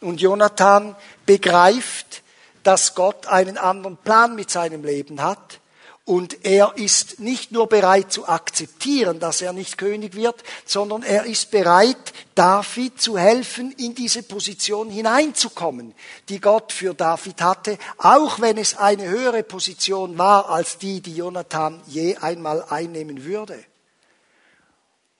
Und 0.00 0.22
Jonathan 0.22 0.96
begreift, 1.26 2.22
dass 2.62 2.94
Gott 2.94 3.26
einen 3.26 3.58
anderen 3.58 3.98
Plan 3.98 4.34
mit 4.34 4.50
seinem 4.50 4.84
Leben 4.84 5.20
hat 5.20 5.59
und 6.04 6.44
er 6.44 6.72
ist 6.76 7.20
nicht 7.20 7.52
nur 7.52 7.68
bereit 7.68 8.12
zu 8.12 8.26
akzeptieren, 8.26 9.20
dass 9.20 9.42
er 9.42 9.52
nicht 9.52 9.78
König 9.78 10.16
wird, 10.16 10.42
sondern 10.64 11.02
er 11.02 11.24
ist 11.24 11.50
bereit, 11.50 12.12
David 12.34 13.00
zu 13.00 13.18
helfen, 13.18 13.72
in 13.72 13.94
diese 13.94 14.22
Position 14.22 14.90
hineinzukommen, 14.90 15.94
die 16.28 16.40
Gott 16.40 16.72
für 16.72 16.94
David 16.94 17.42
hatte, 17.42 17.78
auch 17.98 18.40
wenn 18.40 18.58
es 18.58 18.76
eine 18.76 19.08
höhere 19.08 19.42
Position 19.42 20.16
war 20.18 20.48
als 20.48 20.78
die, 20.78 21.00
die 21.00 21.16
Jonathan 21.16 21.80
je 21.86 22.16
einmal 22.16 22.64
einnehmen 22.68 23.24
würde. 23.24 23.62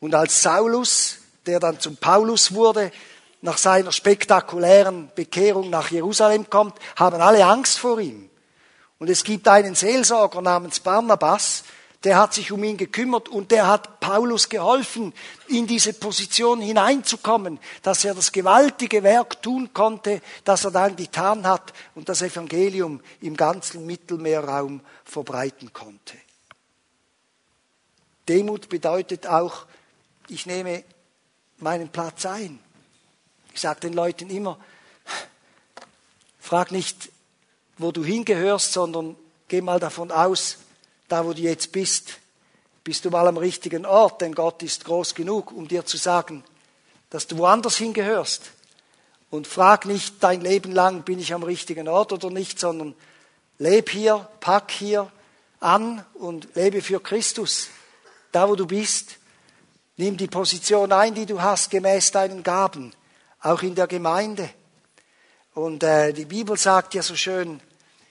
Und 0.00 0.14
als 0.14 0.42
Saulus, 0.42 1.18
der 1.46 1.60
dann 1.60 1.78
zum 1.78 1.98
Paulus 1.98 2.54
wurde, 2.54 2.90
nach 3.42 3.58
seiner 3.58 3.92
spektakulären 3.92 5.10
Bekehrung 5.14 5.70
nach 5.70 5.90
Jerusalem 5.90 6.48
kommt, 6.48 6.74
haben 6.96 7.20
alle 7.20 7.44
Angst 7.44 7.78
vor 7.78 8.00
ihm. 8.00 8.29
Und 9.00 9.08
es 9.08 9.24
gibt 9.24 9.48
einen 9.48 9.74
Seelsorger 9.74 10.42
namens 10.42 10.78
Barnabas, 10.78 11.64
der 12.04 12.18
hat 12.18 12.34
sich 12.34 12.52
um 12.52 12.62
ihn 12.62 12.76
gekümmert 12.76 13.30
und 13.30 13.50
der 13.50 13.66
hat 13.66 13.98
Paulus 13.98 14.50
geholfen, 14.50 15.14
in 15.48 15.66
diese 15.66 15.94
Position 15.94 16.60
hineinzukommen, 16.60 17.58
dass 17.82 18.04
er 18.04 18.14
das 18.14 18.30
gewaltige 18.30 19.02
Werk 19.02 19.42
tun 19.42 19.72
konnte, 19.72 20.20
das 20.44 20.64
er 20.64 20.70
dann 20.70 20.96
getan 20.96 21.46
hat 21.46 21.72
und 21.94 22.10
das 22.10 22.20
Evangelium 22.20 23.00
im 23.22 23.36
ganzen 23.36 23.86
Mittelmeerraum 23.86 24.82
verbreiten 25.04 25.72
konnte. 25.72 26.16
Demut 28.28 28.68
bedeutet 28.68 29.26
auch, 29.26 29.64
ich 30.28 30.44
nehme 30.44 30.84
meinen 31.56 31.88
Platz 31.88 32.26
ein. 32.26 32.60
Ich 33.54 33.62
sage 33.62 33.80
den 33.80 33.94
Leuten 33.94 34.28
immer, 34.28 34.58
frag 36.38 36.70
nicht, 36.70 37.10
wo 37.80 37.92
du 37.92 38.04
hingehörst, 38.04 38.72
sondern 38.72 39.16
geh 39.48 39.60
mal 39.60 39.80
davon 39.80 40.10
aus, 40.10 40.58
da 41.08 41.24
wo 41.24 41.32
du 41.32 41.40
jetzt 41.40 41.72
bist, 41.72 42.18
bist 42.84 43.04
du 43.04 43.10
mal 43.10 43.26
am 43.26 43.36
richtigen 43.36 43.86
Ort, 43.86 44.20
denn 44.20 44.34
Gott 44.34 44.62
ist 44.62 44.84
groß 44.84 45.14
genug, 45.14 45.52
um 45.52 45.66
dir 45.66 45.84
zu 45.84 45.96
sagen, 45.96 46.44
dass 47.08 47.26
du 47.26 47.38
woanders 47.38 47.76
hingehörst. 47.76 48.52
Und 49.30 49.46
frag 49.46 49.86
nicht 49.86 50.22
dein 50.22 50.40
Leben 50.40 50.72
lang, 50.72 51.02
bin 51.02 51.18
ich 51.18 51.32
am 51.32 51.42
richtigen 51.42 51.88
Ort 51.88 52.12
oder 52.12 52.30
nicht, 52.30 52.58
sondern 52.58 52.94
leb 53.58 53.90
hier, 53.90 54.28
pack 54.40 54.70
hier 54.70 55.10
an 55.60 56.04
und 56.14 56.54
lebe 56.54 56.82
für 56.82 57.00
Christus, 57.00 57.68
da 58.32 58.48
wo 58.48 58.56
du 58.56 58.66
bist. 58.66 59.16
Nimm 59.96 60.16
die 60.16 60.26
Position 60.26 60.92
ein, 60.92 61.14
die 61.14 61.26
du 61.26 61.40
hast, 61.40 61.70
gemäß 61.70 62.10
deinen 62.10 62.42
Gaben, 62.42 62.92
auch 63.40 63.62
in 63.62 63.74
der 63.74 63.86
Gemeinde. 63.86 64.50
Und 65.54 65.82
äh, 65.82 66.12
die 66.12 66.24
Bibel 66.24 66.56
sagt 66.56 66.94
ja 66.94 67.02
so 67.02 67.16
schön, 67.16 67.60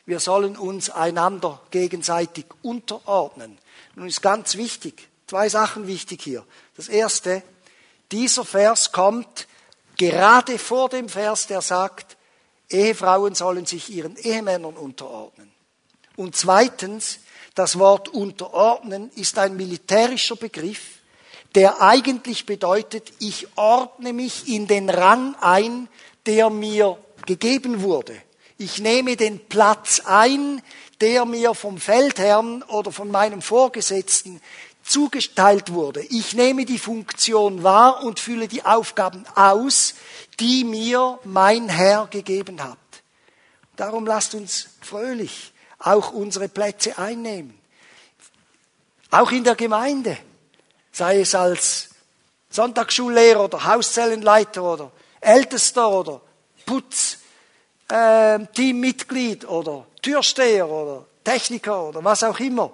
wir 0.10 0.20
sollen 0.20 0.58
uns 0.58 0.90
einander 0.90 1.62
gegenseitig 1.70 2.46
unterordnen. 2.64 3.60
Nun 3.94 4.08
ist 4.08 4.24
ganz 4.24 4.56
wichtig, 4.58 5.08
zwei 5.28 5.50
Sachen 5.50 5.86
wichtig 5.86 6.24
hier. 6.24 6.44
Das 6.76 6.90
erste, 6.90 7.44
dieser 8.12 8.44
Vers 8.44 8.92
kommt 8.92 9.48
gerade 9.98 10.58
vor 10.58 10.90
dem 10.90 11.10
Vers, 11.10 11.46
der 11.46 11.62
sagt, 11.62 12.18
Ehefrauen 12.72 13.36
sollen 13.36 13.68
sich 13.68 13.92
ihren 13.92 14.16
Ehemännern 14.16 14.78
unterordnen. 14.78 15.52
Und 16.16 16.36
zweitens, 16.36 17.20
das 17.54 17.78
Wort 17.78 18.10
unterordnen 18.10 19.12
ist 19.14 19.38
ein 19.38 19.56
militärischer 19.58 20.38
Begriff, 20.38 20.98
der 21.54 21.84
eigentlich 21.84 22.48
bedeutet, 22.48 23.14
ich 23.20 23.48
ordne 23.56 24.14
mich 24.14 24.48
in 24.48 24.66
den 24.66 24.90
Rang 24.90 25.36
ein, 25.36 25.88
der 26.26 26.50
mir 26.50 26.98
gegeben 27.28 27.84
wurde. 27.84 28.20
Ich 28.62 28.80
nehme 28.80 29.16
den 29.16 29.40
Platz 29.48 30.02
ein, 30.04 30.62
der 31.00 31.24
mir 31.24 31.56
vom 31.56 31.78
Feldherrn 31.78 32.62
oder 32.64 32.92
von 32.92 33.10
meinem 33.10 33.42
Vorgesetzten 33.42 34.42
zugeteilt 34.84 35.72
wurde. 35.72 36.02
Ich 36.02 36.34
nehme 36.34 36.66
die 36.66 36.78
Funktion 36.78 37.64
wahr 37.64 38.04
und 38.04 38.20
fülle 38.20 38.50
die 38.50 38.66
Aufgaben 38.66 39.24
aus, 39.34 39.94
die 40.42 40.66
mir 40.66 41.20
mein 41.24 41.70
Herr 41.70 42.08
gegeben 42.08 42.62
hat. 42.62 42.78
Darum 43.78 44.06
lasst 44.06 44.36
uns 44.36 44.72
fröhlich 44.82 45.54
auch 45.80 46.12
unsere 46.12 46.50
Plätze 46.50 46.98
einnehmen. 46.98 47.58
Auch 49.10 49.32
in 49.32 49.46
der 49.46 49.56
Gemeinde, 49.56 50.18
sei 50.92 51.22
es 51.22 51.34
als 51.34 51.92
Sonntagsschullehrer 52.50 53.46
oder 53.46 53.64
Hauszellenleiter 53.64 54.64
oder 54.64 54.92
Ältester 55.22 55.90
oder 55.90 56.20
Putz, 56.66 57.20
äh, 57.90 58.40
Teammitglied 58.54 59.48
oder 59.48 59.86
Türsteher 60.02 60.68
oder 60.68 61.06
Techniker 61.24 61.90
oder 61.90 62.04
was 62.04 62.24
auch 62.24 62.40
immer. 62.40 62.72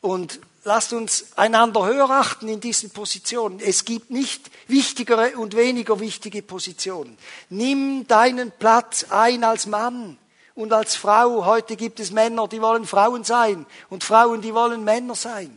Und 0.00 0.40
lasst 0.64 0.92
uns 0.92 1.26
einander 1.36 1.86
höher 1.86 2.10
achten 2.10 2.48
in 2.48 2.60
diesen 2.60 2.90
Positionen. 2.90 3.60
Es 3.60 3.84
gibt 3.84 4.10
nicht 4.10 4.50
wichtigere 4.66 5.36
und 5.36 5.56
weniger 5.56 6.00
wichtige 6.00 6.42
Positionen. 6.42 7.16
Nimm 7.48 8.06
deinen 8.06 8.50
Platz 8.50 9.06
ein 9.10 9.44
als 9.44 9.66
Mann 9.66 10.18
und 10.54 10.72
als 10.72 10.96
Frau. 10.96 11.44
Heute 11.44 11.76
gibt 11.76 12.00
es 12.00 12.10
Männer, 12.10 12.48
die 12.48 12.60
wollen 12.60 12.86
Frauen 12.86 13.24
sein 13.24 13.64
und 13.88 14.04
Frauen, 14.04 14.42
die 14.42 14.54
wollen 14.54 14.84
Männer 14.84 15.14
sein. 15.14 15.56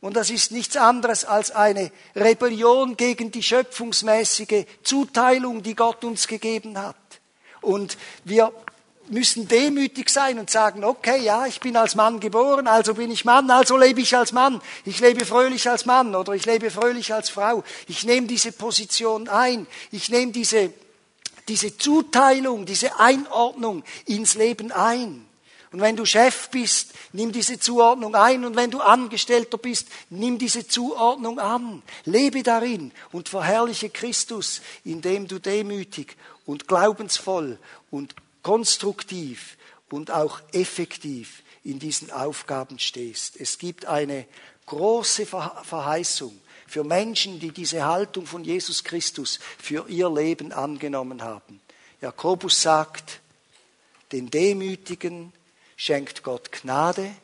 Und 0.00 0.16
das 0.16 0.30
ist 0.30 0.50
nichts 0.50 0.76
anderes 0.76 1.24
als 1.24 1.52
eine 1.52 1.92
Rebellion 2.16 2.96
gegen 2.96 3.30
die 3.30 3.42
schöpfungsmäßige 3.42 4.64
Zuteilung, 4.82 5.62
die 5.62 5.76
Gott 5.76 6.02
uns 6.02 6.26
gegeben 6.26 6.76
hat. 6.76 6.96
Und 7.62 7.96
wir 8.24 8.52
müssen 9.08 9.48
demütig 9.48 10.10
sein 10.10 10.38
und 10.38 10.50
sagen, 10.50 10.84
okay, 10.84 11.20
ja, 11.22 11.46
ich 11.46 11.60
bin 11.60 11.76
als 11.76 11.94
Mann 11.94 12.20
geboren, 12.20 12.66
also 12.66 12.94
bin 12.94 13.10
ich 13.10 13.24
Mann, 13.24 13.50
also 13.50 13.76
lebe 13.76 14.00
ich 14.00 14.16
als 14.16 14.32
Mann. 14.32 14.60
Ich 14.84 15.00
lebe 15.00 15.24
fröhlich 15.24 15.68
als 15.68 15.86
Mann 15.86 16.14
oder 16.14 16.34
ich 16.34 16.46
lebe 16.46 16.70
fröhlich 16.70 17.12
als 17.12 17.30
Frau. 17.30 17.64
Ich 17.88 18.04
nehme 18.04 18.26
diese 18.26 18.52
Position 18.52 19.28
ein. 19.28 19.66
Ich 19.90 20.08
nehme 20.08 20.32
diese, 20.32 20.72
diese 21.48 21.76
Zuteilung, 21.76 22.64
diese 22.66 22.98
Einordnung 22.98 23.82
ins 24.06 24.34
Leben 24.34 24.72
ein. 24.72 25.26
Und 25.72 25.80
wenn 25.80 25.96
du 25.96 26.04
Chef 26.04 26.50
bist, 26.50 26.92
nimm 27.12 27.32
diese 27.32 27.58
Zuordnung 27.58 28.14
ein. 28.14 28.44
Und 28.44 28.56
wenn 28.56 28.70
du 28.70 28.80
Angestellter 28.80 29.56
bist, 29.56 29.88
nimm 30.10 30.38
diese 30.38 30.68
Zuordnung 30.68 31.38
an. 31.38 31.82
Lebe 32.04 32.42
darin 32.42 32.92
und 33.10 33.30
verherrliche 33.30 33.88
Christus, 33.88 34.60
indem 34.84 35.26
du 35.26 35.38
demütig 35.38 36.16
und 36.44 36.68
glaubensvoll 36.68 37.58
und 37.90 38.14
konstruktiv 38.42 39.56
und 39.90 40.10
auch 40.10 40.40
effektiv 40.52 41.42
in 41.64 41.78
diesen 41.78 42.10
Aufgaben 42.10 42.78
stehst. 42.78 43.40
Es 43.40 43.58
gibt 43.58 43.86
eine 43.86 44.26
große 44.66 45.26
Verheißung 45.26 46.38
für 46.66 46.84
Menschen, 46.84 47.38
die 47.38 47.50
diese 47.50 47.84
Haltung 47.84 48.26
von 48.26 48.44
Jesus 48.44 48.84
Christus 48.84 49.38
für 49.58 49.88
ihr 49.88 50.10
Leben 50.10 50.52
angenommen 50.52 51.22
haben. 51.22 51.60
Jakobus 52.00 52.60
sagt, 52.60 53.20
den 54.10 54.30
Demütigen 54.30 55.32
schenkt 55.76 56.22
Gott 56.22 56.52
Gnade, 56.52 57.14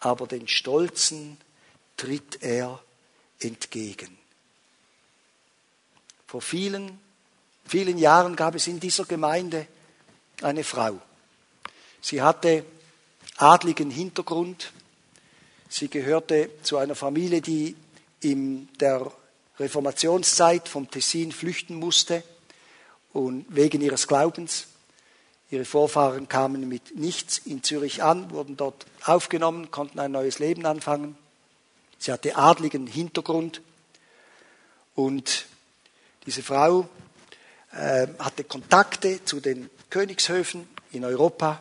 aber 0.00 0.26
den 0.26 0.48
Stolzen 0.48 1.38
tritt 1.96 2.42
er 2.42 2.82
entgegen. 3.40 4.18
Vor 6.26 6.42
vielen, 6.42 6.98
vielen 7.64 7.98
Jahren 7.98 8.36
gab 8.36 8.54
es 8.54 8.66
in 8.66 8.80
dieser 8.80 9.04
Gemeinde 9.04 9.66
eine 10.42 10.64
Frau. 10.64 11.00
Sie 12.00 12.20
hatte 12.20 12.64
adligen 13.36 13.90
Hintergrund. 13.90 14.72
Sie 15.68 15.88
gehörte 15.88 16.50
zu 16.62 16.78
einer 16.78 16.94
Familie, 16.94 17.40
die 17.40 17.76
in 18.20 18.68
der 18.80 19.10
Reformationszeit 19.58 20.68
vom 20.68 20.90
Tessin 20.90 21.32
flüchten 21.32 21.76
musste 21.76 22.22
und 23.12 23.46
wegen 23.48 23.80
ihres 23.80 24.06
Glaubens. 24.06 24.66
Ihre 25.50 25.64
Vorfahren 25.64 26.28
kamen 26.28 26.68
mit 26.68 26.96
nichts 26.96 27.38
in 27.38 27.62
Zürich 27.62 28.02
an, 28.02 28.30
wurden 28.30 28.56
dort 28.56 28.84
aufgenommen, 29.04 29.70
konnten 29.70 30.00
ein 30.00 30.10
neues 30.10 30.40
Leben 30.40 30.66
anfangen. 30.66 31.16
Sie 31.98 32.12
hatte 32.12 32.36
adligen 32.36 32.86
Hintergrund 32.86 33.62
und 34.96 35.46
diese 36.26 36.42
Frau 36.42 36.88
äh, 37.72 38.08
hatte 38.18 38.42
Kontakte 38.42 39.24
zu 39.24 39.40
den 39.40 39.70
Königshöfen 39.90 40.68
in 40.90 41.04
Europa. 41.04 41.60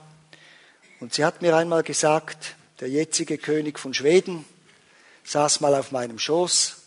Und 0.99 1.13
sie 1.13 1.23
hat 1.23 1.43
mir 1.43 1.55
einmal 1.55 1.83
gesagt, 1.83 2.55
der 2.79 2.89
jetzige 2.89 3.37
König 3.37 3.77
von 3.77 3.93
Schweden 3.93 4.45
saß 5.25 5.61
mal 5.61 5.75
auf 5.75 5.91
meinem 5.91 6.17
Schoß 6.17 6.77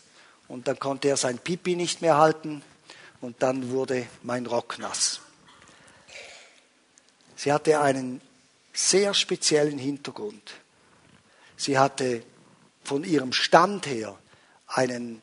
und 0.49 0.67
dann 0.67 0.79
konnte 0.79 1.07
er 1.07 1.17
sein 1.17 1.37
Pipi 1.37 1.75
nicht 1.75 2.01
mehr 2.01 2.17
halten 2.17 2.61
und 3.21 3.41
dann 3.41 3.71
wurde 3.71 4.05
mein 4.23 4.45
Rock 4.45 4.79
nass. 4.79 5.21
Sie 7.39 7.53
hatte 7.53 7.79
einen 7.79 8.19
sehr 8.73 9.13
speziellen 9.13 9.77
Hintergrund. 9.77 10.55
Sie 11.55 11.79
hatte 11.79 12.21
von 12.83 13.05
ihrem 13.05 13.31
Stand 13.31 13.87
her 13.87 14.19
einen 14.67 15.21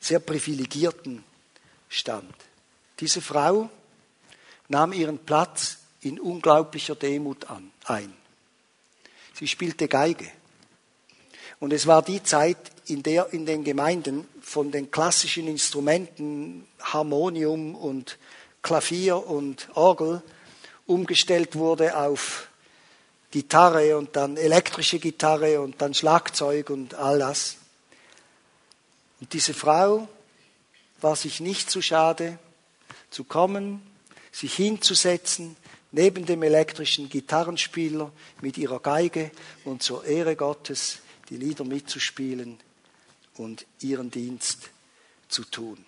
sehr 0.00 0.18
privilegierten 0.18 1.22
Stand. 1.88 2.34
Diese 2.98 3.22
Frau 3.22 3.70
nahm 4.66 4.92
ihren 4.92 5.18
Platz 5.18 5.76
in 6.00 6.18
unglaublicher 6.18 6.96
Demut 6.96 7.48
an, 7.50 7.70
ein. 7.84 8.12
Sie 9.32 9.46
spielte 9.46 9.86
Geige. 9.86 10.28
Und 11.60 11.72
es 11.72 11.86
war 11.86 12.02
die 12.02 12.24
Zeit, 12.24 12.58
in 12.86 13.04
der 13.04 13.32
in 13.32 13.46
den 13.46 13.62
Gemeinden 13.62 14.26
von 14.40 14.72
den 14.72 14.90
klassischen 14.90 15.46
Instrumenten 15.46 16.66
Harmonium 16.80 17.76
und 17.76 18.18
Klavier 18.60 19.24
und 19.24 19.68
Orgel 19.74 20.20
umgestellt 20.86 21.56
wurde 21.56 21.96
auf 21.96 22.48
Gitarre 23.30 23.96
und 23.98 24.16
dann 24.16 24.36
elektrische 24.36 24.98
Gitarre 24.98 25.60
und 25.60 25.80
dann 25.82 25.94
Schlagzeug 25.94 26.70
und 26.70 26.94
all 26.94 27.18
das. 27.18 27.56
Und 29.20 29.32
diese 29.32 29.54
Frau 29.54 30.08
war 31.00 31.16
sich 31.16 31.40
nicht 31.40 31.70
zu 31.70 31.82
schade, 31.82 32.38
zu 33.10 33.24
kommen 33.24 33.82
sich 34.36 34.54
hinzusetzen 34.54 35.56
neben 35.92 36.26
dem 36.26 36.42
elektrischen 36.42 37.08
Gitarrenspieler 37.08 38.12
mit 38.42 38.58
ihrer 38.58 38.80
Geige 38.80 39.30
und 39.64 39.82
zur 39.82 40.04
Ehre 40.04 40.36
Gottes 40.36 40.98
die 41.30 41.38
Lieder 41.38 41.64
mitzuspielen 41.64 42.58
und 43.38 43.64
ihren 43.80 44.10
Dienst 44.10 44.68
zu 45.28 45.44
tun. 45.44 45.82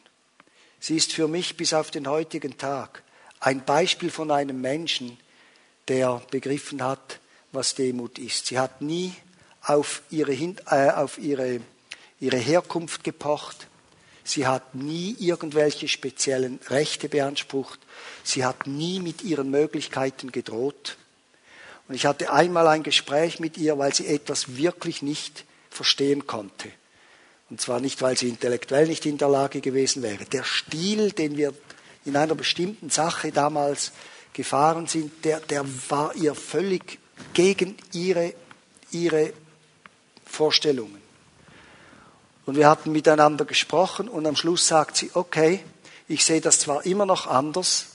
Sie 0.81 0.97
ist 0.97 1.13
für 1.13 1.29
mich 1.29 1.59
bis 1.59 1.75
auf 1.75 1.91
den 1.91 2.09
heutigen 2.09 2.57
Tag 2.57 3.03
ein 3.41 3.65
Beispiel 3.65 4.11
von 4.11 4.31
einem 4.31 4.61
Menschen, 4.61 5.19
der 5.89 6.23
begriffen 6.31 6.83
hat, 6.83 7.21
was 7.53 7.75
Demut 7.75 8.19
ist. 8.19 8.47
Sie 8.47 8.59
hat 8.59 8.83
nie 8.83 9.15
auf 9.63 10.03
ihre, 10.11 10.33
äh, 10.33 10.91
auf 10.91 11.19
ihre, 11.19 11.61
ihre 12.21 12.37
Herkunft 12.37 13.05
gepocht. 13.05 13.67
Sie 14.25 14.47
hat 14.47 14.75
nie 14.75 15.17
irgendwelche 15.19 15.89
speziellen 15.89 16.61
Rechte 16.69 17.09
beansprucht. 17.09 17.81
Sie 18.23 18.45
hat 18.45 18.67
nie 18.67 19.01
mit 19.01 19.23
ihren 19.23 19.51
Möglichkeiten 19.51 20.33
gedroht. 20.33 20.99
Und 21.89 21.95
ich 21.95 22.05
hatte 22.05 22.33
einmal 22.33 22.67
ein 22.69 22.83
Gespräch 22.83 23.41
mit 23.41 23.57
ihr, 23.57 23.79
weil 23.79 23.95
sie 23.95 24.07
etwas 24.07 24.57
wirklich 24.57 25.01
nicht 25.01 25.45
verstehen 25.71 26.27
konnte. 26.27 26.69
Und 27.49 27.63
zwar 27.63 27.81
nicht, 27.81 28.03
weil 28.03 28.19
sie 28.19 28.29
intellektuell 28.29 28.87
nicht 28.87 29.07
in 29.07 29.17
der 29.17 29.29
Lage 29.29 29.63
gewesen 29.63 30.03
wäre. 30.03 30.27
Der 30.27 30.45
Stil, 30.45 31.13
den 31.13 31.39
wir 31.39 31.55
in 32.05 32.17
einer 32.17 32.35
bestimmten 32.35 32.91
Sache 32.91 33.33
damals 33.33 33.93
gefahren 34.33 34.87
sind, 34.87 35.25
der, 35.25 35.41
der 35.41 35.65
war 35.89 36.15
ihr 36.15 36.35
völlig 36.35 36.99
gegen 37.33 37.77
ihre, 37.93 38.35
ihre 38.91 39.33
Vorstellungen. 40.25 41.03
Und 42.47 42.57
wir 42.57 42.69
hatten 42.69 42.93
miteinander 42.93 43.45
gesprochen 43.45 44.09
und 44.09 44.27
am 44.27 44.37
Schluss 44.37 44.67
sagt 44.67 44.97
sie, 44.97 45.11
okay, 45.15 45.61
ich 46.09 46.25
sehe 46.25 46.41
das 46.41 46.61
zwar 46.61 46.87
immer 46.87 47.05
noch 47.05 47.27
anders, 47.27 47.89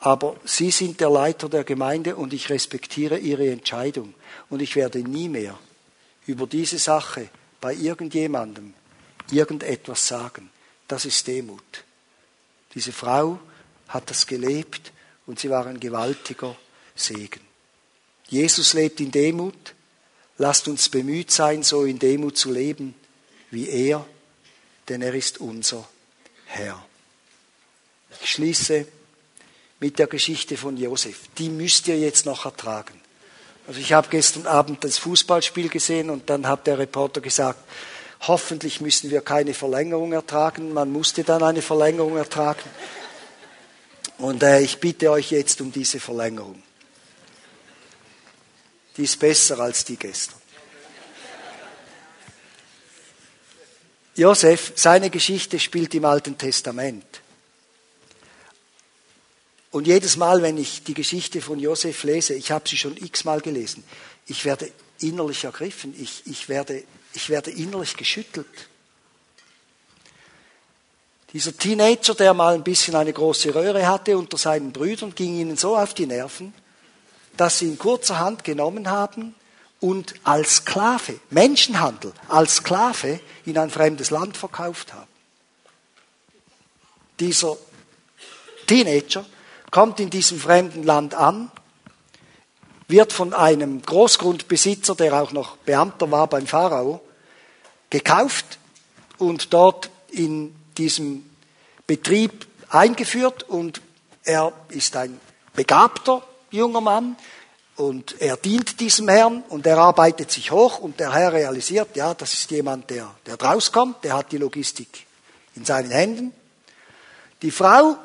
aber 0.00 0.36
Sie 0.44 0.70
sind 0.70 1.00
der 1.00 1.08
Leiter 1.08 1.48
der 1.48 1.64
Gemeinde 1.64 2.16
und 2.16 2.34
ich 2.34 2.50
respektiere 2.50 3.16
Ihre 3.16 3.48
Entscheidung. 3.48 4.12
Und 4.50 4.60
ich 4.60 4.76
werde 4.76 4.98
nie 4.98 5.30
mehr 5.30 5.58
über 6.26 6.46
diese 6.46 6.78
Sache 6.78 7.30
bei 7.58 7.72
irgendjemandem 7.72 8.74
irgendetwas 9.30 10.06
sagen. 10.06 10.50
Das 10.86 11.06
ist 11.06 11.26
Demut. 11.26 11.84
Diese 12.74 12.92
Frau 12.92 13.38
hat 13.88 14.10
das 14.10 14.26
gelebt 14.26 14.92
und 15.26 15.38
sie 15.38 15.50
war 15.50 15.66
ein 15.66 15.80
gewaltiger 15.80 16.56
Segen. 16.94 17.40
Jesus 18.28 18.72
lebt 18.72 19.00
in 19.00 19.10
Demut. 19.10 19.74
Lasst 20.38 20.66
uns 20.66 20.88
bemüht 20.88 21.30
sein, 21.30 21.62
so 21.62 21.84
in 21.84 21.98
Demut 21.98 22.36
zu 22.36 22.50
leben 22.50 22.94
wie 23.50 23.68
er, 23.68 24.04
denn 24.88 25.00
er 25.00 25.14
ist 25.14 25.38
unser 25.38 25.88
Herr. 26.46 26.84
Ich 28.20 28.32
schließe 28.32 28.86
mit 29.80 29.98
der 29.98 30.06
Geschichte 30.06 30.56
von 30.56 30.76
Josef. 30.76 31.28
Die 31.38 31.48
müsst 31.48 31.88
ihr 31.88 31.98
jetzt 31.98 32.26
noch 32.26 32.44
ertragen. 32.44 33.00
Also 33.66 33.80
ich 33.80 33.92
habe 33.92 34.08
gestern 34.10 34.46
Abend 34.46 34.84
das 34.84 34.98
Fußballspiel 34.98 35.68
gesehen 35.68 36.10
und 36.10 36.28
dann 36.28 36.46
hat 36.46 36.66
der 36.66 36.78
Reporter 36.78 37.20
gesagt, 37.20 37.58
hoffentlich 38.28 38.80
müssen 38.80 39.10
wir 39.10 39.20
keine 39.20 39.54
Verlängerung 39.54 40.12
ertragen. 40.12 40.72
Man 40.72 40.90
musste 40.90 41.24
dann 41.24 41.42
eine 41.42 41.62
Verlängerung 41.62 42.16
ertragen. 42.16 42.68
Und 44.18 44.42
äh, 44.42 44.60
ich 44.60 44.78
bitte 44.78 45.10
euch 45.10 45.30
jetzt 45.30 45.60
um 45.60 45.72
diese 45.72 46.00
Verlängerung. 46.00 46.62
Die 48.96 49.04
ist 49.04 49.18
besser 49.18 49.58
als 49.58 49.84
die 49.84 49.96
gestern. 49.96 50.40
Josef, 54.16 54.72
seine 54.76 55.10
Geschichte 55.10 55.58
spielt 55.58 55.92
im 55.94 56.04
Alten 56.04 56.38
Testament. 56.38 57.04
Und 59.72 59.88
jedes 59.88 60.16
Mal, 60.16 60.40
wenn 60.40 60.56
ich 60.56 60.84
die 60.84 60.94
Geschichte 60.94 61.40
von 61.40 61.58
Josef 61.58 62.04
lese, 62.04 62.34
ich 62.34 62.52
habe 62.52 62.68
sie 62.68 62.76
schon 62.76 62.96
x-mal 62.96 63.40
gelesen, 63.40 63.82
ich 64.26 64.44
werde 64.44 64.70
innerlich 65.00 65.42
ergriffen, 65.42 65.92
ich, 66.00 66.22
ich, 66.26 66.48
werde, 66.48 66.84
ich 67.14 67.28
werde 67.28 67.50
innerlich 67.50 67.96
geschüttelt. 67.96 68.68
Dieser 71.32 71.56
Teenager, 71.56 72.14
der 72.14 72.34
mal 72.34 72.54
ein 72.54 72.62
bisschen 72.62 72.94
eine 72.94 73.12
große 73.12 73.54
Röhre 73.54 73.88
hatte 73.88 74.16
unter 74.16 74.38
seinen 74.38 74.72
Brüdern, 74.72 75.14
ging 75.14 75.36
ihnen 75.36 75.56
so 75.56 75.76
auf 75.76 75.94
die 75.94 76.06
Nerven, 76.06 76.54
dass 77.36 77.58
sie 77.58 77.66
ihn 77.66 77.78
kurzerhand 77.78 78.44
genommen 78.44 78.88
haben 78.88 79.34
und 79.80 80.14
als 80.22 80.56
Sklave, 80.56 81.18
Menschenhandel, 81.30 82.12
als 82.28 82.56
Sklave 82.56 83.20
in 83.44 83.58
ein 83.58 83.70
fremdes 83.70 84.10
Land 84.10 84.36
verkauft 84.36 84.92
haben. 84.92 85.08
Dieser 87.18 87.56
Teenager 88.66 89.24
kommt 89.70 90.00
in 90.00 90.10
diesem 90.10 90.38
fremden 90.38 90.84
Land 90.84 91.14
an, 91.14 91.50
wird 92.86 93.12
von 93.12 93.34
einem 93.34 93.82
Großgrundbesitzer, 93.82 94.94
der 94.94 95.20
auch 95.20 95.32
noch 95.32 95.56
Beamter 95.58 96.10
war 96.10 96.28
beim 96.28 96.46
Pharao, 96.46 97.00
gekauft 97.90 98.58
und 99.18 99.52
dort 99.52 99.90
in 100.10 100.54
diesem 100.76 101.28
Betrieb 101.86 102.46
eingeführt 102.68 103.44
und 103.44 103.80
er 104.24 104.52
ist 104.68 104.96
ein 104.96 105.20
begabter 105.54 106.22
junger 106.50 106.80
Mann 106.80 107.16
und 107.76 108.20
er 108.20 108.36
dient 108.36 108.80
diesem 108.80 109.08
Herrn 109.08 109.42
und 109.48 109.66
er 109.66 109.78
arbeitet 109.78 110.30
sich 110.30 110.50
hoch 110.50 110.78
und 110.78 111.00
der 111.00 111.12
Herr 111.12 111.32
realisiert, 111.32 111.96
ja, 111.96 112.14
das 112.14 112.34
ist 112.34 112.50
jemand, 112.50 112.90
der, 112.90 113.14
der 113.26 113.36
draus 113.36 113.72
kommt, 113.72 114.04
der 114.04 114.14
hat 114.14 114.32
die 114.32 114.38
Logistik 114.38 115.06
in 115.54 115.64
seinen 115.64 115.90
Händen. 115.90 116.32
Die 117.42 117.50
Frau 117.50 117.96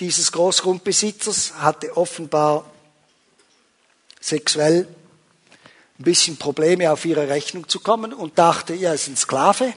dieses 0.00 0.32
Großgrundbesitzers 0.32 1.54
hatte 1.58 1.96
offenbar 1.96 2.64
sexuell 4.20 4.88
ein 6.02 6.04
bisschen 6.04 6.36
Probleme 6.36 6.90
auf 6.90 7.04
ihre 7.04 7.28
Rechnung 7.28 7.68
zu 7.68 7.78
kommen 7.78 8.12
und 8.12 8.36
dachte, 8.36 8.74
er 8.74 8.94
ist 8.94 9.06
ein 9.06 9.16
Sklave, 9.16 9.72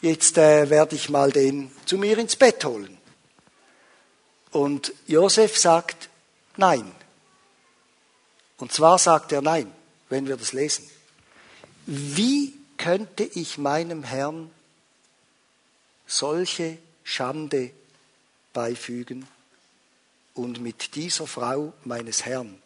jetzt 0.00 0.38
äh, 0.38 0.70
werde 0.70 0.96
ich 0.96 1.10
mal 1.10 1.30
den 1.30 1.70
zu 1.84 1.98
mir 1.98 2.16
ins 2.16 2.34
Bett 2.34 2.64
holen. 2.64 2.96
Und 4.52 4.94
Josef 5.06 5.58
sagt 5.58 6.08
nein. 6.56 6.90
Und 8.56 8.72
zwar 8.72 8.98
sagt 8.98 9.32
er 9.32 9.42
nein, 9.42 9.70
wenn 10.08 10.26
wir 10.26 10.38
das 10.38 10.54
lesen. 10.54 10.88
Wie 11.84 12.54
könnte 12.78 13.24
ich 13.24 13.58
meinem 13.58 14.02
Herrn 14.02 14.50
solche 16.06 16.78
Schande 17.02 17.70
beifügen 18.54 19.26
und 20.32 20.62
mit 20.62 20.94
dieser 20.94 21.26
Frau 21.26 21.74
meines 21.84 22.24
Herrn 22.24 22.62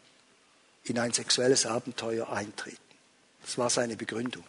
in 0.90 0.98
ein 0.98 1.12
sexuelles 1.12 1.66
Abenteuer 1.66 2.30
eintreten. 2.30 2.78
Das 3.42 3.58
war 3.58 3.70
seine 3.70 3.96
Begründung. 3.96 4.44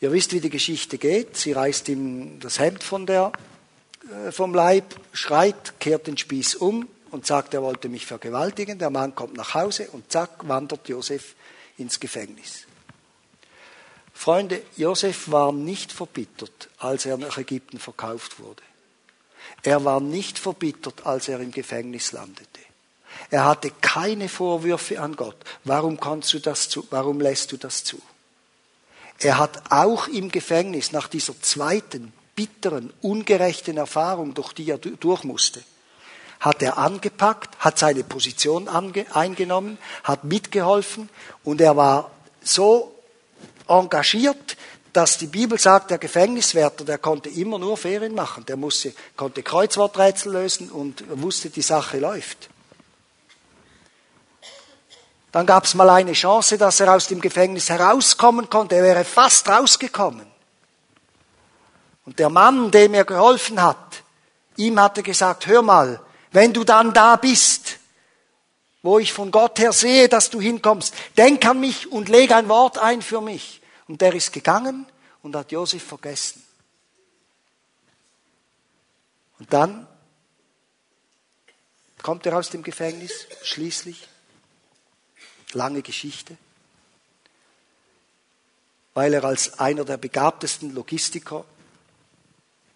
Ihr 0.00 0.12
wisst, 0.12 0.32
wie 0.32 0.40
die 0.40 0.50
Geschichte 0.50 0.98
geht. 0.98 1.36
Sie 1.36 1.52
reißt 1.52 1.88
ihm 1.88 2.40
das 2.40 2.58
Hemd 2.58 2.82
von 2.82 3.06
der, 3.06 3.32
äh, 4.10 4.32
vom 4.32 4.54
Leib, 4.54 4.94
schreit, 5.12 5.80
kehrt 5.80 6.06
den 6.06 6.18
Spieß 6.18 6.56
um 6.56 6.88
und 7.10 7.26
sagt, 7.26 7.54
er 7.54 7.62
wollte 7.62 7.88
mich 7.88 8.06
vergewaltigen. 8.06 8.78
Der 8.78 8.90
Mann 8.90 9.14
kommt 9.14 9.36
nach 9.36 9.54
Hause 9.54 9.88
und 9.92 10.10
zack, 10.10 10.46
wandert 10.48 10.88
Josef 10.88 11.34
ins 11.78 12.00
Gefängnis. 12.00 12.66
Freunde, 14.12 14.62
Josef 14.76 15.30
war 15.30 15.52
nicht 15.52 15.92
verbittert, 15.92 16.70
als 16.78 17.04
er 17.04 17.16
nach 17.16 17.36
Ägypten 17.36 17.78
verkauft 17.78 18.38
wurde. 18.38 18.62
Er 19.62 19.84
war 19.84 20.00
nicht 20.00 20.38
verbittert, 20.38 21.04
als 21.06 21.28
er 21.28 21.40
im 21.40 21.50
Gefängnis 21.50 22.12
landete. 22.12 22.60
Er 23.30 23.44
hatte 23.44 23.70
keine 23.80 24.28
Vorwürfe 24.28 25.00
an 25.00 25.16
Gott. 25.16 25.36
Warum 25.64 25.98
kannst 25.98 26.32
du 26.32 26.38
das 26.38 26.68
zu? 26.68 26.86
Warum 26.90 27.20
lässt 27.20 27.52
du 27.52 27.56
das 27.56 27.84
zu? 27.84 28.00
Er 29.18 29.38
hat 29.38 29.70
auch 29.70 30.08
im 30.08 30.30
Gefängnis 30.30 30.92
nach 30.92 31.08
dieser 31.08 31.40
zweiten 31.40 32.12
bitteren, 32.34 32.92
ungerechten 33.00 33.76
Erfahrung, 33.76 34.34
durch 34.34 34.52
die 34.52 34.68
er 34.68 34.78
durch 34.78 35.24
musste, 35.24 35.62
hat 36.40 36.62
er 36.62 36.78
angepackt, 36.78 37.58
hat 37.58 37.78
seine 37.78 38.04
Position 38.04 38.68
eingenommen, 38.68 39.78
hat 40.02 40.24
mitgeholfen 40.24 41.08
und 41.44 41.60
er 41.60 41.76
war 41.76 42.10
so 42.42 42.94
engagiert, 43.68 44.56
dass 44.92 45.18
die 45.18 45.26
Bibel 45.26 45.58
sagt, 45.58 45.90
der 45.90 45.98
Gefängniswärter, 45.98 46.84
der 46.84 46.98
konnte 46.98 47.28
immer 47.28 47.58
nur 47.58 47.76
Ferien 47.76 48.14
machen. 48.14 48.46
Der 48.46 48.56
musste, 48.56 48.92
konnte 49.16 49.42
Kreuzworträtsel 49.42 50.32
lösen 50.32 50.70
und 50.70 51.02
wusste, 51.20 51.50
die 51.50 51.62
Sache 51.62 51.98
läuft. 51.98 52.48
Dann 55.34 55.46
gab 55.46 55.64
es 55.64 55.74
mal 55.74 55.90
eine 55.90 56.12
Chance, 56.12 56.56
dass 56.58 56.78
er 56.78 56.94
aus 56.94 57.08
dem 57.08 57.20
Gefängnis 57.20 57.68
herauskommen 57.68 58.48
konnte. 58.48 58.76
Er 58.76 58.84
wäre 58.84 59.04
fast 59.04 59.48
rausgekommen. 59.48 60.28
Und 62.04 62.20
der 62.20 62.30
Mann, 62.30 62.70
dem 62.70 62.94
er 62.94 63.04
geholfen 63.04 63.60
hat, 63.60 64.04
ihm 64.56 64.78
hatte 64.78 65.02
gesagt, 65.02 65.48
hör 65.48 65.60
mal, 65.60 66.00
wenn 66.30 66.52
du 66.52 66.62
dann 66.62 66.92
da 66.92 67.16
bist, 67.16 67.80
wo 68.80 69.00
ich 69.00 69.12
von 69.12 69.32
Gott 69.32 69.58
her 69.58 69.72
sehe, 69.72 70.08
dass 70.08 70.30
du 70.30 70.40
hinkommst, 70.40 70.94
denk 71.16 71.44
an 71.46 71.58
mich 71.58 71.90
und 71.90 72.08
leg 72.08 72.30
ein 72.30 72.48
Wort 72.48 72.78
ein 72.78 73.02
für 73.02 73.20
mich. 73.20 73.60
Und 73.88 74.02
der 74.02 74.14
ist 74.14 74.32
gegangen 74.32 74.86
und 75.24 75.34
hat 75.34 75.50
Josef 75.50 75.82
vergessen. 75.82 76.44
Und 79.40 79.52
dann 79.52 79.88
kommt 82.04 82.24
er 82.24 82.38
aus 82.38 82.50
dem 82.50 82.62
Gefängnis, 82.62 83.26
schließlich. 83.42 84.13
Lange 85.54 85.82
Geschichte. 85.82 86.36
Weil 88.94 89.14
er 89.14 89.24
als 89.24 89.58
einer 89.58 89.84
der 89.84 89.96
begabtesten 89.96 90.74
Logistiker 90.74 91.44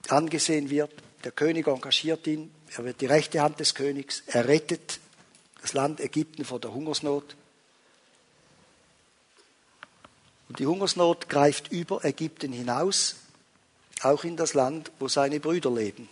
angesehen 0.08 0.70
wird. 0.70 0.92
Der 1.24 1.32
König 1.32 1.66
engagiert 1.66 2.26
ihn. 2.26 2.52
Er 2.76 2.84
wird 2.84 3.00
die 3.00 3.06
rechte 3.06 3.40
Hand 3.40 3.60
des 3.60 3.74
Königs. 3.74 4.22
Er 4.26 4.48
rettet 4.48 5.00
das 5.60 5.72
Land 5.72 6.00
Ägypten 6.00 6.44
vor 6.44 6.60
der 6.60 6.72
Hungersnot. 6.72 7.36
Und 10.48 10.58
die 10.58 10.66
Hungersnot 10.66 11.28
greift 11.28 11.70
über 11.72 12.04
Ägypten 12.04 12.52
hinaus, 12.52 13.16
auch 14.02 14.24
in 14.24 14.36
das 14.36 14.54
Land, 14.54 14.90
wo 14.98 15.08
seine 15.08 15.40
Brüder 15.40 15.70
leben 15.70 16.08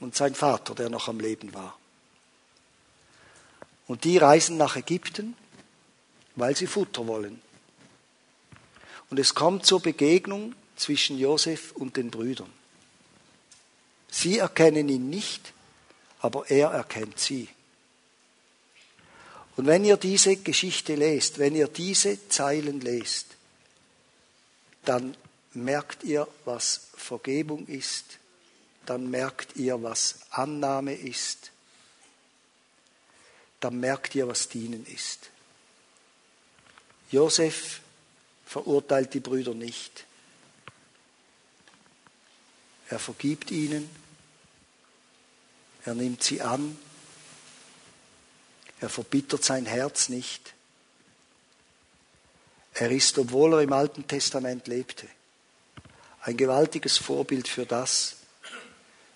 und 0.00 0.16
sein 0.16 0.34
Vater, 0.34 0.74
der 0.74 0.88
noch 0.88 1.08
am 1.08 1.20
Leben 1.20 1.52
war. 1.52 1.78
Und 3.86 4.04
die 4.04 4.18
reisen 4.18 4.56
nach 4.56 4.76
Ägypten, 4.76 5.34
weil 6.38 6.56
sie 6.56 6.66
Futter 6.66 7.06
wollen. 7.06 7.40
Und 9.10 9.18
es 9.18 9.34
kommt 9.34 9.64
zur 9.64 9.80
Begegnung 9.80 10.54
zwischen 10.76 11.18
Josef 11.18 11.72
und 11.72 11.96
den 11.96 12.10
Brüdern. 12.10 12.52
Sie 14.10 14.38
erkennen 14.38 14.88
ihn 14.88 15.10
nicht, 15.10 15.52
aber 16.20 16.50
er 16.50 16.70
erkennt 16.70 17.18
sie. 17.18 17.48
Und 19.56 19.66
wenn 19.66 19.84
ihr 19.84 19.96
diese 19.96 20.36
Geschichte 20.36 20.94
lest, 20.94 21.38
wenn 21.38 21.54
ihr 21.54 21.68
diese 21.68 22.28
Zeilen 22.28 22.80
lest, 22.80 23.26
dann 24.84 25.16
merkt 25.52 26.04
ihr, 26.04 26.28
was 26.44 26.88
Vergebung 26.96 27.66
ist, 27.66 28.18
dann 28.86 29.10
merkt 29.10 29.56
ihr, 29.56 29.82
was 29.82 30.20
Annahme 30.30 30.94
ist, 30.94 31.50
dann 33.60 33.80
merkt 33.80 34.14
ihr, 34.14 34.28
was 34.28 34.48
Dienen 34.48 34.86
ist. 34.86 35.30
Josef 37.10 37.80
verurteilt 38.44 39.14
die 39.14 39.20
Brüder 39.20 39.54
nicht. 39.54 40.04
Er 42.88 42.98
vergibt 42.98 43.50
ihnen, 43.50 43.88
er 45.84 45.94
nimmt 45.94 46.22
sie 46.22 46.40
an, 46.40 46.78
er 48.80 48.88
verbittert 48.88 49.44
sein 49.44 49.66
Herz 49.66 50.08
nicht. 50.08 50.54
Er 52.74 52.90
ist, 52.90 53.18
obwohl 53.18 53.54
er 53.54 53.62
im 53.62 53.72
Alten 53.72 54.06
Testament 54.06 54.68
lebte, 54.68 55.08
ein 56.22 56.36
gewaltiges 56.36 56.96
Vorbild 56.98 57.48
für 57.48 57.66
das, 57.66 58.16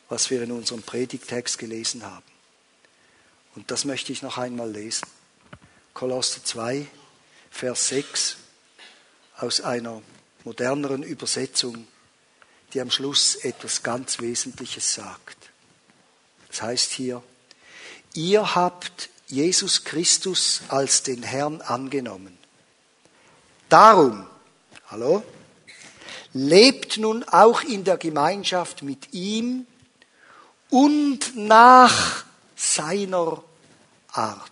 was 0.09 0.30
wir 0.30 0.43
in 0.43 0.53
unserem 0.53 0.82
Predigtext 0.82 1.59
gelesen 1.59 2.05
haben. 2.05 2.24
Und 3.55 3.70
das 3.70 3.84
möchte 3.84 4.12
ich 4.12 4.22
noch 4.22 4.38
einmal 4.38 4.70
lesen. 4.70 5.07
Kolosser 5.95 6.43
2, 6.43 6.86
Vers 7.53 7.88
6 7.88 8.36
aus 9.36 9.61
einer 9.61 10.03
moderneren 10.42 11.03
Übersetzung, 11.05 11.86
die 12.72 12.80
am 12.80 12.90
Schluss 12.90 13.36
etwas 13.36 13.82
ganz 13.82 14.18
Wesentliches 14.20 14.94
sagt. 14.94 15.36
Das 16.48 16.62
heißt 16.62 16.90
hier, 16.90 17.22
ihr 18.14 18.55
habt 18.57 19.11
Jesus 19.28 19.84
Christus 19.84 20.62
als 20.68 21.03
den 21.03 21.22
Herrn 21.22 21.61
angenommen. 21.61 22.36
Darum, 23.68 24.26
hallo, 24.88 25.22
lebt 26.32 26.96
nun 26.96 27.22
auch 27.24 27.62
in 27.62 27.84
der 27.84 27.98
Gemeinschaft 27.98 28.82
mit 28.82 29.12
ihm 29.12 29.66
und 30.70 31.36
nach 31.36 32.24
seiner 32.57 33.44
Art. 34.09 34.51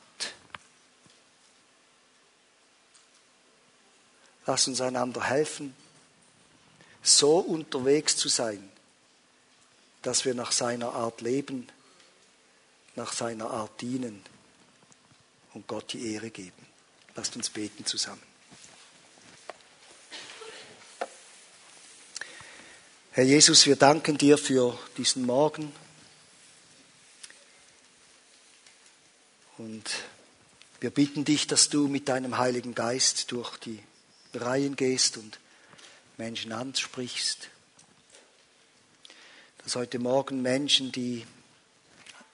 Lass 4.50 4.66
uns 4.66 4.80
einander 4.80 5.22
helfen, 5.22 5.76
so 7.04 7.38
unterwegs 7.38 8.16
zu 8.16 8.28
sein, 8.28 8.68
dass 10.02 10.24
wir 10.24 10.34
nach 10.34 10.50
seiner 10.50 10.92
Art 10.92 11.20
leben, 11.20 11.68
nach 12.96 13.12
seiner 13.12 13.48
Art 13.48 13.80
dienen 13.80 14.20
und 15.54 15.68
Gott 15.68 15.92
die 15.92 16.14
Ehre 16.14 16.30
geben. 16.30 16.66
Lasst 17.14 17.36
uns 17.36 17.48
beten 17.48 17.86
zusammen. 17.86 18.24
Herr 23.12 23.24
Jesus, 23.24 23.66
wir 23.66 23.76
danken 23.76 24.18
dir 24.18 24.36
für 24.36 24.76
diesen 24.96 25.26
Morgen. 25.26 25.72
Und 29.58 29.88
wir 30.80 30.90
bitten 30.90 31.24
dich, 31.24 31.46
dass 31.46 31.68
du 31.68 31.86
mit 31.86 32.08
deinem 32.08 32.38
Heiligen 32.38 32.74
Geist 32.74 33.30
durch 33.30 33.56
die 33.58 33.78
Reihen 34.34 34.76
gehst 34.76 35.16
und 35.16 35.38
Menschen 36.16 36.52
ansprichst. 36.52 37.48
Dass 39.58 39.76
heute 39.76 39.98
Morgen 39.98 40.42
Menschen, 40.42 40.92
die 40.92 41.26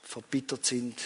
verbittert 0.03 0.65
sind, 0.65 0.99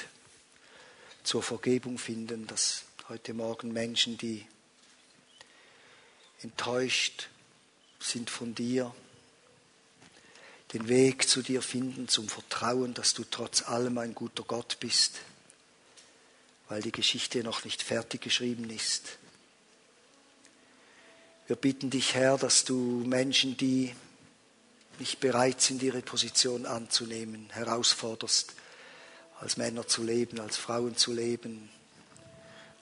zur 1.23 1.43
Vergebung 1.43 1.99
finden. 1.99 2.47
Dass 2.47 2.85
heute 3.09 3.35
Morgen 3.35 3.73
Menschen, 3.73 4.19
die 4.19 4.47
enttäuscht 6.43 7.29
sind 7.99 8.31
von 8.31 8.55
dir, 8.55 8.95
den 10.73 10.89
Weg 10.89 11.29
zu 11.29 11.43
dir 11.43 11.63
finden, 11.63 12.09
zum 12.09 12.29
Vertrauen, 12.29 12.95
dass 12.95 13.15
du 13.15 13.25
trotz 13.25 13.63
allem 13.63 13.99
ein 13.99 14.15
guter 14.15 14.45
Gott 14.45 14.79
bist 14.81 15.21
weil 16.71 16.81
die 16.81 16.93
Geschichte 16.93 17.43
noch 17.43 17.65
nicht 17.65 17.83
fertig 17.83 18.23
geschrieben 18.23 18.71
ist. 18.71 19.19
Wir 21.51 21.57
bitten 21.57 21.91
dich, 21.91 22.15
Herr, 22.15 22.39
dass 22.39 22.63
du 22.63 23.03
Menschen, 23.05 23.57
die 23.57 23.93
nicht 25.01 25.19
bereit 25.19 25.61
sind, 25.61 25.83
ihre 25.83 26.01
Position 26.01 26.65
anzunehmen, 26.65 27.51
herausforderst, 27.51 28.55
als 29.41 29.57
Männer 29.57 29.85
zu 29.85 30.05
leben, 30.05 30.39
als 30.39 30.57
Frauen 30.57 30.97
zu 30.97 31.13
leben, 31.13 31.69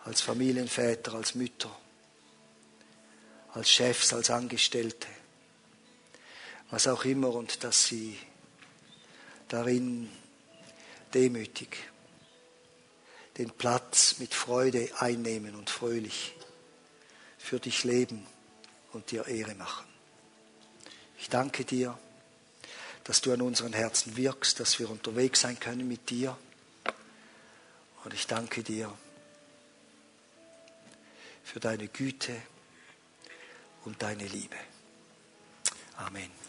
als 0.05 0.21
Familienväter, 0.21 1.15
als 1.15 1.35
Mütter, 1.35 1.75
als 3.55 3.71
Chefs, 3.71 4.13
als 4.13 4.29
Angestellte, 4.29 5.09
was 6.71 6.89
auch 6.89 7.07
immer, 7.07 7.35
und 7.35 7.65
dass 7.65 7.87
sie 7.87 8.19
darin 9.49 10.11
demütig 11.15 11.75
den 13.39 13.51
Platz 13.51 14.17
mit 14.19 14.35
Freude 14.35 14.91
einnehmen 14.99 15.55
und 15.55 15.71
fröhlich 15.71 16.35
für 17.39 17.59
dich 17.61 17.85
leben 17.85 18.27
und 18.99 19.13
dir 19.13 19.29
Ehre 19.29 19.55
machen. 19.55 19.87
Ich 21.21 21.29
danke 21.29 21.65
dir, 21.65 21.97
dass 23.05 23.21
du 23.21 23.33
an 23.33 23.43
unseren 23.43 23.73
Herzen 23.73 24.17
wirkst, 24.17 24.59
dass 24.59 24.81
wir 24.81 24.91
unterwegs 24.91 25.41
sein 25.41 25.59
können 25.61 25.87
mit 25.87 26.11
dir. 26.11 26.37
Und 28.03 28.13
ich 28.13 28.27
danke 28.27 28.65
dir 28.65 28.93
für 31.45 31.61
deine 31.61 31.87
Güte 31.87 32.35
und 33.85 34.03
deine 34.03 34.27
Liebe. 34.27 34.57
Amen. 35.97 36.48